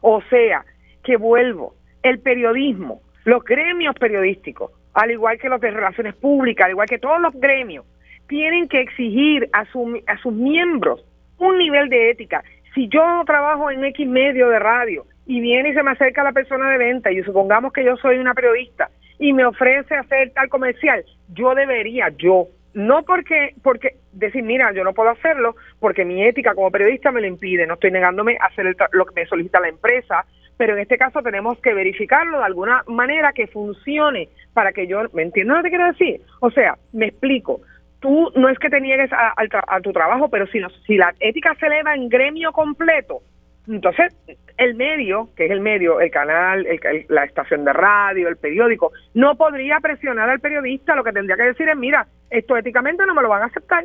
O 0.02 0.22
sea, 0.31 0.64
que 1.02 1.16
vuelvo, 1.16 1.74
el 2.05 2.20
periodismo, 2.20 3.00
los 3.24 3.42
gremios 3.42 3.96
periodísticos 3.98 4.70
al 4.96 5.11
igual 5.11 5.38
que 5.38 5.50
los 5.50 5.61
de 5.61 5.70
relaciones 5.70 6.14
públicas, 6.14 6.64
al 6.64 6.70
igual 6.70 6.88
que 6.88 6.98
todos 6.98 7.20
los 7.20 7.35
gremios, 7.35 7.85
tienen 8.28 8.66
que 8.66 8.80
exigir 8.80 9.48
a, 9.52 9.61
a 9.61 10.18
sus 10.18 10.32
miembros 10.32 11.04
un 11.38 11.59
nivel 11.59 11.90
de 11.90 12.11
ética. 12.11 12.42
Si 12.74 12.88
yo 12.88 13.02
trabajo 13.26 13.70
en 13.70 13.85
X 13.85 14.09
medio 14.09 14.48
de 14.48 14.59
radio 14.59 15.04
y 15.26 15.40
viene 15.40 15.68
y 15.68 15.74
se 15.74 15.82
me 15.82 15.90
acerca 15.90 16.24
la 16.24 16.32
persona 16.32 16.70
de 16.70 16.78
venta 16.78 17.12
y 17.12 17.22
supongamos 17.22 17.74
que 17.74 17.85
yo 17.85 17.96
soy 17.98 18.16
una 18.16 18.32
periodista 18.32 18.88
y 19.18 19.35
me 19.35 19.44
ofrece 19.44 19.94
hacer 19.94 20.30
tal 20.30 20.48
comercial, 20.48 21.04
yo 21.28 21.54
debería, 21.54 22.09
yo, 22.16 22.48
no 22.72 23.02
porque, 23.02 23.54
porque 23.62 23.96
decir, 24.12 24.42
mira, 24.44 24.72
yo 24.72 24.82
no 24.82 24.94
puedo 24.94 25.11
hacerlo 25.11 25.56
porque 25.78 26.06
mi 26.06 26.24
ética 26.24 26.54
como 26.54 26.70
periodista 26.70 27.12
me 27.12 27.20
lo 27.20 27.26
impide, 27.26 27.66
no 27.66 27.74
estoy 27.74 27.90
negándome 27.90 28.38
a 28.40 28.46
hacer 28.46 28.74
lo 28.92 29.04
que 29.04 29.20
me 29.20 29.26
solicita 29.26 29.61
la 29.61 29.68
empresa, 29.68 30.24
pero 30.57 30.75
en 30.75 30.81
este 30.81 30.99
caso 30.99 31.23
tenemos 31.23 31.59
que 31.61 31.75
verificarlo 31.75 32.38
de 32.38 32.45
alguna 32.45 32.83
manera 32.87 33.33
que 33.33 33.47
funcione 33.47 34.29
para 34.55 34.73
que 34.73 34.87
yo, 34.87 35.03
¿me 35.12 35.23
entiendes 35.23 35.57
lo 35.57 35.62
que 35.62 35.69
quiero 35.69 35.87
decir? 35.87 36.21
O 36.40 36.51
sea, 36.51 36.77
me 36.92 37.07
explico, 37.07 37.61
tú 38.01 38.31
no 38.37 38.49
es 38.49 38.59
que 38.59 38.71
te 38.71 38.81
niegues 38.81 39.11
a, 39.12 39.81
tu 39.81 39.92
trabajo, 39.92 40.29
pero 40.29 40.47
si, 40.47 40.61
si 40.87 40.97
la 40.97 41.14
ética 41.21 41.55
se 41.59 41.66
eleva 41.66 41.95
en 41.95 42.09
gremio 42.09 42.53
completo, 42.53 43.21
entonces 43.69 44.14
el 44.59 44.75
medio, 44.75 45.29
que 45.37 45.47
es 45.47 45.51
el 45.51 45.61
medio, 45.61 46.01
el 46.01 46.11
canal, 46.11 46.66
la 47.09 47.25
estación 47.25 47.64
de 47.64 47.73
radio, 47.73 48.29
el 48.29 48.37
periódico, 48.37 48.92
no 49.14 49.37
podría 49.37 49.81
presionar 49.81 50.31
al 50.31 50.40
periodista, 50.40 50.95
lo 50.95 51.05
que 51.05 51.12
tendría 51.12 51.37
que 51.37 51.42
decir 51.42 51.69
es, 51.69 51.77
mira, 51.77 52.07
esto 52.31 52.57
éticamente 52.57 53.05
no 53.07 53.14
me 53.14 53.23
lo 53.23 53.29
van 53.29 53.42
a 53.42 53.47
aceptar 53.47 53.85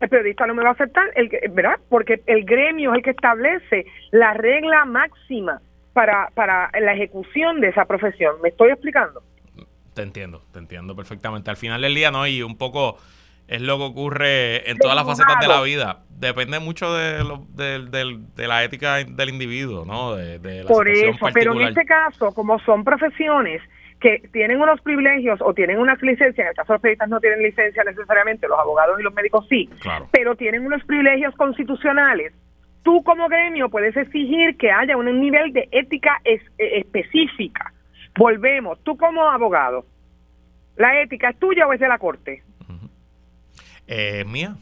el 0.00 0.08
periodista 0.08 0.46
no 0.46 0.54
me 0.54 0.62
va 0.62 0.70
a 0.70 0.72
aceptar, 0.72 1.10
el, 1.14 1.30
¿verdad? 1.52 1.78
Porque 1.88 2.20
el 2.26 2.44
gremio 2.44 2.92
es 2.92 2.98
el 2.98 3.02
que 3.02 3.10
establece 3.10 3.86
la 4.10 4.34
regla 4.34 4.84
máxima 4.84 5.60
para, 5.94 6.28
para 6.34 6.70
la 6.78 6.92
ejecución 6.92 7.60
de 7.60 7.68
esa 7.68 7.86
profesión. 7.86 8.34
¿Me 8.42 8.50
estoy 8.50 8.70
explicando? 8.70 9.22
Te 9.94 10.02
entiendo, 10.02 10.42
te 10.52 10.58
entiendo 10.58 10.94
perfectamente. 10.94 11.50
Al 11.50 11.56
final 11.56 11.80
del 11.80 11.94
día, 11.94 12.10
¿no? 12.10 12.26
Y 12.26 12.42
un 12.42 12.58
poco 12.58 12.98
es 13.46 13.62
lo 13.62 13.78
que 13.78 13.84
ocurre 13.84 14.70
en 14.70 14.76
todas 14.78 14.96
las 14.96 15.06
facetas 15.06 15.40
de 15.40 15.48
la 15.48 15.62
vida. 15.62 16.00
Depende 16.10 16.58
mucho 16.58 16.92
de, 16.94 17.22
lo, 17.22 17.46
de, 17.54 18.48
la 18.48 18.64
ética 18.64 18.96
del 18.96 19.28
individuo, 19.28 19.84
¿no? 19.84 20.16
De, 20.16 20.64
Por 20.66 20.88
eso, 20.88 21.26
pero 21.32 21.52
en 21.52 21.68
este 21.68 21.84
caso, 21.84 22.32
como 22.34 22.58
son 22.60 22.84
profesiones 22.84 23.62
que 24.00 24.28
tienen 24.32 24.60
unos 24.60 24.80
privilegios 24.80 25.40
o 25.40 25.54
tienen 25.54 25.78
unas 25.78 26.00
licencias, 26.02 26.38
en 26.38 26.48
el 26.48 26.54
caso 26.54 26.72
de 26.72 26.74
los 26.74 26.82
periodistas 26.82 27.08
no 27.08 27.20
tienen 27.20 27.42
licencia 27.42 27.84
necesariamente, 27.84 28.48
los 28.48 28.58
abogados 28.58 28.98
y 28.98 29.02
los 29.02 29.14
médicos 29.14 29.46
sí, 29.48 29.70
pero 30.10 30.34
tienen 30.34 30.66
unos 30.66 30.82
privilegios 30.84 31.34
constitucionales 31.36 32.32
tú 32.84 33.02
como 33.02 33.28
gremio 33.28 33.68
puedes 33.68 33.96
exigir 33.96 34.56
que 34.56 34.70
haya 34.70 34.96
un 34.96 35.20
nivel 35.20 35.52
de 35.52 35.68
ética 35.72 36.20
e, 36.24 36.40
específica. 36.58 37.72
Volvemos, 38.16 38.78
tú 38.84 38.96
como 38.96 39.28
abogado, 39.28 39.84
¿la 40.76 41.00
ética 41.00 41.30
es 41.30 41.38
tuya 41.40 41.66
o 41.66 41.72
es 41.72 41.80
de 41.80 41.88
la 41.88 41.98
corte? 41.98 42.44
Eh, 43.88 44.20
es 44.20 44.26
mía, 44.26 44.54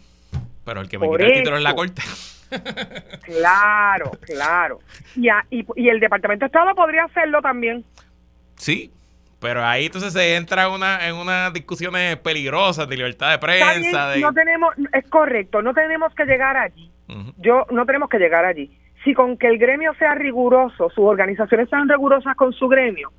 pero 0.65 0.81
el 0.81 0.89
que 0.89 0.99
me 0.99 1.11
quita 1.11 1.25
el 1.27 1.33
título 1.35 1.57
es 1.59 1.63
la 1.63 1.75
corte. 1.75 2.01
claro, 3.23 4.11
claro. 4.21 4.81
Y, 5.17 5.29
y, 5.77 5.89
el 5.89 6.01
Departamento 6.01 6.45
de 6.45 6.47
Estado 6.47 6.75
podría 6.75 7.05
hacerlo 7.05 7.41
también. 7.41 7.85
Sí, 8.57 8.93
pero 9.41 9.65
ahí 9.65 9.87
entonces 9.87 10.13
se 10.13 10.37
entra 10.37 10.69
una, 10.69 11.07
en 11.09 11.17
unas 11.17 11.53
discusiones 11.53 12.17
peligrosas 12.19 12.89
de 12.89 12.97
libertad 12.97 13.31
de 13.31 13.39
prensa. 13.39 14.17
No 14.17 14.33
tenemos, 14.33 14.75
es 14.93 15.09
correcto, 15.09 15.63
no 15.63 15.75
tenemos 15.75 16.15
que 16.15 16.25
llegar 16.25 16.57
allí. 16.57 16.92
Yo 17.39 17.67
no 17.71 17.87
tenemos 17.87 18.09
que 18.09 18.19
llegar 18.19 18.45
allí. 18.45 18.71
Si 19.05 19.15
con 19.15 19.37
que 19.37 19.49
el 19.49 19.59
gremio 19.59 19.95
sea 19.95 20.15
riguroso, 20.15 20.91
sus 20.91 21.05
organizaciones 21.05 21.69
sean 21.69 21.89
rigurosas 21.89 22.37
con 22.37 22.53
su 22.53 22.69
gremio, 22.69 23.11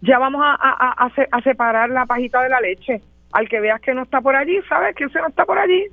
ya 0.00 0.18
vamos 0.18 0.42
a, 0.44 0.54
a, 0.54 1.42
separar 1.42 1.90
la 1.90 2.06
pajita 2.06 2.42
de 2.42 2.48
la 2.48 2.60
leche. 2.60 3.00
Al 3.32 3.48
que 3.48 3.60
veas 3.60 3.80
que 3.80 3.94
no 3.94 4.02
está 4.02 4.20
por 4.20 4.36
allí, 4.36 4.60
sabes 4.68 4.94
que 4.94 5.04
ese 5.04 5.18
no 5.20 5.28
está 5.28 5.44
por 5.44 5.58
allí. 5.58 5.86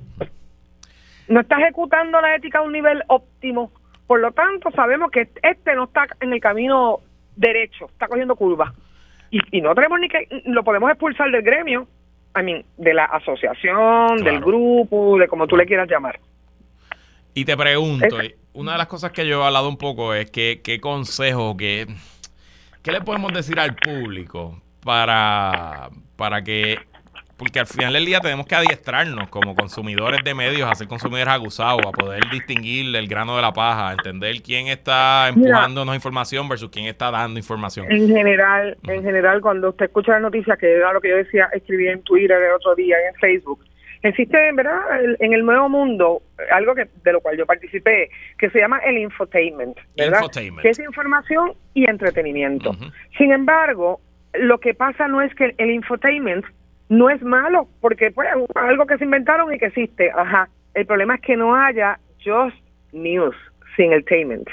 No 1.28 1.40
está 1.40 1.60
ejecutando 1.60 2.20
la 2.20 2.34
ética 2.34 2.58
a 2.58 2.62
un 2.62 2.72
nivel 2.72 3.02
óptimo. 3.06 3.70
Por 4.06 4.20
lo 4.20 4.32
tanto, 4.32 4.70
sabemos 4.72 5.10
que 5.10 5.28
este 5.42 5.74
no 5.74 5.84
está 5.84 6.08
en 6.20 6.32
el 6.32 6.40
camino 6.40 6.98
derecho, 7.36 7.86
está 7.86 8.08
cogiendo 8.08 8.34
curvas. 8.36 8.72
Y, 9.30 9.60
no 9.60 9.74
tenemos 9.74 10.00
ni 10.00 10.08
que, 10.08 10.26
lo 10.46 10.64
podemos 10.64 10.90
expulsar 10.90 11.30
del 11.30 11.42
gremio, 11.42 11.86
I 12.36 12.42
mean, 12.42 12.64
de 12.76 12.94
la 12.94 13.04
asociación, 13.04 14.24
del 14.24 14.40
grupo, 14.40 15.16
de 15.18 15.28
como 15.28 15.46
tú 15.46 15.56
le 15.56 15.66
quieras 15.66 15.88
llamar. 15.88 16.18
Y 17.34 17.44
te 17.44 17.56
pregunto, 17.56 18.18
una 18.52 18.72
de 18.72 18.78
las 18.78 18.86
cosas 18.86 19.12
que 19.12 19.26
yo 19.26 19.42
he 19.42 19.46
hablado 19.46 19.68
un 19.68 19.76
poco 19.76 20.14
es 20.14 20.30
que, 20.30 20.60
qué 20.62 20.80
consejo, 20.80 21.56
qué, 21.56 21.86
qué 22.82 22.92
le 22.92 23.00
podemos 23.00 23.32
decir 23.32 23.58
al 23.58 23.76
público 23.76 24.60
para, 24.82 25.90
para 26.16 26.42
que 26.42 26.78
porque 27.40 27.58
al 27.58 27.66
final 27.66 27.94
del 27.94 28.04
día 28.04 28.20
tenemos 28.20 28.46
que 28.46 28.54
adiestrarnos 28.54 29.30
como 29.30 29.56
consumidores 29.56 30.22
de 30.22 30.34
medios 30.34 30.70
a 30.70 30.74
ser 30.74 30.88
consumidores 30.88 31.32
acusados, 31.32 31.80
a 31.86 31.90
poder 31.90 32.20
distinguir 32.30 32.94
el 32.94 33.08
grano 33.08 33.34
de 33.34 33.40
la 33.40 33.50
paja, 33.50 33.88
a 33.88 33.92
entender 33.92 34.42
quién 34.42 34.66
está 34.66 35.28
empujándonos 35.28 35.94
información 35.94 36.50
versus 36.50 36.68
quién 36.68 36.84
está 36.84 37.10
dando 37.10 37.38
información. 37.38 37.90
En 37.90 38.08
general, 38.08 38.76
en 38.86 39.02
general, 39.02 39.40
cuando 39.40 39.70
usted 39.70 39.86
escucha 39.86 40.12
las 40.12 40.20
noticias, 40.20 40.58
que 40.58 40.70
era 40.70 40.92
lo 40.92 41.00
que 41.00 41.08
yo 41.08 41.16
decía, 41.16 41.48
escribí 41.54 41.88
en 41.88 42.02
Twitter 42.02 42.36
el 42.36 42.52
otro 42.52 42.74
día, 42.74 42.96
en 43.08 43.14
Facebook, 43.14 43.64
existe, 44.02 44.52
¿verdad?, 44.52 44.80
en 45.18 45.32
el 45.32 45.44
nuevo 45.44 45.68
mundo, 45.68 46.22
algo 46.50 46.74
que 46.74 46.86
de 47.04 47.12
lo 47.12 47.20
cual 47.20 47.36
yo 47.36 47.46
participé, 47.46 48.10
que 48.38 48.50
se 48.50 48.58
llama 48.58 48.78
el 48.78 48.98
infotainment, 48.98 49.76
¿verdad? 49.96 50.22
Que 50.62 50.68
es 50.70 50.78
información 50.78 51.52
y 51.74 51.88
entretenimiento. 51.88 52.72
Sin 53.18 53.32
embargo, 53.32 54.00
lo 54.34 54.58
que 54.58 54.74
pasa 54.74 55.08
no 55.08 55.20
es 55.20 55.34
que 55.34 55.54
el 55.58 55.70
infotainment 55.70 56.44
no 56.88 57.08
es 57.10 57.22
malo, 57.22 57.68
porque 57.80 58.10
pues 58.10 58.28
algo 58.54 58.86
que 58.86 58.98
se 58.98 59.04
inventaron 59.04 59.52
y 59.54 59.58
que 59.58 59.66
existe, 59.66 60.10
ajá. 60.10 60.48
El 60.74 60.86
problema 60.86 61.16
es 61.16 61.20
que 61.20 61.36
no 61.36 61.54
haya 61.54 61.98
just 62.24 62.56
news 62.92 63.36
sin 63.76 63.92
entertainment. 63.92 64.48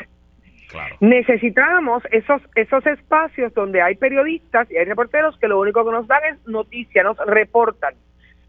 Necesitamos 1.00 2.04
esos 2.12 2.42
esos 2.56 2.86
espacios 2.86 3.54
donde 3.54 3.82
hay 3.82 3.96
periodistas 3.96 4.70
y 4.70 4.78
hay 4.78 4.86
reporteros 4.86 5.38
que 5.40 5.48
lo 5.48 5.60
único 5.60 5.86
que 5.86 5.92
nos 5.92 6.08
dan 6.08 6.22
es 6.26 6.48
noticia, 6.48 7.04
nos 7.04 7.18
reportan, 7.26 7.94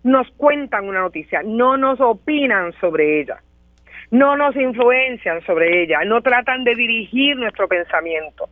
nos 0.05 0.31
cuentan 0.33 0.89
una 0.89 1.01
noticia, 1.01 1.43
no 1.45 1.77
nos 1.77 2.01
opinan 2.01 2.73
sobre 2.81 3.21
ella, 3.21 3.43
no 4.11 4.37
nos 4.37 4.57
influencian 4.57 5.45
sobre 5.45 5.83
ella, 5.83 6.05
no 6.05 6.23
tratan 6.23 6.65
de 6.65 6.75
dirigir 6.75 7.37
nuestro 7.37 7.69
pensamiento. 7.69 8.49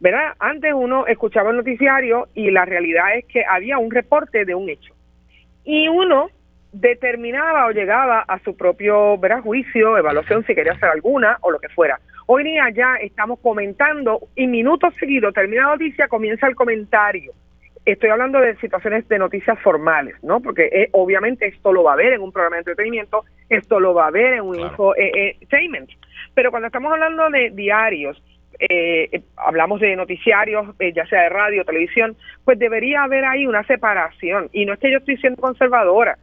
¿verdad? 0.00 0.34
Antes 0.38 0.72
uno 0.74 1.06
escuchaba 1.06 1.50
el 1.50 1.56
noticiario 1.56 2.28
y 2.34 2.50
la 2.50 2.64
realidad 2.64 3.16
es 3.16 3.24
que 3.26 3.44
había 3.48 3.78
un 3.78 3.90
reporte 3.90 4.44
de 4.44 4.54
un 4.54 4.68
hecho. 4.68 4.94
Y 5.64 5.88
uno 5.88 6.28
determinaba 6.72 7.66
o 7.66 7.70
llegaba 7.70 8.20
a 8.20 8.38
su 8.40 8.56
propio 8.56 9.16
¿verdad? 9.18 9.40
juicio, 9.40 9.96
evaluación, 9.96 10.44
si 10.44 10.54
quería 10.54 10.72
hacer 10.72 10.90
alguna 10.90 11.38
o 11.40 11.50
lo 11.50 11.58
que 11.58 11.68
fuera. 11.70 11.98
Hoy 12.26 12.44
día 12.44 12.68
ya 12.70 12.96
estamos 12.96 13.38
comentando 13.40 14.20
y 14.34 14.46
minutos 14.46 14.92
seguidos, 14.98 15.32
termina 15.32 15.62
la 15.62 15.70
noticia, 15.70 16.08
comienza 16.08 16.46
el 16.46 16.56
comentario. 16.56 17.32
Estoy 17.86 18.10
hablando 18.10 18.40
de 18.40 18.56
situaciones 18.56 19.08
de 19.08 19.18
noticias 19.18 19.58
formales, 19.60 20.16
¿no? 20.22 20.40
Porque 20.40 20.68
eh, 20.72 20.88
obviamente 20.92 21.46
esto 21.46 21.72
lo 21.72 21.84
va 21.84 21.92
a 21.92 21.96
ver 21.96 22.12
en 22.12 22.20
un 22.20 22.32
programa 22.32 22.56
de 22.56 22.60
entretenimiento, 22.60 23.24
esto 23.48 23.78
lo 23.78 23.94
va 23.94 24.08
a 24.08 24.10
ver 24.10 24.34
en 24.34 24.40
un 24.42 24.58
info 24.58 24.94
eh, 24.96 25.36
eh 25.40 25.90
Pero 26.34 26.50
cuando 26.50 26.66
estamos 26.66 26.92
hablando 26.92 27.30
de 27.30 27.50
diarios, 27.50 28.20
eh, 28.58 29.22
hablamos 29.36 29.80
de 29.80 29.94
noticiarios, 29.94 30.66
ya 30.94 31.06
sea 31.06 31.22
de 31.22 31.28
radio, 31.28 31.64
televisión, 31.64 32.16
pues 32.44 32.58
debería 32.58 33.04
haber 33.04 33.24
ahí 33.24 33.46
una 33.46 33.62
separación. 33.64 34.48
Y 34.52 34.66
no 34.66 34.72
es 34.72 34.80
que 34.80 34.90
yo 34.90 34.98
estoy 34.98 35.16
siendo 35.18 35.40
conservadora, 35.40 36.18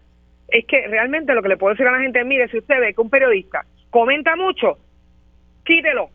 es 0.50 0.66
que 0.66 0.88
realmente 0.88 1.34
lo 1.34 1.42
que 1.42 1.50
le 1.50 1.58
puedo 1.58 1.74
decir 1.74 1.88
a 1.88 1.94
la 1.94 2.00
gente, 2.00 2.24
mire, 2.24 2.48
si 2.50 2.58
usted 2.58 2.80
ve 2.80 2.94
que 2.94 3.02
un 3.02 3.10
periodista 3.10 3.66
comenta 3.90 4.36
mucho, 4.36 4.78
quítelo. 5.64 6.10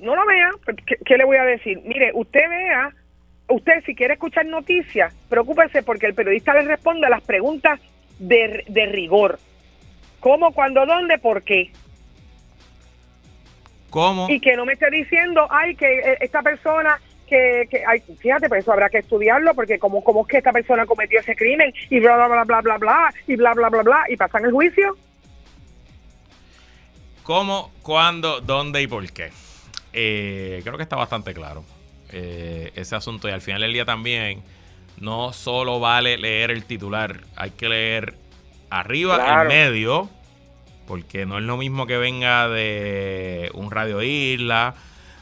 No 0.00 0.14
lo 0.16 0.26
vea, 0.26 0.50
pues, 0.64 0.76
¿qué, 1.04 1.16
le 1.16 1.24
voy 1.24 1.36
a 1.36 1.44
decir? 1.44 1.80
Mire, 1.84 2.10
usted 2.14 2.48
vea, 2.48 2.92
usted 3.54 3.84
si 3.84 3.94
quiere 3.94 4.14
escuchar 4.14 4.46
noticias, 4.46 5.14
preocúpese 5.28 5.82
porque 5.82 6.06
el 6.06 6.14
periodista 6.14 6.54
le 6.54 6.62
responde 6.62 7.06
a 7.06 7.10
las 7.10 7.22
preguntas 7.22 7.80
de, 8.18 8.64
de 8.68 8.86
rigor. 8.86 9.38
¿Cómo, 10.20 10.52
cuándo, 10.52 10.84
dónde, 10.86 11.18
por 11.18 11.42
qué? 11.42 11.70
Y 14.28 14.40
que 14.40 14.56
no 14.56 14.64
me 14.64 14.72
esté 14.72 14.90
diciendo, 14.90 15.46
ay, 15.50 15.76
que 15.76 15.86
eh, 15.86 16.18
esta 16.20 16.42
persona 16.42 17.00
que, 17.28 17.68
que 17.70 17.84
ay, 17.86 18.02
fíjate, 18.18 18.48
pues 18.48 18.62
eso 18.62 18.72
habrá 18.72 18.88
que 18.88 18.98
estudiarlo 18.98 19.54
porque 19.54 19.78
como, 19.78 20.02
como 20.02 20.22
es 20.22 20.28
que 20.28 20.38
esta 20.38 20.52
persona 20.52 20.84
cometió 20.84 21.20
ese 21.20 21.36
crimen 21.36 21.72
y 21.90 22.00
bla, 22.00 22.16
bla, 22.16 22.26
bla, 22.26 22.44
bla, 22.44 22.60
bla, 22.60 22.78
bla, 22.78 23.14
y 23.26 23.36
bla, 23.36 23.54
bla, 23.54 23.68
bla, 23.68 23.82
bla, 23.82 24.04
y 24.08 24.16
pasan 24.16 24.44
el 24.44 24.52
juicio. 24.52 24.96
¿Cómo, 27.22 27.70
cuándo, 27.82 28.40
dónde 28.40 28.82
y 28.82 28.86
por 28.86 29.10
qué? 29.12 29.30
Eh, 29.92 30.60
creo 30.64 30.76
que 30.76 30.82
está 30.82 30.96
bastante 30.96 31.32
claro 31.32 31.64
eh, 32.16 32.70
ese 32.76 32.94
asunto 32.94 33.28
y 33.28 33.32
al 33.32 33.40
final 33.40 33.62
del 33.62 33.72
día 33.72 33.84
también 33.84 34.42
no 35.00 35.32
solo 35.32 35.80
vale 35.80 36.16
leer 36.16 36.52
el 36.52 36.64
titular, 36.64 37.20
hay 37.34 37.50
que 37.50 37.68
leer 37.68 38.14
arriba, 38.70 39.42
en 39.42 39.48
medio, 39.48 40.08
porque 40.86 41.26
no 41.26 41.38
es 41.38 41.44
lo 41.44 41.56
mismo 41.56 41.86
que 41.88 41.98
venga 41.98 42.48
de 42.48 43.50
un 43.54 43.72
Radio 43.72 44.00
Isla 44.00 44.74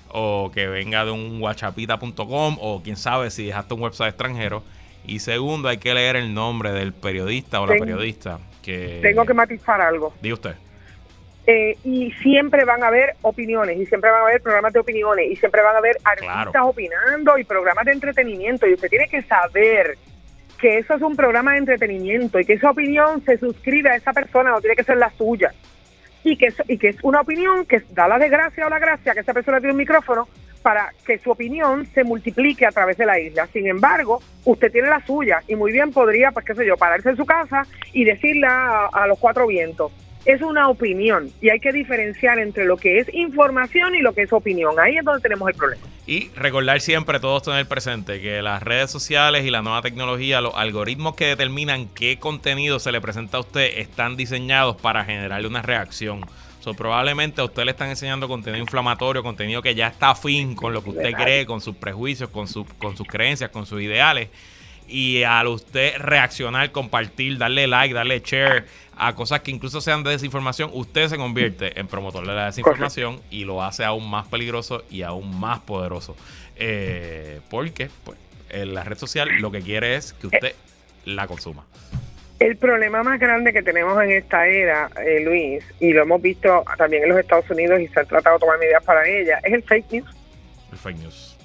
o 0.08 0.50
que 0.52 0.66
venga 0.66 1.06
de 1.06 1.12
un 1.12 1.40
whatsappita.com 1.40 2.58
o 2.60 2.82
quién 2.82 2.96
sabe 2.96 3.30
si 3.30 3.46
dejaste 3.46 3.72
un 3.72 3.80
website 3.80 4.10
extranjero. 4.10 4.62
Y 5.06 5.20
segundo, 5.20 5.68
hay 5.68 5.78
que 5.78 5.94
leer 5.94 6.16
el 6.16 6.34
nombre 6.34 6.72
del 6.72 6.92
periodista 6.92 7.60
o 7.62 7.66
la 7.66 7.76
periodista. 7.76 8.38
que 8.62 9.00
Tengo 9.02 9.24
que 9.24 9.34
matizar 9.34 9.80
algo. 9.80 10.12
Diga 10.20 10.34
usted. 10.34 10.56
Eh, 11.46 11.76
y 11.82 12.12
siempre 12.22 12.64
van 12.64 12.84
a 12.84 12.88
haber 12.88 13.16
opiniones, 13.22 13.76
y 13.76 13.86
siempre 13.86 14.10
van 14.10 14.20
a 14.20 14.26
haber 14.26 14.42
programas 14.42 14.72
de 14.72 14.78
opiniones, 14.78 15.30
y 15.30 15.36
siempre 15.36 15.60
van 15.62 15.74
a 15.74 15.78
haber 15.78 15.98
artistas 16.04 16.62
opinando 16.62 17.36
y 17.36 17.44
programas 17.44 17.84
de 17.84 17.92
entretenimiento. 17.92 18.66
Y 18.66 18.74
usted 18.74 18.88
tiene 18.88 19.08
que 19.08 19.22
saber 19.22 19.98
que 20.60 20.78
eso 20.78 20.94
es 20.94 21.02
un 21.02 21.16
programa 21.16 21.52
de 21.52 21.58
entretenimiento 21.58 22.38
y 22.38 22.44
que 22.44 22.52
esa 22.52 22.70
opinión 22.70 23.20
se 23.24 23.36
suscribe 23.36 23.90
a 23.90 23.96
esa 23.96 24.12
persona, 24.12 24.50
no 24.50 24.60
tiene 24.60 24.76
que 24.76 24.84
ser 24.84 24.96
la 24.96 25.10
suya. 25.10 25.52
Y 26.22 26.36
que, 26.36 26.54
y 26.68 26.78
que 26.78 26.90
es 26.90 26.96
una 27.02 27.22
opinión 27.22 27.66
que 27.66 27.82
da 27.90 28.06
la 28.06 28.16
desgracia 28.16 28.66
o 28.66 28.70
la 28.70 28.78
gracia 28.78 29.12
que 29.12 29.20
esa 29.20 29.34
persona 29.34 29.58
tiene 29.58 29.72
un 29.72 29.78
micrófono 29.78 30.28
para 30.62 30.92
que 31.04 31.18
su 31.18 31.32
opinión 31.32 31.84
se 31.86 32.04
multiplique 32.04 32.64
a 32.64 32.70
través 32.70 32.96
de 32.96 33.06
la 33.06 33.18
isla. 33.18 33.48
Sin 33.48 33.66
embargo, 33.66 34.22
usted 34.44 34.70
tiene 34.70 34.88
la 34.88 35.04
suya 35.04 35.42
y 35.48 35.56
muy 35.56 35.72
bien 35.72 35.90
podría, 35.90 36.30
pues 36.30 36.46
qué 36.46 36.54
sé 36.54 36.64
yo, 36.64 36.76
pararse 36.76 37.10
en 37.10 37.16
su 37.16 37.26
casa 37.26 37.66
y 37.92 38.04
decirla 38.04 38.86
a 38.92 39.08
los 39.08 39.18
cuatro 39.18 39.48
vientos 39.48 39.90
es 40.24 40.40
una 40.42 40.68
opinión 40.68 41.30
y 41.40 41.50
hay 41.50 41.60
que 41.60 41.72
diferenciar 41.72 42.38
entre 42.38 42.64
lo 42.64 42.76
que 42.76 42.98
es 42.98 43.12
información 43.12 43.94
y 43.94 44.00
lo 44.00 44.12
que 44.12 44.22
es 44.22 44.32
opinión. 44.32 44.78
Ahí 44.78 44.96
es 44.96 45.04
donde 45.04 45.20
tenemos 45.20 45.48
el 45.48 45.54
problema. 45.54 45.82
Y 46.06 46.30
recordar 46.30 46.80
siempre, 46.80 47.20
todos 47.20 47.44
tener 47.44 47.66
presente, 47.66 48.20
que 48.20 48.42
las 48.42 48.62
redes 48.62 48.90
sociales 48.90 49.44
y 49.44 49.50
la 49.50 49.62
nueva 49.62 49.82
tecnología, 49.82 50.40
los 50.40 50.54
algoritmos 50.54 51.14
que 51.14 51.26
determinan 51.26 51.88
qué 51.88 52.18
contenido 52.18 52.78
se 52.78 52.90
le 52.92 53.00
presenta 53.00 53.36
a 53.36 53.40
usted, 53.40 53.78
están 53.78 54.16
diseñados 54.16 54.76
para 54.76 55.04
generarle 55.04 55.46
una 55.46 55.62
reacción. 55.62 56.24
So, 56.60 56.74
probablemente 56.74 57.40
a 57.40 57.44
usted 57.44 57.64
le 57.64 57.72
están 57.72 57.88
enseñando 57.88 58.28
contenido 58.28 58.62
inflamatorio, 58.62 59.22
contenido 59.24 59.62
que 59.62 59.74
ya 59.74 59.88
está 59.88 60.10
afín 60.10 60.54
con 60.54 60.72
lo 60.72 60.82
que 60.84 60.90
usted 60.90 61.12
cree, 61.12 61.44
con 61.44 61.60
sus 61.60 61.74
prejuicios, 61.74 62.30
con, 62.30 62.46
su, 62.46 62.64
con 62.78 62.96
sus 62.96 63.06
creencias, 63.06 63.50
con 63.50 63.66
sus 63.66 63.82
ideales. 63.82 64.28
Y 64.92 65.22
al 65.22 65.46
usted 65.46 65.96
reaccionar, 65.96 66.70
compartir, 66.70 67.38
darle 67.38 67.66
like, 67.66 67.94
darle 67.94 68.20
share 68.20 68.66
a 68.94 69.14
cosas 69.14 69.40
que 69.40 69.50
incluso 69.50 69.80
sean 69.80 70.02
de 70.02 70.10
desinformación, 70.10 70.68
usted 70.74 71.08
se 71.08 71.16
convierte 71.16 71.80
en 71.80 71.86
promotor 71.88 72.26
de 72.26 72.34
la 72.34 72.44
desinformación 72.44 73.22
y 73.30 73.46
lo 73.46 73.62
hace 73.62 73.84
aún 73.84 74.10
más 74.10 74.28
peligroso 74.28 74.84
y 74.90 75.00
aún 75.00 75.40
más 75.40 75.60
poderoso. 75.60 76.14
Eh, 76.56 77.40
porque 77.48 77.88
pues, 78.04 78.18
en 78.50 78.74
la 78.74 78.84
red 78.84 78.98
social 78.98 79.30
lo 79.40 79.50
que 79.50 79.62
quiere 79.62 79.96
es 79.96 80.12
que 80.12 80.26
usted 80.26 80.54
la 81.06 81.26
consuma. 81.26 81.64
El 82.38 82.58
problema 82.58 83.02
más 83.02 83.18
grande 83.18 83.54
que 83.54 83.62
tenemos 83.62 83.98
en 84.02 84.10
esta 84.10 84.46
era, 84.46 84.90
eh, 85.02 85.24
Luis, 85.24 85.64
y 85.80 85.94
lo 85.94 86.02
hemos 86.02 86.20
visto 86.20 86.64
también 86.76 87.04
en 87.04 87.08
los 87.08 87.18
Estados 87.18 87.48
Unidos 87.48 87.80
y 87.80 87.88
se 87.88 88.00
han 88.00 88.06
tratado 88.06 88.36
de 88.36 88.40
tomar 88.40 88.58
medidas 88.58 88.84
para 88.84 89.08
ella, 89.08 89.38
es 89.42 89.54
el 89.54 89.62
fake 89.62 89.90
news. 89.90 90.10
El 90.70 90.76
fake 90.76 90.98
news. 90.98 91.38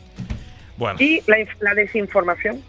Bueno. 0.75 0.99
Y 0.99 1.23
la 1.27 1.73
desinformación. 1.75 2.61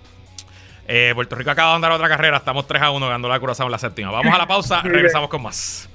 Eh, 0.91 1.12
Puerto 1.14 1.36
Rico 1.36 1.51
acaba 1.51 1.70
de 1.70 1.76
andar 1.76 1.93
otra 1.93 2.09
carrera. 2.09 2.39
Estamos 2.39 2.66
3 2.66 2.82
a 2.82 2.91
1 2.91 3.07
ganando 3.07 3.28
la 3.28 3.39
Curazao 3.39 3.66
en 3.66 3.72
la 3.72 3.78
séptima. 3.78 4.11
Vamos 4.11 4.34
a 4.34 4.39
la 4.39 4.47
pausa. 4.47 4.80
regresamos 4.84 5.28
con 5.28 5.43
más. 5.43 5.89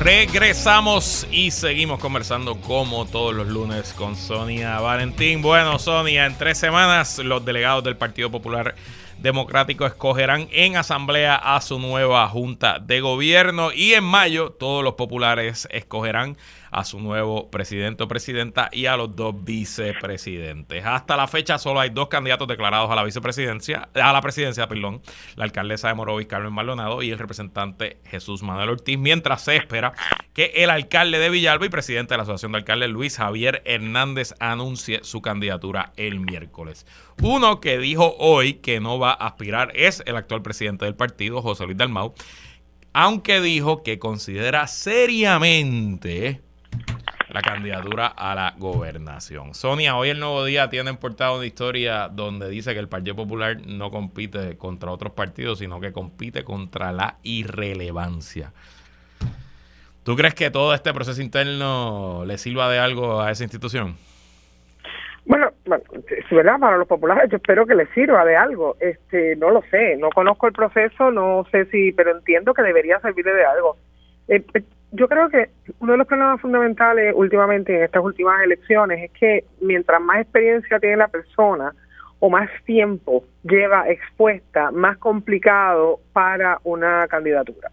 Regresamos 0.00 1.28
y 1.30 1.52
seguimos 1.52 2.00
conversando 2.00 2.56
como 2.56 3.06
todos 3.06 3.32
los 3.32 3.46
lunes 3.46 3.92
con 3.92 4.16
Sonia 4.16 4.80
Valentín. 4.80 5.42
Bueno, 5.42 5.78
Sonia, 5.78 6.26
en 6.26 6.36
tres 6.36 6.58
semanas 6.58 7.18
los 7.18 7.44
delegados 7.44 7.84
del 7.84 7.96
Partido 7.96 8.28
Popular 8.28 8.74
Democrático 9.22 9.86
escogerán 9.86 10.48
en 10.50 10.76
asamblea 10.76 11.36
a 11.36 11.60
su 11.60 11.78
nueva 11.78 12.28
junta 12.28 12.80
de 12.80 13.00
gobierno. 13.00 13.72
Y 13.72 13.94
en 13.94 14.02
mayo 14.02 14.50
todos 14.50 14.82
los 14.82 14.94
populares 14.94 15.68
escogerán 15.70 16.36
a 16.72 16.84
su 16.84 16.98
nuevo 16.98 17.50
presidente 17.50 18.02
o 18.02 18.08
presidenta 18.08 18.70
y 18.72 18.86
a 18.86 18.96
los 18.96 19.14
dos 19.14 19.44
vicepresidentes. 19.44 20.84
Hasta 20.84 21.16
la 21.16 21.28
fecha 21.28 21.58
solo 21.58 21.80
hay 21.80 21.90
dos 21.90 22.08
candidatos 22.08 22.48
declarados 22.48 22.90
a 22.90 22.94
la 22.94 23.04
vicepresidencia, 23.04 23.90
a 23.94 24.12
la 24.12 24.22
presidencia, 24.22 24.66
perdón, 24.66 25.02
la 25.36 25.44
alcaldesa 25.44 25.88
de 25.88 25.94
Morovis, 25.94 26.26
Carmen 26.26 26.52
Maldonado, 26.52 27.02
y 27.02 27.10
el 27.10 27.18
representante 27.18 28.00
Jesús 28.06 28.42
Manuel 28.42 28.70
Ortiz, 28.70 28.98
mientras 28.98 29.42
se 29.42 29.56
espera 29.56 29.92
que 30.32 30.52
el 30.56 30.70
alcalde 30.70 31.18
de 31.18 31.28
Villalba 31.28 31.66
y 31.66 31.68
presidente 31.68 32.14
de 32.14 32.16
la 32.16 32.22
Asociación 32.22 32.52
de 32.52 32.58
Alcaldes, 32.58 32.88
Luis 32.88 33.18
Javier 33.18 33.62
Hernández, 33.66 34.34
anuncie 34.40 35.00
su 35.02 35.20
candidatura 35.20 35.92
el 35.96 36.20
miércoles. 36.20 36.86
Uno 37.20 37.60
que 37.60 37.76
dijo 37.78 38.16
hoy 38.18 38.54
que 38.54 38.80
no 38.80 38.98
va 38.98 39.10
a 39.10 39.26
aspirar 39.26 39.72
es 39.74 40.02
el 40.06 40.16
actual 40.16 40.40
presidente 40.40 40.86
del 40.86 40.94
partido, 40.94 41.42
José 41.42 41.66
Luis 41.66 41.76
Dalmau, 41.76 42.14
aunque 42.94 43.42
dijo 43.42 43.82
que 43.82 43.98
considera 43.98 44.66
seriamente 44.66 46.40
la 47.32 47.40
candidatura 47.40 48.06
a 48.08 48.34
la 48.34 48.54
gobernación. 48.58 49.54
Sonia, 49.54 49.96
hoy 49.96 50.10
el 50.10 50.20
Nuevo 50.20 50.44
Día 50.44 50.68
tiene 50.68 50.92
portada 50.94 51.34
una 51.34 51.46
historia 51.46 52.08
donde 52.08 52.48
dice 52.50 52.74
que 52.74 52.80
el 52.80 52.88
Partido 52.88 53.16
Popular 53.16 53.56
no 53.66 53.90
compite 53.90 54.58
contra 54.58 54.90
otros 54.90 55.12
partidos, 55.12 55.60
sino 55.60 55.80
que 55.80 55.92
compite 55.92 56.44
contra 56.44 56.92
la 56.92 57.16
irrelevancia. 57.22 58.52
¿Tú 60.04 60.14
crees 60.16 60.34
que 60.34 60.50
todo 60.50 60.74
este 60.74 60.92
proceso 60.92 61.22
interno 61.22 62.24
le 62.26 62.36
sirva 62.36 62.70
de 62.70 62.78
algo 62.78 63.22
a 63.22 63.30
esa 63.30 63.44
institución? 63.44 63.96
Bueno, 65.24 65.52
bueno, 65.64 65.84
¿verdad? 66.30 66.58
Para 66.58 66.76
los 66.76 66.88
populares 66.88 67.30
yo 67.30 67.36
espero 67.36 67.64
que 67.64 67.76
les 67.76 67.88
sirva 67.90 68.24
de 68.24 68.36
algo. 68.36 68.76
Este, 68.80 69.36
no 69.36 69.50
lo 69.50 69.62
sé, 69.70 69.96
no 69.96 70.10
conozco 70.10 70.48
el 70.48 70.52
proceso, 70.52 71.10
no 71.12 71.46
sé 71.52 71.66
si, 71.66 71.92
pero 71.92 72.10
entiendo 72.10 72.52
que 72.52 72.62
debería 72.62 72.98
servirle 73.00 73.32
de 73.32 73.44
algo. 73.44 73.76
Eh, 74.28 74.44
eh, 74.54 74.62
yo 74.92 75.08
creo 75.08 75.28
que 75.28 75.48
uno 75.80 75.92
de 75.92 75.98
los 75.98 76.06
problemas 76.06 76.40
fundamentales 76.40 77.14
últimamente 77.16 77.76
en 77.76 77.84
estas 77.84 78.04
últimas 78.04 78.42
elecciones 78.42 79.02
es 79.04 79.10
que 79.18 79.44
mientras 79.60 80.00
más 80.00 80.20
experiencia 80.20 80.78
tiene 80.78 80.96
la 80.98 81.08
persona 81.08 81.74
o 82.20 82.30
más 82.30 82.48
tiempo 82.64 83.24
lleva 83.42 83.88
expuesta, 83.88 84.70
más 84.70 84.98
complicado 84.98 85.98
para 86.12 86.60
una 86.62 87.06
candidatura. 87.08 87.70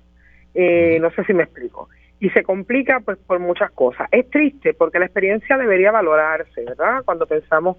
Eh, 0.53 0.97
no 0.99 1.11
sé 1.11 1.24
si 1.26 1.34
me 1.34 1.43
explico 1.43 1.89
y 2.20 2.30
se 2.32 2.43
complica 2.43 2.99
pues 2.99 3.17
por 3.17 3.39
muchas 3.39 3.72
cosas. 3.72 4.07
Es 4.11 4.30
triste 4.30 4.74
porque 4.74 4.99
la 4.99 5.05
experiencia 5.05 5.57
debería 5.57 5.91
valorarse, 5.91 6.63
¿verdad? 6.65 7.01
Cuando 7.05 7.26
pensamos 7.26 7.78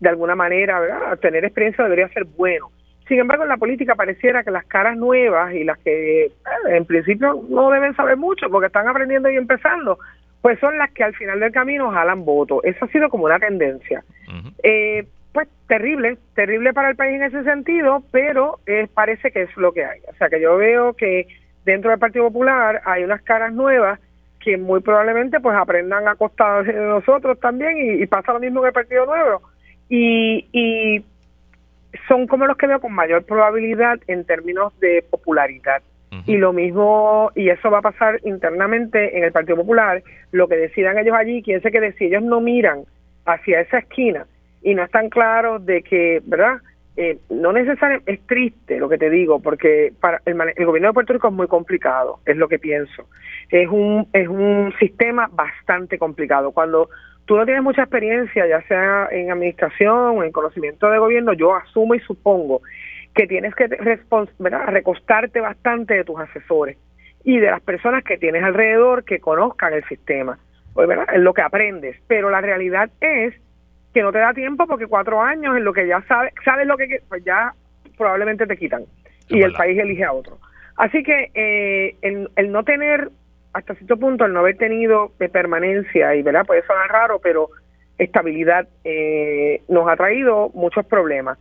de 0.00 0.08
alguna 0.08 0.34
manera, 0.34 0.80
¿verdad? 0.80 1.18
Tener 1.18 1.44
experiencia 1.44 1.84
debería 1.84 2.08
ser 2.08 2.24
bueno. 2.24 2.70
Sin 3.08 3.18
embargo, 3.18 3.42
en 3.42 3.48
la 3.48 3.56
política 3.56 3.94
pareciera 3.94 4.44
que 4.44 4.50
las 4.50 4.64
caras 4.64 4.96
nuevas 4.96 5.54
y 5.54 5.64
las 5.64 5.78
que 5.78 6.26
eh, 6.26 6.32
en 6.68 6.84
principio 6.84 7.44
no 7.48 7.70
deben 7.70 7.94
saber 7.96 8.16
mucho 8.16 8.48
porque 8.50 8.66
están 8.66 8.88
aprendiendo 8.88 9.30
y 9.30 9.36
empezando, 9.36 9.98
pues 10.40 10.58
son 10.60 10.78
las 10.78 10.90
que 10.92 11.04
al 11.04 11.14
final 11.14 11.40
del 11.40 11.52
camino 11.52 11.90
jalan 11.90 12.24
votos. 12.24 12.60
Eso 12.64 12.84
ha 12.84 12.88
sido 12.88 13.08
como 13.08 13.24
una 13.24 13.38
tendencia. 13.38 14.04
eh, 14.62 15.06
pues 15.32 15.48
terrible, 15.66 16.18
terrible 16.34 16.74
para 16.74 16.90
el 16.90 16.96
país 16.96 17.14
en 17.16 17.22
ese 17.22 17.42
sentido, 17.44 18.02
pero 18.10 18.60
eh, 18.66 18.86
parece 18.92 19.30
que 19.30 19.42
es 19.42 19.56
lo 19.56 19.72
que 19.72 19.84
hay. 19.84 20.00
O 20.08 20.14
sea 20.16 20.28
que 20.28 20.40
yo 20.40 20.56
veo 20.56 20.92
que 20.92 21.26
dentro 21.64 21.90
del 21.90 21.98
Partido 21.98 22.26
Popular 22.26 22.82
hay 22.84 23.04
unas 23.04 23.22
caras 23.22 23.52
nuevas 23.52 23.98
que 24.40 24.58
muy 24.58 24.80
probablemente 24.80 25.40
pues 25.40 25.56
aprendan 25.56 26.06
a 26.08 26.16
costa 26.16 26.62
de 26.62 26.74
nosotros 26.74 27.38
también 27.40 28.02
y, 28.02 28.06
pasa 28.06 28.32
lo 28.32 28.40
mismo 28.40 28.60
en 28.60 28.66
el 28.66 28.72
Partido 28.72 29.06
Nuevo. 29.06 29.42
Y, 29.88 30.46
y 30.52 31.04
son 32.08 32.26
como 32.26 32.46
los 32.46 32.56
que 32.56 32.66
veo 32.66 32.80
con 32.80 32.92
mayor 32.92 33.24
probabilidad 33.24 33.98
en 34.06 34.24
términos 34.24 34.78
de 34.80 35.04
popularidad. 35.10 35.82
Y 36.26 36.36
lo 36.36 36.52
mismo, 36.52 37.32
y 37.34 37.48
eso 37.48 37.70
va 37.70 37.78
a 37.78 37.82
pasar 37.82 38.20
internamente 38.24 39.16
en 39.16 39.24
el 39.24 39.32
Partido 39.32 39.56
Popular, 39.56 40.02
lo 40.30 40.46
que 40.46 40.56
decidan 40.56 40.98
ellos 40.98 41.16
allí, 41.16 41.42
quién 41.42 41.62
se 41.62 41.70
quede, 41.70 41.94
si 41.94 42.04
ellos 42.04 42.22
no 42.22 42.42
miran 42.42 42.84
hacia 43.24 43.62
esa 43.62 43.78
esquina 43.78 44.26
y 44.62 44.74
no 44.74 44.84
están 44.84 45.08
claros 45.08 45.64
de 45.64 45.82
que, 45.82 46.20
¿verdad? 46.26 46.58
Eh, 46.96 47.18
no 47.30 47.54
necesariamente, 47.54 48.12
es 48.12 48.20
triste 48.26 48.78
lo 48.78 48.90
que 48.90 48.98
te 48.98 49.08
digo, 49.08 49.40
porque 49.40 49.94
para 50.00 50.20
el, 50.26 50.36
gobierno 50.66 50.88
de 50.88 50.92
Puerto 50.92 51.14
Rico 51.14 51.28
es 51.28 51.34
muy 51.34 51.46
complicado, 51.46 52.18
es 52.26 52.36
lo 52.36 52.46
que 52.46 52.58
pienso. 52.58 53.08
Es 53.48 53.68
un, 53.70 54.06
es 54.12 54.28
un 54.28 54.74
sistema 54.78 55.30
bastante 55.32 55.98
complicado. 55.98 56.52
Cuando 56.52 56.90
tú 57.26 57.36
no 57.36 57.44
tienes 57.44 57.62
mucha 57.62 57.82
experiencia, 57.82 58.46
ya 58.46 58.62
sea 58.62 59.08
en 59.10 59.30
administración 59.30 60.18
o 60.18 60.24
en 60.24 60.32
conocimiento 60.32 60.90
de 60.90 60.98
gobierno, 60.98 61.32
yo 61.32 61.54
asumo 61.54 61.94
y 61.94 62.00
supongo 62.00 62.62
que 63.14 63.26
tienes 63.26 63.54
que 63.54 63.66
recostarte 63.66 65.40
bastante 65.40 65.94
de 65.94 66.04
tus 66.04 66.18
asesores 66.18 66.78
y 67.24 67.38
de 67.38 67.50
las 67.50 67.60
personas 67.60 68.04
que 68.04 68.18
tienes 68.18 68.42
alrededor 68.42 69.04
que 69.04 69.20
conozcan 69.20 69.74
el 69.74 69.84
sistema. 69.84 70.38
Pues, 70.72 70.88
¿verdad? 70.88 71.06
Es 71.12 71.20
lo 71.20 71.34
que 71.34 71.42
aprendes. 71.42 71.96
Pero 72.06 72.30
la 72.30 72.40
realidad 72.40 72.90
es 73.00 73.34
que 73.92 74.02
no 74.02 74.12
te 74.12 74.18
da 74.18 74.32
tiempo 74.32 74.66
porque 74.66 74.86
cuatro 74.86 75.20
años 75.20 75.56
en 75.56 75.64
lo 75.64 75.72
que 75.72 75.86
ya 75.86 76.02
sabes, 76.02 76.32
sabes 76.44 76.66
lo 76.66 76.76
que 76.76 77.02
pues 77.08 77.22
ya 77.24 77.52
probablemente 77.98 78.46
te 78.46 78.56
quitan 78.56 78.84
y 79.28 79.42
el 79.42 79.52
país 79.52 79.78
elige 79.78 80.04
a 80.04 80.12
otro. 80.12 80.38
Así 80.76 81.02
que 81.02 81.30
eh, 81.34 81.96
el, 82.02 82.52
no 82.52 82.64
tener, 82.64 83.10
hasta 83.52 83.74
cierto 83.74 83.96
punto, 83.96 84.24
el 84.24 84.32
no 84.32 84.40
haber 84.40 84.56
tenido 84.56 85.12
de 85.18 85.28
permanencia, 85.28 86.14
y 86.14 86.22
verdad 86.22 86.46
puede 86.46 86.66
sonar 86.66 86.90
raro, 86.90 87.20
pero 87.22 87.48
estabilidad 87.98 88.66
eh, 88.84 89.62
nos 89.68 89.88
ha 89.88 89.96
traído 89.96 90.50
muchos 90.54 90.86
problemas. 90.86 91.38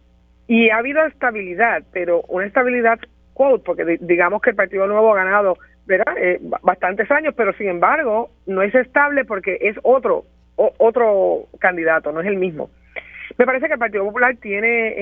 Y 0.48 0.70
ha 0.70 0.78
habido 0.78 1.06
estabilidad, 1.06 1.84
pero 1.94 2.22
una 2.28 2.46
estabilidad, 2.46 3.00
quote, 3.34 3.64
porque 3.66 3.98
digamos 4.02 4.42
que 4.42 4.50
el 4.50 4.56
Partido 4.56 4.88
Nuevo 4.88 5.14
ha 5.14 5.24
ganado 5.24 5.58
¿verdad? 5.86 6.16
Eh, 6.18 6.40
bastantes 6.62 7.10
años, 7.12 7.34
pero 7.36 7.54
sin 7.54 7.68
embargo 7.68 8.30
no 8.46 8.62
es 8.62 8.74
estable 8.76 9.26
porque 9.26 9.58
es 9.62 9.76
otro 9.84 10.26
otro 10.56 11.48
candidato, 11.60 12.12
no 12.12 12.22
es 12.22 12.28
el 12.28 12.38
mismo. 12.38 12.70
Me 13.38 13.46
parece 13.46 13.66
que 13.66 13.74
el 13.74 13.80
Partido 13.80 14.04
Popular 14.06 14.36
tiene 14.40 14.94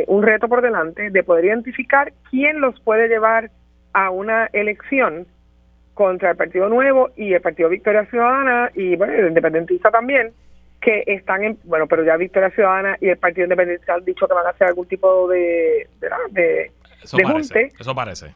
eh, 0.00 0.04
un 0.06 0.22
reto 0.22 0.48
por 0.48 0.62
delante 0.62 1.10
de 1.10 1.22
poder 1.22 1.44
identificar 1.46 2.12
quién 2.30 2.60
los 2.60 2.80
puede 2.80 3.08
llevar 3.08 3.50
a 3.92 4.10
una 4.10 4.48
elección 4.52 5.26
contra 5.94 6.32
el 6.32 6.36
Partido 6.36 6.68
Nuevo 6.68 7.10
y 7.16 7.32
el 7.32 7.40
Partido 7.40 7.68
Victoria 7.68 8.04
Ciudadana 8.06 8.70
y 8.74 8.96
bueno, 8.96 9.12
el 9.14 9.28
independentista 9.28 9.90
también, 9.90 10.32
que 10.80 11.04
están 11.06 11.44
en, 11.44 11.58
bueno, 11.64 11.86
pero 11.86 12.04
ya 12.04 12.16
Victoria 12.16 12.50
Ciudadana 12.50 12.96
y 13.00 13.08
el 13.08 13.16
Partido 13.16 13.44
Independentista 13.44 13.94
han 13.94 14.04
dicho 14.04 14.26
que 14.26 14.34
van 14.34 14.46
a 14.46 14.50
hacer 14.50 14.68
algún 14.68 14.86
tipo 14.86 15.28
de, 15.28 15.88
de, 16.00 16.08
de, 16.30 16.70
eso 17.02 17.16
parece, 17.18 17.70
Eso 17.78 17.94
parece. 17.94 18.34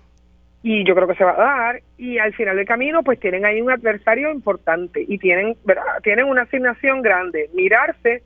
Y 0.62 0.84
yo 0.86 0.94
creo 0.94 1.06
que 1.06 1.14
se 1.14 1.24
va 1.24 1.32
a 1.32 1.64
dar. 1.64 1.82
Y 1.96 2.18
al 2.18 2.34
final 2.34 2.56
del 2.56 2.66
camino 2.66 3.02
pues 3.02 3.20
tienen 3.20 3.44
ahí 3.44 3.60
un 3.60 3.70
adversario 3.70 4.30
importante 4.30 5.04
y 5.06 5.18
tienen 5.18 5.56
¿verdad? 5.64 5.84
tienen 6.02 6.26
una 6.26 6.42
asignación 6.42 7.02
grande. 7.02 7.50
Mirarse 7.54 8.22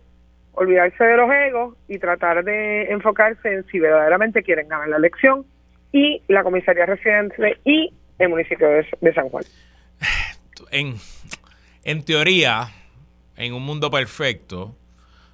olvidarse 0.54 1.02
de 1.02 1.16
los 1.16 1.30
egos 1.30 1.76
y 1.88 1.98
tratar 1.98 2.44
de 2.44 2.84
enfocarse 2.90 3.52
en 3.52 3.64
si 3.66 3.78
verdaderamente 3.78 4.42
quieren 4.42 4.68
ganar 4.68 4.88
la 4.88 4.96
elección. 4.96 5.44
Y 5.92 6.22
la 6.28 6.42
comisaría 6.42 6.86
residente 6.86 7.58
y 7.64 7.92
el 8.22 8.30
municipio 8.30 8.68
de, 8.68 9.14
San 9.14 9.28
Juan 9.28 9.44
en, 10.70 10.96
en 11.84 12.02
teoría 12.04 12.70
en 13.36 13.54
un 13.54 13.64
mundo 13.64 13.90
perfecto 13.90 14.76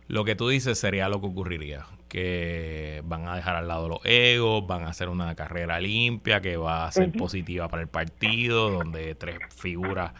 lo 0.07 0.24
que 0.24 0.34
tú 0.34 0.49
dices 0.49 0.78
sería 0.78 1.09
lo 1.09 1.20
que 1.20 1.26
ocurriría 1.26 1.84
que 2.09 3.03
van 3.05 3.28
a 3.28 3.36
dejar 3.36 3.57
al 3.57 3.68
lado 3.68 3.89
los 3.89 4.01
egos, 4.05 4.66
van 4.66 4.84
a 4.84 4.89
hacer 4.89 5.09
una 5.09 5.34
carrera 5.34 5.78
limpia 5.78 6.41
que 6.41 6.57
va 6.57 6.86
a 6.86 6.93
ser 6.93 7.12
positiva 7.12 7.68
para 7.68 7.82
el 7.82 7.89
partido, 7.89 8.70
donde 8.70 9.14
tres 9.14 9.39
figuras 9.55 10.12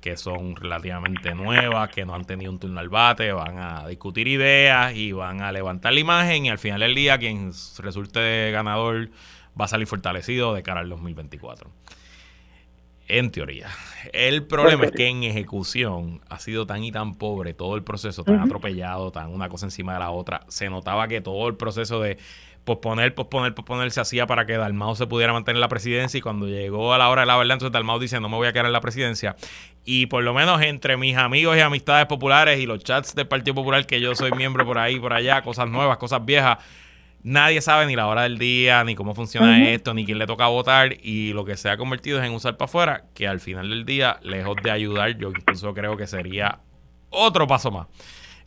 que 0.00 0.16
son 0.16 0.56
relativamente 0.56 1.34
nuevas, 1.34 1.88
que 1.88 2.04
no 2.04 2.14
han 2.14 2.24
tenido 2.24 2.50
un 2.50 2.58
turno 2.58 2.78
al 2.80 2.90
bate, 2.90 3.32
van 3.32 3.58
a 3.58 3.86
discutir 3.88 4.28
ideas 4.28 4.94
y 4.94 5.12
van 5.12 5.40
a 5.40 5.50
levantar 5.50 5.94
la 5.94 6.00
imagen 6.00 6.44
y 6.46 6.50
al 6.50 6.58
final 6.58 6.80
del 6.80 6.94
día 6.94 7.18
quien 7.18 7.52
resulte 7.78 8.50
ganador 8.50 9.08
va 9.58 9.64
a 9.64 9.68
salir 9.68 9.86
fortalecido 9.86 10.52
de 10.54 10.62
cara 10.62 10.80
al 10.80 10.90
2024. 10.90 11.70
En 13.06 13.30
teoría. 13.30 13.68
El 14.12 14.44
problema 14.44 14.84
es 14.84 14.92
que 14.92 15.06
en 15.08 15.24
ejecución 15.24 16.22
ha 16.30 16.38
sido 16.38 16.66
tan 16.66 16.82
y 16.84 16.90
tan 16.90 17.16
pobre 17.16 17.52
todo 17.52 17.76
el 17.76 17.82
proceso, 17.82 18.24
tan 18.24 18.40
atropellado, 18.40 19.12
tan 19.12 19.30
una 19.30 19.48
cosa 19.48 19.66
encima 19.66 19.92
de 19.92 19.98
la 19.98 20.10
otra. 20.10 20.40
Se 20.48 20.70
notaba 20.70 21.06
que 21.06 21.20
todo 21.20 21.46
el 21.48 21.56
proceso 21.56 22.00
de 22.00 22.16
posponer, 22.64 23.14
posponer, 23.14 23.54
posponer 23.54 23.90
se 23.90 24.00
hacía 24.00 24.26
para 24.26 24.46
que 24.46 24.56
Dalmau 24.56 24.96
se 24.96 25.06
pudiera 25.06 25.32
mantener 25.32 25.56
en 25.56 25.60
la 25.60 25.68
presidencia 25.68 26.16
y 26.16 26.20
cuando 26.22 26.48
llegó 26.48 26.94
a 26.94 26.98
la 26.98 27.10
hora 27.10 27.22
de 27.22 27.26
la 27.26 27.36
verdad, 27.36 27.54
entonces 27.54 27.72
Dalmau 27.72 27.98
dice 27.98 28.20
no 28.20 28.28
me 28.30 28.36
voy 28.36 28.48
a 28.48 28.52
quedar 28.52 28.66
en 28.66 28.72
la 28.72 28.80
presidencia. 28.80 29.36
Y 29.84 30.06
por 30.06 30.22
lo 30.24 30.32
menos 30.32 30.62
entre 30.62 30.96
mis 30.96 31.16
amigos 31.16 31.56
y 31.56 31.60
amistades 31.60 32.06
populares 32.06 32.58
y 32.58 32.66
los 32.66 32.82
chats 32.82 33.14
del 33.14 33.28
Partido 33.28 33.54
Popular 33.54 33.86
que 33.86 34.00
yo 34.00 34.14
soy 34.14 34.32
miembro 34.32 34.64
por 34.64 34.78
ahí, 34.78 34.98
por 34.98 35.12
allá, 35.12 35.42
cosas 35.42 35.68
nuevas, 35.68 35.98
cosas 35.98 36.24
viejas, 36.24 36.58
nadie 37.24 37.60
sabe 37.60 37.86
ni 37.86 37.96
la 37.96 38.06
hora 38.06 38.22
del 38.22 38.38
día, 38.38 38.84
ni 38.84 38.94
cómo 38.94 39.14
funciona 39.14 39.68
esto, 39.70 39.92
ni 39.94 40.04
quién 40.04 40.18
le 40.18 40.26
toca 40.26 40.46
votar, 40.46 40.94
y 41.02 41.32
lo 41.32 41.44
que 41.44 41.56
se 41.56 41.68
ha 41.68 41.76
convertido 41.76 42.20
es 42.20 42.26
en 42.26 42.32
usar 42.32 42.56
para 42.56 42.66
afuera, 42.66 43.04
que 43.14 43.26
al 43.26 43.40
final 43.40 43.68
del 43.68 43.84
día, 43.84 44.20
lejos 44.22 44.56
de 44.62 44.70
ayudar, 44.70 45.18
yo 45.18 45.30
incluso 45.30 45.74
creo 45.74 45.96
que 45.96 46.06
sería 46.06 46.60
otro 47.10 47.46
paso 47.48 47.72
más 47.72 47.88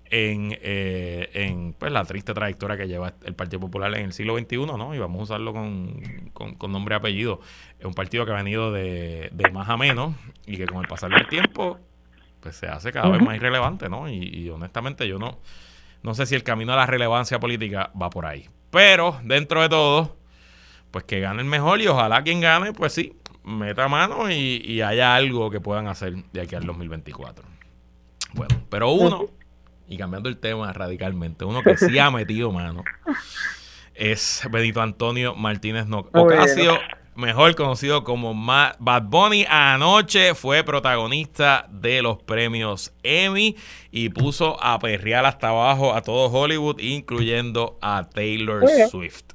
en, 0.10 0.58
eh, 0.62 1.30
en 1.34 1.74
pues, 1.74 1.92
la 1.92 2.06
triste 2.06 2.34
trayectoria 2.34 2.78
que 2.78 2.88
lleva 2.88 3.14
el 3.24 3.34
Partido 3.34 3.60
Popular 3.60 3.94
en 3.96 4.06
el 4.06 4.14
siglo 4.14 4.38
XXI, 4.38 4.58
¿no? 4.58 4.96
Y 4.96 5.00
vamos 5.00 5.20
a 5.20 5.24
usarlo 5.24 5.54
con, 5.54 6.02
con, 6.34 6.72
nombre 6.72 6.96
y 6.96 6.98
apellido. 6.98 7.42
Es 7.80 7.86
un 7.86 7.94
partido 7.94 8.26
que 8.26 8.32
ha 8.32 8.36
venido 8.36 8.72
de, 8.72 9.30
de, 9.34 9.52
más 9.52 9.70
a 9.70 9.78
menos 9.78 10.16
y 10.46 10.58
que 10.58 10.66
con 10.66 10.82
el 10.82 10.88
pasar 10.88 11.12
del 11.12 11.28
tiempo, 11.28 11.80
pues 12.40 12.56
se 12.56 12.68
hace 12.68 12.92
cada 12.92 13.10
vez 13.10 13.22
más 13.22 13.36
irrelevante, 13.36 13.90
¿no? 13.90 14.10
Y, 14.10 14.18
y 14.24 14.50
honestamente 14.50 15.08
yo 15.08 15.20
no, 15.20 15.40
no 16.04 16.14
sé 16.14 16.26
si 16.26 16.36
el 16.36 16.44
camino 16.44 16.74
a 16.74 16.78
la 16.78 16.86
relevancia 16.86 17.40
política 17.40 17.92
va 18.00 18.10
por 18.10 18.26
ahí. 18.26 18.48
Pero 18.72 19.20
dentro 19.24 19.62
de 19.62 19.70
todo, 19.70 20.18
pues 20.92 21.06
que 21.06 21.20
gane 21.20 21.42
el 21.42 21.48
mejor 21.48 21.82
y 21.82 21.88
ojalá 21.88 22.24
quien 22.24 22.42
gane, 22.42 22.74
pues 22.74 22.94
sí, 22.94 23.14
meta 23.44 23.88
mano 23.88 24.30
y, 24.30 24.82
haya 24.82 25.16
algo 25.16 25.50
que 25.50 25.62
puedan 25.62 25.88
hacer 25.88 26.16
de 26.32 26.42
aquí 26.42 26.56
al 26.56 26.66
2024. 26.66 27.46
Bueno, 28.34 28.62
pero 28.70 28.90
uno, 28.92 29.26
y 29.88 29.98
cambiando 29.98 30.30
el 30.30 30.38
tema 30.38 30.72
radicalmente, 30.74 31.46
uno 31.46 31.64
que 31.64 31.78
sí 31.78 31.98
ha 31.98 32.12
metido 32.12 32.52
mano 32.52 32.84
es 33.98 34.48
Benito 34.52 34.82
Antonio 34.82 35.36
Martínez 35.36 35.88
Ocasio. 35.90 36.78
Mejor 37.18 37.56
conocido 37.56 38.04
como 38.04 38.34
Bad 38.36 39.04
Bunny, 39.04 39.46
anoche 39.50 40.36
fue 40.36 40.64
protagonista 40.64 41.66
de 41.70 42.02
los 42.02 42.22
premios 42.22 42.96
Emmy 43.04 43.56
y 43.92 44.10
puso 44.10 44.58
a 44.64 44.78
perrear 44.80 45.26
hasta 45.26 45.50
abajo 45.50 45.94
a 45.94 46.02
todo 46.02 46.30
Hollywood, 46.30 46.80
incluyendo 46.80 47.78
a 47.82 48.08
Taylor 48.08 48.68
Swift. 48.90 49.34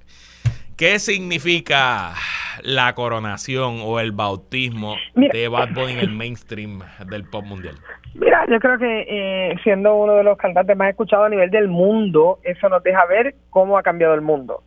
¿Qué 0.77 0.99
significa 0.99 2.15
la 2.63 2.95
coronación 2.95 3.81
o 3.83 4.01
el 4.01 4.13
bautismo 4.13 4.97
de 5.15 5.49
Bad 5.49 5.71
Bunny 5.75 5.93
en 5.93 5.99
el 5.99 6.11
mainstream 6.11 6.81
del 7.07 7.29
pop 7.29 7.45
mundial? 7.45 7.75
Mira, 8.15 8.47
yo 8.49 8.59
creo 8.61 8.79
que 8.79 9.07
eh, 9.09 9.57
siendo 9.65 9.95
uno 9.97 10.15
de 10.15 10.23
los 10.23 10.39
cantantes 10.39 10.77
más 10.77 10.91
escuchados 10.91 11.27
a 11.27 11.31
nivel 11.31 11.51
del 11.51 11.69
mundo, 11.69 12.39
eso 12.45 12.69
nos 12.69 12.83
deja 12.83 13.05
ver 13.07 13.35
cómo 13.51 13.77
ha 13.77 13.83
cambiado 13.83 14.15
el 14.15 14.21
mundo. 14.21 14.63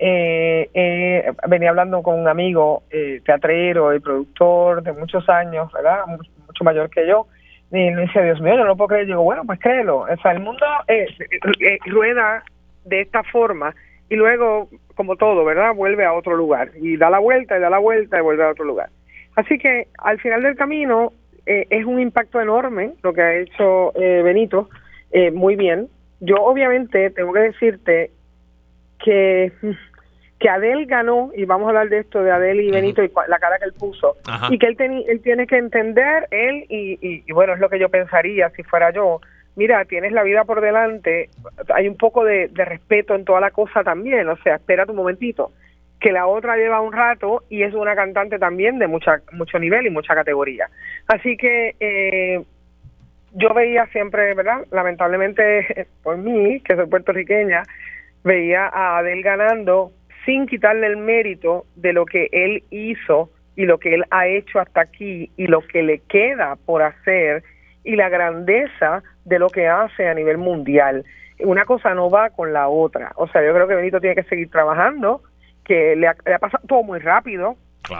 Eh, 0.00 0.70
eh, 0.74 1.32
venía 1.48 1.70
hablando 1.70 2.02
con 2.02 2.20
un 2.20 2.28
amigo 2.28 2.84
eh, 2.90 3.20
teatrero 3.24 3.92
y 3.94 3.98
productor 3.98 4.82
de 4.82 4.92
muchos 4.92 5.28
años, 5.28 5.72
¿verdad? 5.72 6.06
Mucho, 6.06 6.64
mayor 6.64 6.88
que 6.90 7.06
yo. 7.06 7.26
Y 7.70 7.90
me 7.90 8.02
dice, 8.02 8.22
Dios 8.22 8.40
mío, 8.40 8.56
yo 8.56 8.64
no 8.64 8.76
puedo 8.76 8.88
creer. 8.88 9.06
Yo 9.06 9.14
digo, 9.14 9.24
bueno, 9.24 9.42
pues 9.44 9.58
créelo. 9.58 10.00
O 10.00 10.16
sea, 10.22 10.32
el 10.32 10.40
mundo 10.40 10.64
rueda 11.86 12.44
de 12.84 13.00
esta 13.00 13.22
forma 13.24 13.74
y 14.08 14.14
luego, 14.14 14.68
como 14.94 15.16
todo, 15.16 15.44
¿verdad? 15.44 15.74
Vuelve 15.74 16.04
a 16.04 16.14
otro 16.14 16.36
lugar 16.36 16.70
y 16.80 16.96
da 16.96 17.10
la 17.10 17.18
vuelta 17.18 17.58
y 17.58 17.60
da 17.60 17.68
la 17.68 17.78
vuelta 17.78 18.18
y 18.18 18.22
vuelve 18.22 18.44
a 18.44 18.50
otro 18.50 18.64
lugar. 18.64 18.88
Así 19.36 19.58
que 19.58 19.88
al 19.98 20.18
final 20.20 20.42
del 20.42 20.56
camino 20.56 21.12
es 21.44 21.84
un 21.86 22.00
impacto 22.00 22.40
enorme 22.40 22.92
lo 23.02 23.12
que 23.12 23.22
ha 23.22 23.34
hecho 23.36 23.92
Benito, 23.94 24.68
muy 25.32 25.56
bien. 25.56 25.88
Yo 26.20 26.36
obviamente 26.36 27.10
tengo 27.10 27.32
que 27.32 27.40
decirte 27.40 28.10
que 29.02 29.52
que 30.38 30.48
Adel 30.48 30.86
ganó, 30.86 31.30
y 31.34 31.44
vamos 31.44 31.66
a 31.66 31.70
hablar 31.70 31.88
de 31.88 31.98
esto 31.98 32.22
de 32.22 32.30
Adel 32.30 32.60
y 32.60 32.70
Benito 32.70 33.02
y 33.02 33.10
la 33.26 33.38
cara 33.38 33.58
que 33.58 33.64
él 33.64 33.72
puso, 33.72 34.16
y 34.50 34.58
que 34.58 34.66
él, 34.66 34.76
él 35.08 35.20
tiene 35.20 35.46
que 35.46 35.56
entender, 35.56 36.28
él, 36.30 36.64
y, 36.68 37.24
y, 37.26 37.32
bueno, 37.32 37.54
es 37.54 37.58
lo 37.58 37.68
que 37.68 37.78
yo 37.78 37.88
pensaría 37.88 38.48
si 38.50 38.62
fuera 38.62 38.92
yo, 38.92 39.20
mira, 39.56 39.84
tienes 39.84 40.12
la 40.12 40.22
vida 40.22 40.44
por 40.44 40.60
delante, 40.60 41.28
hay 41.74 41.88
un 41.88 41.96
poco 41.96 42.24
de, 42.24 42.48
respeto 42.54 43.16
en 43.16 43.24
toda 43.24 43.40
la 43.40 43.50
cosa 43.50 43.82
también, 43.82 44.28
o 44.28 44.36
sea, 44.36 44.56
espera 44.56 44.84
un 44.88 44.94
momentito, 44.94 45.50
que 45.98 46.12
la 46.12 46.28
otra 46.28 46.56
lleva 46.56 46.80
un 46.80 46.92
rato 46.92 47.42
y 47.50 47.64
es 47.64 47.74
una 47.74 47.96
cantante 47.96 48.38
también 48.38 48.78
de 48.78 48.86
mucha, 48.86 49.20
mucho 49.32 49.58
nivel 49.58 49.88
y 49.88 49.90
mucha 49.90 50.14
categoría. 50.14 50.68
Así 51.08 51.36
que 51.36 51.74
eh, 51.80 52.40
yo 53.32 53.52
veía 53.52 53.86
siempre, 53.86 54.32
¿verdad? 54.34 54.64
Lamentablemente 54.70 55.88
por 56.04 56.16
mí, 56.16 56.60
que 56.60 56.76
soy 56.76 56.86
puertorriqueña, 56.86 57.64
veía 58.24 58.66
a 58.66 58.98
Adel 58.98 59.22
ganando 59.22 59.92
sin 60.24 60.46
quitarle 60.46 60.86
el 60.86 60.96
mérito 60.96 61.64
de 61.76 61.92
lo 61.92 62.04
que 62.04 62.28
él 62.32 62.62
hizo 62.70 63.30
y 63.56 63.64
lo 63.64 63.78
que 63.78 63.94
él 63.94 64.04
ha 64.10 64.26
hecho 64.26 64.60
hasta 64.60 64.82
aquí 64.82 65.30
y 65.36 65.46
lo 65.46 65.62
que 65.62 65.82
le 65.82 66.00
queda 66.00 66.56
por 66.66 66.82
hacer 66.82 67.42
y 67.82 67.96
la 67.96 68.08
grandeza 68.08 69.02
de 69.24 69.38
lo 69.38 69.48
que 69.48 69.66
hace 69.66 70.06
a 70.06 70.14
nivel 70.14 70.38
mundial. 70.38 71.04
Una 71.40 71.64
cosa 71.64 71.94
no 71.94 72.10
va 72.10 72.30
con 72.30 72.52
la 72.52 72.68
otra. 72.68 73.12
O 73.16 73.26
sea, 73.28 73.44
yo 73.44 73.54
creo 73.54 73.66
que 73.66 73.74
Benito 73.74 74.00
tiene 74.00 74.16
que 74.16 74.28
seguir 74.28 74.50
trabajando, 74.50 75.22
que 75.64 75.96
le 75.96 76.08
ha, 76.08 76.38
pasado 76.38 76.62
todo 76.68 76.82
muy 76.82 76.98
rápido, 76.98 77.56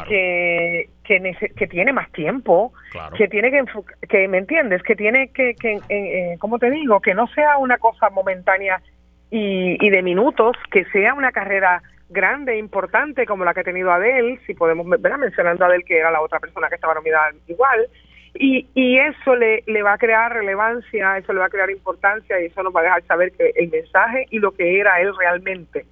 que, 0.06 0.90
que, 1.04 1.66
tiene 1.66 1.92
más 1.92 2.12
tiempo, 2.12 2.72
que 3.16 3.28
tiene 3.28 3.50
que, 3.50 3.64
que, 4.06 4.28
¿me 4.28 4.38
entiendes? 4.38 4.82
Que 4.82 4.94
tiene 4.94 5.28
que, 5.28 5.54
que 5.54 5.80
eh, 5.88 6.36
¿cómo 6.38 6.58
te 6.58 6.70
digo? 6.70 7.00
Que 7.00 7.14
no 7.14 7.26
sea 7.28 7.56
una 7.56 7.78
cosa 7.78 8.10
momentánea 8.10 8.82
y, 9.30 9.84
y 9.84 9.90
de 9.90 10.02
minutos, 10.02 10.56
que 10.70 10.84
sea 10.86 11.14
una 11.14 11.32
carrera 11.32 11.82
grande, 12.08 12.56
importante 12.56 13.26
como 13.26 13.44
la 13.44 13.52
que 13.52 13.60
ha 13.60 13.64
tenido 13.64 13.92
Adele, 13.92 14.40
si 14.46 14.54
podemos, 14.54 14.88
ver 14.88 15.18
mencionando 15.18 15.64
a 15.64 15.68
Adele 15.68 15.84
que 15.84 15.98
era 15.98 16.10
la 16.10 16.22
otra 16.22 16.40
persona 16.40 16.68
que 16.68 16.76
estaba 16.76 16.94
nominada 16.94 17.30
igual, 17.46 17.88
y, 18.34 18.66
y 18.74 18.98
eso 18.98 19.34
le, 19.34 19.62
le 19.66 19.82
va 19.82 19.94
a 19.94 19.98
crear 19.98 20.32
relevancia, 20.32 21.18
eso 21.18 21.32
le 21.32 21.40
va 21.40 21.46
a 21.46 21.50
crear 21.50 21.70
importancia 21.70 22.40
y 22.40 22.46
eso 22.46 22.62
nos 22.62 22.74
va 22.74 22.80
a 22.80 22.84
dejar 22.84 23.02
saber 23.04 23.32
que 23.32 23.52
el 23.56 23.68
mensaje 23.68 24.26
y 24.30 24.38
lo 24.38 24.52
que 24.52 24.78
era 24.78 25.00
él 25.00 25.12
realmente 25.18 25.86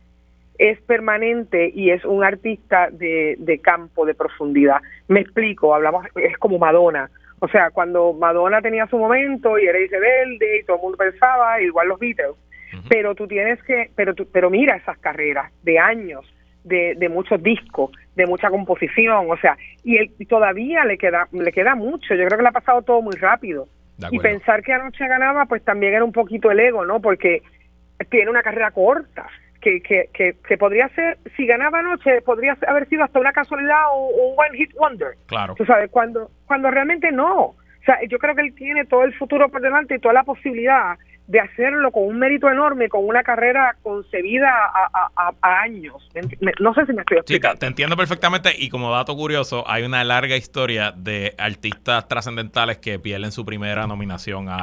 es 0.59 0.81
permanente 0.83 1.71
y 1.75 1.91
es 1.91 2.05
un 2.05 2.25
artista 2.25 2.89
de, 2.91 3.37
de 3.39 3.59
campo, 3.59 4.07
de 4.07 4.15
profundidad. 4.15 4.81
Me 5.09 5.21
explico, 5.21 5.75
hablamos, 5.75 6.07
es 6.15 6.37
como 6.39 6.59
Madonna. 6.59 7.11
O 7.41 7.49
sea, 7.49 7.71
cuando 7.71 8.15
Madonna 8.15 8.63
tenía 8.63 8.87
su 8.87 8.97
momento 8.97 9.59
y 9.59 9.67
era 9.67 9.79
verde 9.79 10.61
y 10.61 10.65
todo 10.65 10.77
el 10.77 10.83
mundo 10.83 10.99
pensaba, 10.99 11.61
igual 11.61 11.89
los 11.89 11.99
Beatles, 11.99 12.37
pero 12.89 13.15
tú 13.15 13.27
tienes 13.27 13.63
que, 13.63 13.91
pero 13.95 14.15
tú, 14.15 14.29
pero 14.33 14.51
mira 14.51 14.77
esas 14.77 14.99
carreras 14.99 15.53
de 15.63 15.79
años, 15.79 16.25
de, 16.65 16.95
de 16.97 17.09
muchos 17.09 17.43
discos, 17.43 17.93
de 18.15 18.27
mucha 18.27 18.51
composición, 18.51 19.31
o 19.31 19.37
sea, 19.37 19.57
y 19.85 19.99
él 19.99 20.11
todavía 20.29 20.85
le 20.85 20.99
queda, 20.99 21.29
le 21.33 21.53
queda 21.53 21.75
mucho, 21.75 22.15
yo 22.15 22.27
creo 22.27 22.39
que 22.39 22.43
le 22.43 22.49
ha 22.49 22.53
pasado 22.53 22.83
todo 22.83 23.03
muy 23.03 23.15
rápido. 23.17 23.69
Y 24.11 24.19
pensar 24.19 24.63
que 24.63 24.75
anoche 24.75 25.09
ganaba, 25.09 25.47
pues 25.47 25.65
también 25.65 25.95
era 25.95 26.05
un 26.05 26.13
poquito 26.13 26.51
el 26.51 26.61
ego, 26.61 26.85
¿no? 26.85 27.01
Porque 27.01 27.43
tiene 28.11 28.31
una 28.31 28.43
carrera 28.43 28.71
corta, 28.71 29.27
que, 29.61 29.81
que, 30.13 30.37
que, 30.47 30.59
podría 30.59 30.89
ser, 30.91 31.19
si 31.37 31.47
ganaba 31.47 31.81
anoche, 31.81 32.23
podría 32.23 32.57
haber 32.69 32.89
sido 32.89 33.03
hasta 33.03 33.19
una 33.19 33.33
casualidad 33.33 33.83
o 33.93 34.09
un 34.09 34.35
one 34.39 34.57
hit 34.57 34.73
wonder. 34.75 35.15
Claro. 35.27 35.55
Tú 35.57 35.65
sabes, 35.65 35.91
cuando, 35.91 36.31
cuando 36.47 36.71
realmente 36.71 37.11
no. 37.11 37.41
O 37.41 37.85
sea, 37.85 37.99
yo 38.09 38.19
creo 38.19 38.35
que 38.35 38.43
él 38.43 38.55
tiene 38.55 38.85
todo 38.85 39.05
el 39.05 39.15
futuro 39.15 39.49
por 39.49 39.61
delante 39.61 39.97
y 39.97 39.99
toda 39.99 40.15
la 40.15 40.25
posibilidad 40.25 40.97
de 41.27 41.41
hacerlo 41.41 41.91
con 41.91 42.05
un 42.05 42.19
mérito 42.19 42.49
enorme, 42.49 42.89
con 42.89 43.07
una 43.07 43.23
carrera 43.23 43.77
concebida 43.83 44.49
a, 44.49 45.33
años. 45.41 46.09
No 46.61 46.75
sé 46.75 46.87
si 46.87 46.93
me 46.93 47.01
estoy 47.01 47.19
explicando. 47.19 47.55
Sí, 47.57 47.61
te 47.61 47.67
entiendo 47.67 47.97
perfectamente 47.97 48.51
y 48.57 48.69
como 48.69 48.93
dato 48.93 49.17
curioso, 49.17 49.65
hay 49.69 49.83
una 49.83 50.05
larga 50.05 50.37
historia 50.37 50.93
de 50.93 51.35
artistas 51.39 52.07
trascendentales 52.09 52.79
que 52.79 52.99
pierden 52.99 53.33
su 53.33 53.45
primera 53.45 53.87
nominación 53.87 54.49
a. 54.49 54.61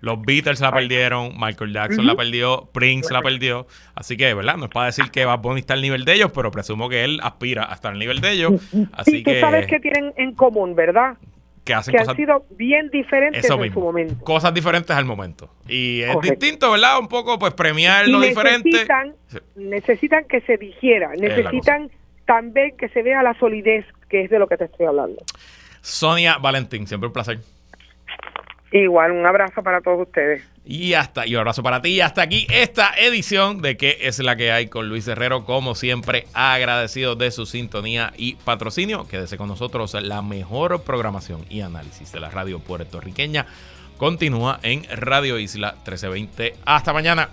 Los 0.00 0.22
Beatles 0.22 0.60
la 0.60 0.72
perdieron, 0.72 1.32
Michael 1.38 1.72
Jackson 1.72 2.06
la 2.06 2.14
perdió, 2.14 2.68
Prince 2.72 3.12
la 3.12 3.22
perdió, 3.22 3.66
así 3.94 4.16
que, 4.16 4.34
¿verdad? 4.34 4.56
No 4.56 4.64
es 4.64 4.70
para 4.70 4.86
decir 4.86 5.10
que 5.10 5.24
Bad 5.24 5.40
Bunny 5.40 5.60
está 5.60 5.74
al 5.74 5.82
nivel 5.82 6.04
de 6.04 6.14
ellos, 6.14 6.32
pero 6.34 6.50
presumo 6.50 6.88
que 6.88 7.04
él 7.04 7.20
aspira 7.22 7.70
a 7.70 7.74
estar 7.74 7.92
al 7.92 7.98
nivel 7.98 8.20
de 8.20 8.32
ellos. 8.32 8.52
Así 8.92 9.18
y 9.18 9.22
tú 9.22 9.30
sabes 9.40 9.66
que 9.66 9.80
tienen 9.80 10.12
en 10.16 10.34
común, 10.34 10.74
¿verdad? 10.74 11.16
Que 11.64 11.74
hacen 11.74 11.94
que 11.94 12.00
han 12.00 12.16
sido 12.16 12.44
bien 12.50 12.90
diferentes 12.90 13.48
en 13.48 13.72
su 13.72 13.80
momento. 13.80 14.24
Cosas 14.24 14.52
diferentes 14.52 14.94
al 14.94 15.04
momento. 15.04 15.50
Y 15.68 16.02
es 16.02 16.20
distinto, 16.20 16.72
¿verdad? 16.72 16.98
Un 16.98 17.08
poco, 17.08 17.38
pues, 17.38 17.54
premiar 17.54 18.08
lo 18.08 18.20
diferente. 18.20 18.86
Necesitan 19.54 20.24
que 20.24 20.40
se 20.42 20.56
digiera, 20.56 21.12
necesitan 21.16 21.90
también 22.26 22.76
que 22.76 22.88
se 22.88 23.02
vea 23.02 23.22
la 23.22 23.38
solidez, 23.38 23.84
que 24.08 24.24
es 24.24 24.30
de 24.30 24.38
lo 24.38 24.46
que 24.46 24.56
te 24.56 24.64
estoy 24.64 24.86
hablando. 24.86 25.22
Sonia 25.80 26.38
Valentín, 26.38 26.86
siempre 26.86 27.08
un 27.08 27.12
placer. 27.12 27.38
Igual, 28.72 29.12
un 29.12 29.26
abrazo 29.26 29.62
para 29.62 29.82
todos 29.82 30.06
ustedes. 30.06 30.42
Y 30.64 30.94
hasta, 30.94 31.26
y 31.26 31.34
un 31.34 31.40
abrazo 31.40 31.62
para 31.62 31.82
ti. 31.82 31.90
Y 31.90 32.00
hasta 32.00 32.22
aquí 32.22 32.46
esta 32.50 32.92
edición 32.98 33.60
de 33.60 33.76
¿Qué 33.76 33.98
es 34.00 34.18
la 34.20 34.34
que 34.36 34.50
hay 34.50 34.68
con 34.68 34.88
Luis 34.88 35.06
Herrero? 35.06 35.44
Como 35.44 35.74
siempre, 35.74 36.26
agradecido 36.32 37.14
de 37.14 37.30
su 37.30 37.44
sintonía 37.44 38.12
y 38.16 38.36
patrocinio. 38.36 39.06
Quédese 39.06 39.36
con 39.36 39.48
nosotros. 39.48 39.94
La 39.94 40.22
mejor 40.22 40.82
programación 40.84 41.44
y 41.50 41.60
análisis 41.60 42.12
de 42.12 42.20
la 42.20 42.30
radio 42.30 42.60
puertorriqueña 42.60 43.46
continúa 43.98 44.58
en 44.62 44.84
Radio 44.90 45.38
Isla 45.38 45.72
1320. 45.72 46.54
Hasta 46.64 46.94
mañana. 46.94 47.28